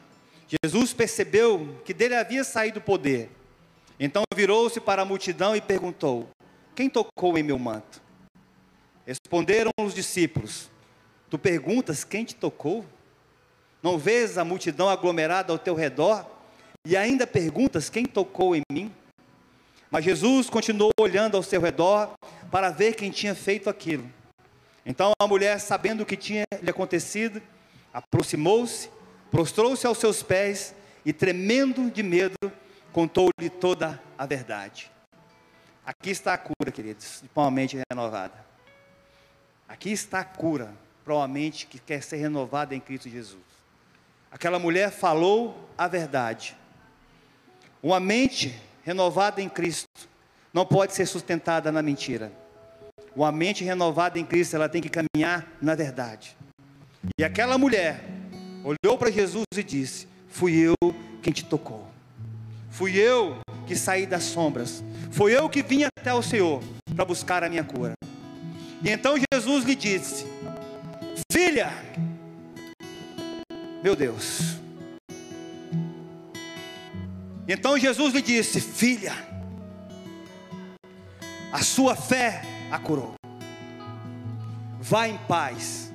Jesus 0.64 0.94
percebeu 0.94 1.78
que 1.84 1.92
dele 1.92 2.14
havia 2.14 2.42
saído 2.42 2.78
o 2.78 2.82
poder. 2.82 3.30
Então 4.00 4.22
virou-se 4.34 4.80
para 4.80 5.02
a 5.02 5.04
multidão 5.04 5.54
e 5.54 5.60
perguntou: 5.60 6.30
Quem 6.74 6.88
tocou 6.88 7.36
em 7.36 7.42
meu 7.42 7.58
manto? 7.58 8.00
Responderam 9.06 9.70
os 9.78 9.94
discípulos: 9.94 10.70
Tu 11.28 11.38
perguntas 11.38 12.02
quem 12.02 12.24
te 12.24 12.34
tocou? 12.34 12.86
Não 13.82 13.98
vês 13.98 14.38
a 14.38 14.44
multidão 14.44 14.88
aglomerada 14.88 15.52
ao 15.52 15.58
teu 15.58 15.74
redor? 15.74 16.26
E 16.86 16.96
ainda 16.96 17.26
perguntas 17.26 17.90
quem 17.90 18.06
tocou 18.06 18.56
em 18.56 18.62
mim? 18.72 18.90
Mas 19.90 20.04
Jesus 20.04 20.48
continuou 20.48 20.92
olhando 20.98 21.36
ao 21.36 21.42
seu 21.42 21.60
redor 21.60 22.14
para 22.50 22.70
ver 22.70 22.94
quem 22.94 23.10
tinha 23.10 23.34
feito 23.34 23.68
aquilo. 23.68 24.10
Então 24.86 25.12
a 25.20 25.26
mulher, 25.26 25.60
sabendo 25.60 26.02
o 26.02 26.06
que 26.06 26.16
tinha 26.16 26.44
lhe 26.62 26.70
acontecido, 26.70 27.42
aproximou-se, 27.98 28.88
prostrou-se 29.30 29.86
aos 29.86 29.98
seus 29.98 30.22
pés 30.22 30.74
e, 31.04 31.12
tremendo 31.12 31.90
de 31.90 32.02
medo, 32.02 32.52
contou-lhe 32.92 33.50
toda 33.50 34.00
a 34.16 34.24
verdade. 34.24 34.90
Aqui 35.84 36.10
está 36.10 36.34
a 36.34 36.38
cura, 36.38 36.70
queridos, 36.70 37.20
de 37.22 37.30
uma 37.34 37.50
mente 37.50 37.76
renovada. 37.90 38.34
Aqui 39.68 39.90
está 39.90 40.20
a 40.20 40.24
cura 40.24 40.72
para 41.04 41.14
uma 41.14 41.26
mente 41.26 41.66
que 41.66 41.78
quer 41.78 42.02
ser 42.02 42.18
renovada 42.18 42.74
em 42.74 42.80
Cristo 42.80 43.08
Jesus. 43.08 43.42
Aquela 44.30 44.58
mulher 44.58 44.90
falou 44.90 45.68
a 45.76 45.88
verdade. 45.88 46.56
Uma 47.82 47.98
mente 47.98 48.54
renovada 48.84 49.42
em 49.42 49.48
Cristo 49.48 49.88
não 50.52 50.64
pode 50.64 50.94
ser 50.94 51.06
sustentada 51.06 51.72
na 51.72 51.82
mentira. 51.82 52.30
Uma 53.16 53.32
mente 53.32 53.64
renovada 53.64 54.18
em 54.18 54.24
Cristo, 54.24 54.54
ela 54.54 54.68
tem 54.68 54.80
que 54.80 54.90
caminhar 54.90 55.46
na 55.60 55.74
verdade. 55.74 56.37
E 57.18 57.24
aquela 57.24 57.56
mulher 57.56 58.04
olhou 58.64 58.98
para 58.98 59.10
Jesus 59.10 59.44
e 59.56 59.62
disse: 59.62 60.08
Fui 60.28 60.54
eu 60.54 60.74
quem 61.22 61.32
te 61.32 61.44
tocou. 61.44 61.86
Fui 62.70 62.96
eu 62.96 63.38
que 63.66 63.76
saí 63.76 64.06
das 64.06 64.24
sombras. 64.24 64.82
Foi 65.10 65.36
eu 65.36 65.48
que 65.48 65.62
vim 65.62 65.84
até 65.84 66.12
o 66.12 66.22
Senhor 66.22 66.62
para 66.94 67.04
buscar 67.04 67.42
a 67.42 67.48
minha 67.48 67.64
cura. 67.64 67.94
E 68.82 68.90
então 68.90 69.16
Jesus 69.32 69.64
lhe 69.64 69.74
disse: 69.74 70.26
Filha, 71.30 71.72
meu 73.82 73.94
Deus, 73.94 74.58
então 77.46 77.78
Jesus 77.78 78.14
lhe 78.14 78.22
disse: 78.22 78.60
Filha, 78.60 79.14
a 81.52 81.62
sua 81.62 81.96
fé 81.96 82.42
a 82.70 82.78
curou. 82.78 83.14
Vá 84.80 85.08
em 85.08 85.18
paz 85.18 85.87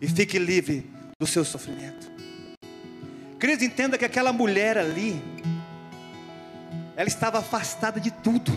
e 0.00 0.06
fique 0.08 0.38
livre 0.38 0.90
do 1.18 1.26
seu 1.26 1.44
sofrimento. 1.44 2.10
Queridos, 3.38 3.64
entenda 3.64 3.96
que 3.96 4.04
aquela 4.04 4.32
mulher 4.32 4.76
ali, 4.76 5.22
ela 6.96 7.08
estava 7.08 7.38
afastada 7.38 8.00
de 8.00 8.10
tudo. 8.10 8.52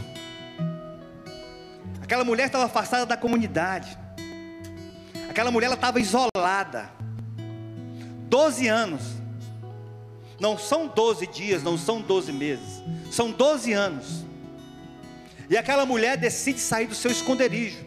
Aquela 2.02 2.24
mulher 2.24 2.48
estava 2.48 2.66
afastada 2.66 3.06
da 3.06 3.16
comunidade. 3.16 3.98
Aquela 5.30 5.52
mulher 5.52 5.72
estava 5.72 6.00
isolada. 6.00 6.92
Doze 8.28 8.68
anos 8.68 9.02
não 10.40 10.58
são 10.58 10.88
12 10.88 11.28
dias, 11.28 11.62
não 11.62 11.78
são 11.78 12.02
12 12.02 12.34
meses, 12.34 12.82
são 13.12 13.32
12 13.32 13.74
anos. 13.74 14.26
E 15.48 15.56
aquela 15.56 15.86
mulher 15.86 16.18
decide 16.18 16.60
sair 16.60 16.88
do 16.88 16.96
seu 16.96 17.12
esconderijo. 17.12 17.84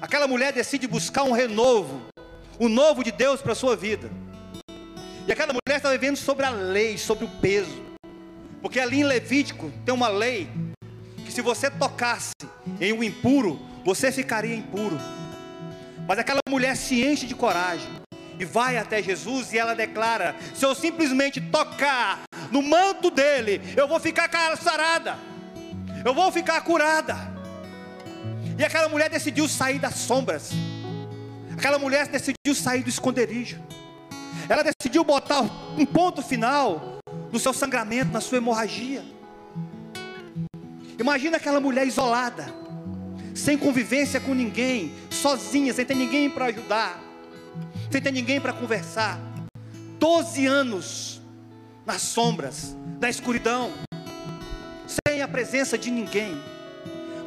Aquela 0.00 0.28
mulher 0.28 0.52
decide 0.52 0.86
buscar 0.86 1.22
um 1.22 1.32
renovo, 1.32 2.02
um 2.58 2.68
novo 2.68 3.04
de 3.04 3.10
Deus 3.10 3.40
para 3.40 3.52
a 3.52 3.56
sua 3.56 3.76
vida. 3.76 4.10
E 5.26 5.32
aquela 5.32 5.52
mulher 5.52 5.76
está 5.76 5.90
vivendo 5.90 6.16
sobre 6.16 6.46
a 6.46 6.50
lei, 6.50 6.96
sobre 6.96 7.24
o 7.24 7.28
peso. 7.28 7.84
Porque 8.62 8.80
ali 8.80 9.00
em 9.00 9.04
Levítico 9.04 9.72
tem 9.84 9.94
uma 9.94 10.08
lei 10.08 10.48
que 11.24 11.32
se 11.32 11.42
você 11.42 11.70
tocasse 11.70 12.32
em 12.80 12.92
um 12.92 13.02
impuro, 13.02 13.60
você 13.84 14.10
ficaria 14.10 14.54
impuro. 14.54 14.98
Mas 16.06 16.18
aquela 16.18 16.40
mulher 16.48 16.76
se 16.76 17.04
enche 17.04 17.26
de 17.26 17.34
coragem 17.34 17.90
e 18.38 18.44
vai 18.44 18.78
até 18.78 19.02
Jesus 19.02 19.52
e 19.52 19.58
ela 19.58 19.74
declara: 19.74 20.36
se 20.54 20.64
eu 20.64 20.74
simplesmente 20.74 21.40
tocar 21.40 22.22
no 22.50 22.62
manto 22.62 23.10
dele, 23.10 23.60
eu 23.76 23.88
vou 23.88 23.98
ficar 23.98 24.30
sarada, 24.56 25.16
eu 26.04 26.14
vou 26.14 26.30
ficar 26.30 26.60
curada. 26.60 27.16
E 28.58 28.64
aquela 28.64 28.88
mulher 28.88 29.10
decidiu 29.10 29.48
sair 29.48 29.78
das 29.78 29.94
sombras, 29.94 30.52
aquela 31.56 31.78
mulher 31.78 32.06
decidiu 32.08 32.54
sair 32.54 32.82
do 32.82 32.88
esconderijo, 32.88 33.58
ela 34.48 34.62
decidiu 34.62 35.02
botar 35.02 35.40
um 35.76 35.86
ponto 35.86 36.22
final 36.22 36.98
no 37.32 37.38
seu 37.38 37.52
sangramento, 37.52 38.12
na 38.12 38.20
sua 38.20 38.38
hemorragia. 38.38 39.04
Imagina 40.98 41.36
aquela 41.36 41.60
mulher 41.60 41.86
isolada, 41.86 42.46
sem 43.34 43.58
convivência 43.58 44.20
com 44.20 44.34
ninguém, 44.34 44.92
sozinha, 45.10 45.72
sem 45.74 45.84
ter 45.84 45.94
ninguém 45.94 46.30
para 46.30 46.46
ajudar 46.46 47.06
sem 47.90 48.00
ter 48.00 48.12
ninguém 48.12 48.40
para 48.40 48.52
conversar. 48.52 49.18
Doze 49.98 50.46
anos 50.46 51.20
nas 51.84 52.02
sombras, 52.02 52.76
na 53.00 53.08
escuridão, 53.08 53.72
sem 55.06 55.22
a 55.22 55.28
presença 55.28 55.78
de 55.78 55.90
ninguém. 55.90 56.36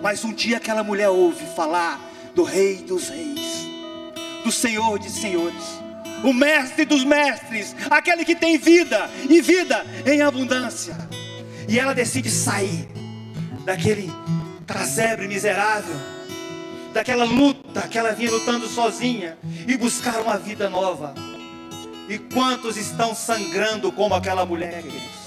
Mas 0.02 0.24
um 0.24 0.34
dia 0.34 0.58
aquela 0.58 0.84
mulher 0.84 1.10
ouve 1.10 1.46
falar 1.56 2.00
do 2.36 2.44
Rei 2.44 2.78
dos 2.78 3.10
Reis, 3.10 3.68
do 4.44 4.52
Senhor 4.52 5.00
de 5.00 5.10
Senhores, 5.10 5.80
o 6.24 6.34
Mestre 6.34 6.86
dos 6.86 7.04
Mestres, 7.04 7.76
aquele 7.90 8.26
que 8.26 8.36
tem 8.36 8.58
vida 8.58 9.10
e 9.30 9.42
vida 9.42 9.86
em 10.06 10.22
abundância. 10.22 10.96
E 11.68 11.80
ela 11.80 11.94
decide 11.94 12.30
sair 12.30 12.88
daquele 13.66 14.12
casebre 14.66 15.28
miserável 15.28 15.96
daquela 16.94 17.24
luta 17.24 17.88
que 17.88 17.98
ela 17.98 18.12
vinha 18.12 18.32
lutando 18.32 18.68
sozinha 18.68 19.38
e 19.68 19.78
buscar 19.78 20.20
uma 20.22 20.38
vida 20.38 20.70
nova. 20.70 21.14
E 22.08 22.18
quantos 22.18 22.78
estão 22.78 23.14
sangrando 23.14 23.92
como 23.92 24.16
aquela 24.16 24.46
mulher, 24.46 24.82
queridos? 24.82 25.20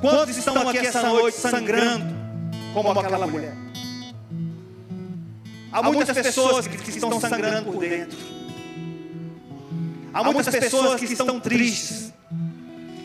Quantos 0.00 0.36
estão 0.36 0.68
aqui 0.68 0.78
essa 0.78 1.02
noite 1.02 1.36
sangrando 1.36 2.06
como 2.72 2.90
aquela 2.98 3.26
mulher? 3.26 3.65
Há 5.78 5.82
muitas 5.82 6.16
pessoas 6.16 6.66
que, 6.66 6.90
estão 6.90 7.20
sangrando 7.20 7.72
por 7.72 7.80
dentro. 7.80 8.18
Há 10.14 10.24
muitas 10.24 10.48
pessoas 10.48 10.98
que 10.98 11.12
estão 11.12 11.38
tristes, 11.38 12.12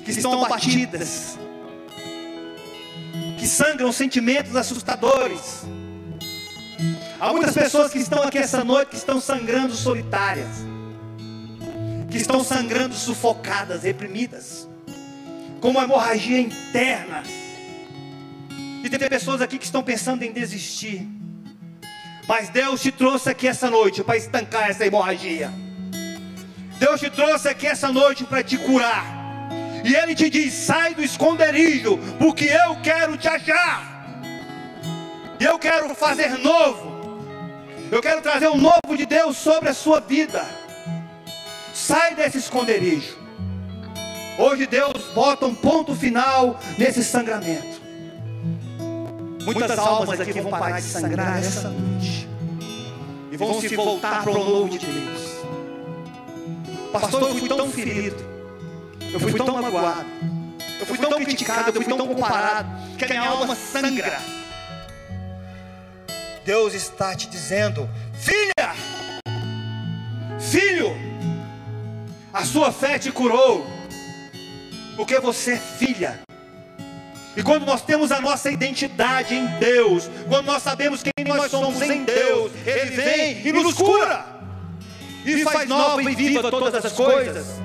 que 0.05 0.11
estão 0.11 0.45
abatidas, 0.45 1.37
que 3.37 3.47
sangram 3.47 3.91
sentimentos 3.91 4.55
assustadores 4.55 5.65
Há 7.21 7.31
muitas 7.31 7.53
pessoas 7.53 7.91
que 7.91 7.99
estão 7.99 8.23
aqui 8.23 8.39
essa 8.39 8.63
noite 8.63 8.89
que 8.89 8.95
estão 8.95 9.21
sangrando 9.21 9.75
solitárias, 9.75 10.65
que 12.09 12.17
estão 12.17 12.43
sangrando 12.43 12.95
sufocadas, 12.95 13.83
reprimidas, 13.83 14.67
com 15.59 15.69
uma 15.69 15.83
hemorragia 15.83 16.39
interna. 16.39 17.21
E 18.83 18.89
tem 18.89 19.07
pessoas 19.07 19.39
aqui 19.39 19.59
que 19.59 19.65
estão 19.65 19.83
pensando 19.83 20.23
em 20.23 20.31
desistir. 20.31 21.07
Mas 22.27 22.49
Deus 22.49 22.81
te 22.81 22.91
trouxe 22.91 23.29
aqui 23.29 23.47
essa 23.47 23.69
noite 23.69 24.03
para 24.03 24.17
estancar 24.17 24.69
essa 24.69 24.85
hemorragia. 24.85 25.51
Deus 26.79 26.99
te 26.99 27.09
trouxe 27.09 27.47
aqui 27.47 27.67
essa 27.67 27.91
noite 27.91 28.23
para 28.23 28.43
te 28.43 28.57
curar. 28.57 29.05
E 29.83 29.93
Ele 29.95 30.15
te 30.15 30.29
diz: 30.29 30.53
sai 30.53 30.93
do 30.93 31.03
esconderijo, 31.03 31.97
porque 32.19 32.45
eu 32.45 32.75
quero 32.81 33.17
te 33.17 33.27
achar. 33.27 33.91
Eu 35.39 35.57
quero 35.57 35.93
fazer 35.95 36.37
novo. 36.37 36.91
Eu 37.91 38.01
quero 38.01 38.21
trazer 38.21 38.47
um 38.47 38.57
novo 38.57 38.95
de 38.95 39.05
Deus 39.05 39.37
sobre 39.37 39.69
a 39.69 39.73
sua 39.73 39.99
vida. 39.99 40.45
Sai 41.73 42.15
desse 42.15 42.37
esconderijo. 42.37 43.17
Hoje 44.37 44.65
Deus 44.65 45.03
bota 45.13 45.45
um 45.45 45.53
ponto 45.53 45.93
final 45.93 46.59
nesse 46.77 47.03
sangramento. 47.03 47.70
Muitas 49.43 49.77
almas 49.77 50.19
aqui 50.19 50.41
vão 50.41 50.51
parar 50.51 50.79
de 50.79 50.85
sangrar 50.85 51.39
essa 51.39 51.69
noite. 51.69 52.27
E 53.31 53.37
vão 53.37 53.59
se 53.59 53.75
voltar 53.75 54.23
para 54.23 54.31
o 54.31 54.49
novo 54.49 54.77
de 54.77 54.85
Deus. 54.85 55.21
Pastor, 56.91 57.21
eu 57.21 57.35
fui 57.35 57.47
tão 57.47 57.71
ferido. 57.71 58.23
Eu 59.13 59.19
fui 59.19 59.33
tão 59.33 59.61
magoado. 59.61 60.05
Eu 60.79 60.85
fui 60.85 60.97
tão 60.97 61.23
criticado, 61.23 61.69
eu 61.69 61.73
fui 61.73 61.85
tão 61.85 62.07
comparado. 62.07 62.69
Que 62.97 63.05
a 63.05 63.07
minha 63.07 63.21
alma 63.21 63.55
sangra. 63.55 64.19
Deus 66.45 66.73
está 66.73 67.15
te 67.15 67.27
dizendo: 67.27 67.89
Filha, 68.13 68.75
filho, 70.39 70.91
a 72.33 72.43
sua 72.43 72.71
fé 72.71 72.97
te 72.97 73.11
curou, 73.11 73.65
porque 74.95 75.19
você 75.19 75.53
é 75.53 75.57
filha. 75.57 76.19
E 77.35 77.41
quando 77.41 77.65
nós 77.65 77.81
temos 77.81 78.11
a 78.11 78.19
nossa 78.19 78.51
identidade 78.51 79.35
em 79.35 79.45
Deus, 79.57 80.09
quando 80.27 80.45
nós 80.47 80.61
sabemos 80.61 81.01
quem 81.01 81.25
nós 81.25 81.49
somos 81.49 81.81
em 81.81 82.03
Deus, 82.03 82.51
Ele 82.65 82.91
vem 82.91 83.47
e 83.47 83.53
nos 83.53 83.73
cura. 83.75 84.25
e 85.25 85.43
faz 85.43 85.69
nova 85.69 86.01
e 86.03 86.15
viva 86.15 86.49
todas 86.51 86.83
as 86.83 86.91
coisas. 86.91 87.61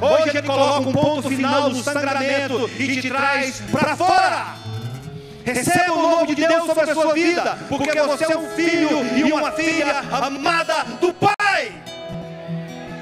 Hoje 0.00 0.28
Ele 0.28 0.42
coloca 0.42 0.88
um 0.88 0.92
ponto 0.92 1.28
final 1.28 1.70
no 1.70 1.82
sangramento 1.82 2.70
e 2.78 3.00
te 3.00 3.08
traz 3.08 3.60
para 3.72 3.96
fora. 3.96 4.56
Receba 5.44 5.94
o 5.94 6.02
nome 6.02 6.34
de 6.34 6.46
Deus 6.46 6.66
sobre 6.66 6.90
a 6.90 6.94
sua 6.94 7.14
vida, 7.14 7.58
porque 7.68 8.00
você 8.02 8.32
é 8.32 8.36
um 8.36 8.48
filho 8.50 9.16
e 9.16 9.32
uma 9.32 9.50
filha 9.50 10.00
amada 10.12 10.84
do 11.00 11.12
Pai. 11.12 11.72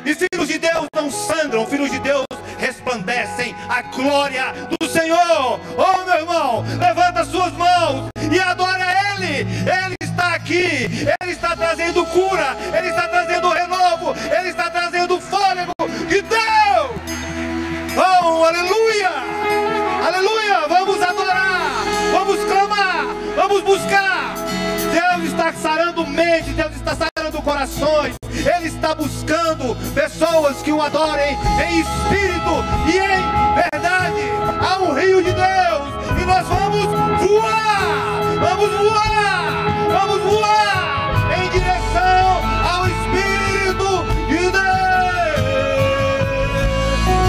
E 0.05 0.15
filhos 0.15 0.47
de 0.47 0.59
Deus 0.59 0.87
não 0.95 1.11
sangram, 1.11 1.67
filhos 1.67 1.91
de 1.91 1.99
Deus 1.99 2.25
resplandecem 2.67 3.55
a 3.69 3.83
glória 3.83 4.53
do 4.79 4.89
Senhor. 4.89 5.61
Oh, 5.79 6.05
meu 6.05 6.17
irmão, 6.17 6.65
levanta 6.79 7.25
suas 7.25 7.53
mãos 7.53 8.09
e 8.31 8.41
adore 8.41 8.83
a 8.83 9.15
Ele. 9.15 9.43
Ele 9.43 9.95
está 10.01 10.35
aqui, 10.35 11.07
Ele 11.21 11.31
está 11.31 11.55
trazendo 11.55 12.05
cura, 12.07 12.57
Ele 12.77 12.89
está 12.89 13.07
trazendo 13.07 13.49
renovo, 13.51 14.15
Ele 14.37 14.49
está 14.49 14.69
trazendo 14.69 15.21
fôlego 15.21 15.73
de 16.09 16.23
Deus. 16.23 16.47
Oh, 17.97 18.45
aleluia! 18.45 19.11
Aleluia! 20.05 20.67
Vamos 20.69 21.01
adorar, 21.01 21.85
vamos 22.13 22.45
clamar, 22.45 23.07
vamos 23.37 23.63
buscar. 23.63 24.35
Deus 24.93 25.31
está 25.31 25.53
sarando 25.53 26.05
mentes, 26.05 26.53
Deus 26.55 26.75
está 26.75 26.97
sarando 26.97 27.41
corações. 27.43 28.17
Ele 28.47 28.69
está 28.69 28.95
buscando 28.95 29.75
pessoas 29.93 30.63
que 30.63 30.71
o 30.71 30.81
adorem 30.81 31.37
em 31.69 31.81
espírito 31.81 32.65
e 32.87 32.97
em 32.97 33.21
verdade. 33.55 34.23
Há 34.61 34.79
um 34.83 34.95
rio 34.95 35.21
de 35.21 35.33
Deus 35.33 35.83
e 36.23 36.25
nós 36.25 36.47
vamos 36.47 36.87
voar, 36.87 38.23
vamos 38.41 38.71
voar, 38.71 39.67
vamos 39.91 40.23
voar 40.23 41.37
em 41.37 41.51
direção 41.51 42.41
ao 42.65 42.87
Espírito 42.87 44.07
de 44.29 44.51
Deus. 44.53 44.63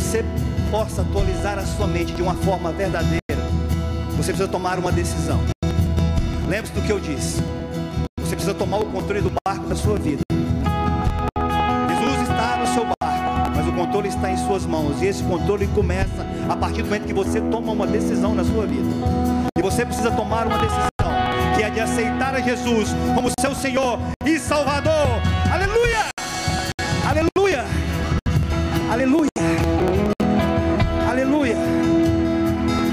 Você 0.01 0.25
possa 0.69 1.03
atualizar 1.03 1.57
a 1.59 1.65
sua 1.65 1.87
mente 1.87 2.11
de 2.13 2.21
uma 2.21 2.33
forma 2.33 2.71
verdadeira, 2.71 3.21
você 4.17 4.33
precisa 4.33 4.47
tomar 4.47 4.79
uma 4.79 4.91
decisão. 4.91 5.39
Lembre-se 6.49 6.73
do 6.73 6.81
que 6.81 6.91
eu 6.91 6.99
disse. 6.99 7.41
Você 8.19 8.35
precisa 8.35 8.53
tomar 8.53 8.79
o 8.79 8.85
controle 8.87 9.21
do 9.21 9.31
barco 9.45 9.67
da 9.67 9.75
sua 9.75 9.97
vida. 9.97 10.21
Jesus 11.89 12.21
está 12.23 12.57
no 12.57 12.67
seu 12.73 12.85
barco, 12.85 13.51
mas 13.55 13.67
o 13.67 13.71
controle 13.71 14.09
está 14.09 14.31
em 14.31 14.37
suas 14.37 14.65
mãos. 14.65 15.01
E 15.01 15.05
esse 15.05 15.23
controle 15.23 15.67
começa 15.67 16.25
a 16.49 16.57
partir 16.57 16.81
do 16.81 16.85
momento 16.85 17.05
que 17.05 17.13
você 17.13 17.39
toma 17.39 17.71
uma 17.71 17.87
decisão 17.87 18.35
na 18.35 18.43
sua 18.43 18.65
vida. 18.65 18.89
E 19.57 19.61
você 19.61 19.85
precisa 19.85 20.11
tomar 20.11 20.47
uma 20.47 20.57
decisão, 20.57 20.89
que 21.55 21.63
é 21.63 21.69
de 21.69 21.79
aceitar 21.79 22.35
a 22.35 22.41
Jesus 22.41 22.89
como 23.15 23.29
seu 23.39 23.55
Senhor 23.55 23.99
e 24.25 24.37
Salvador. 24.39 25.21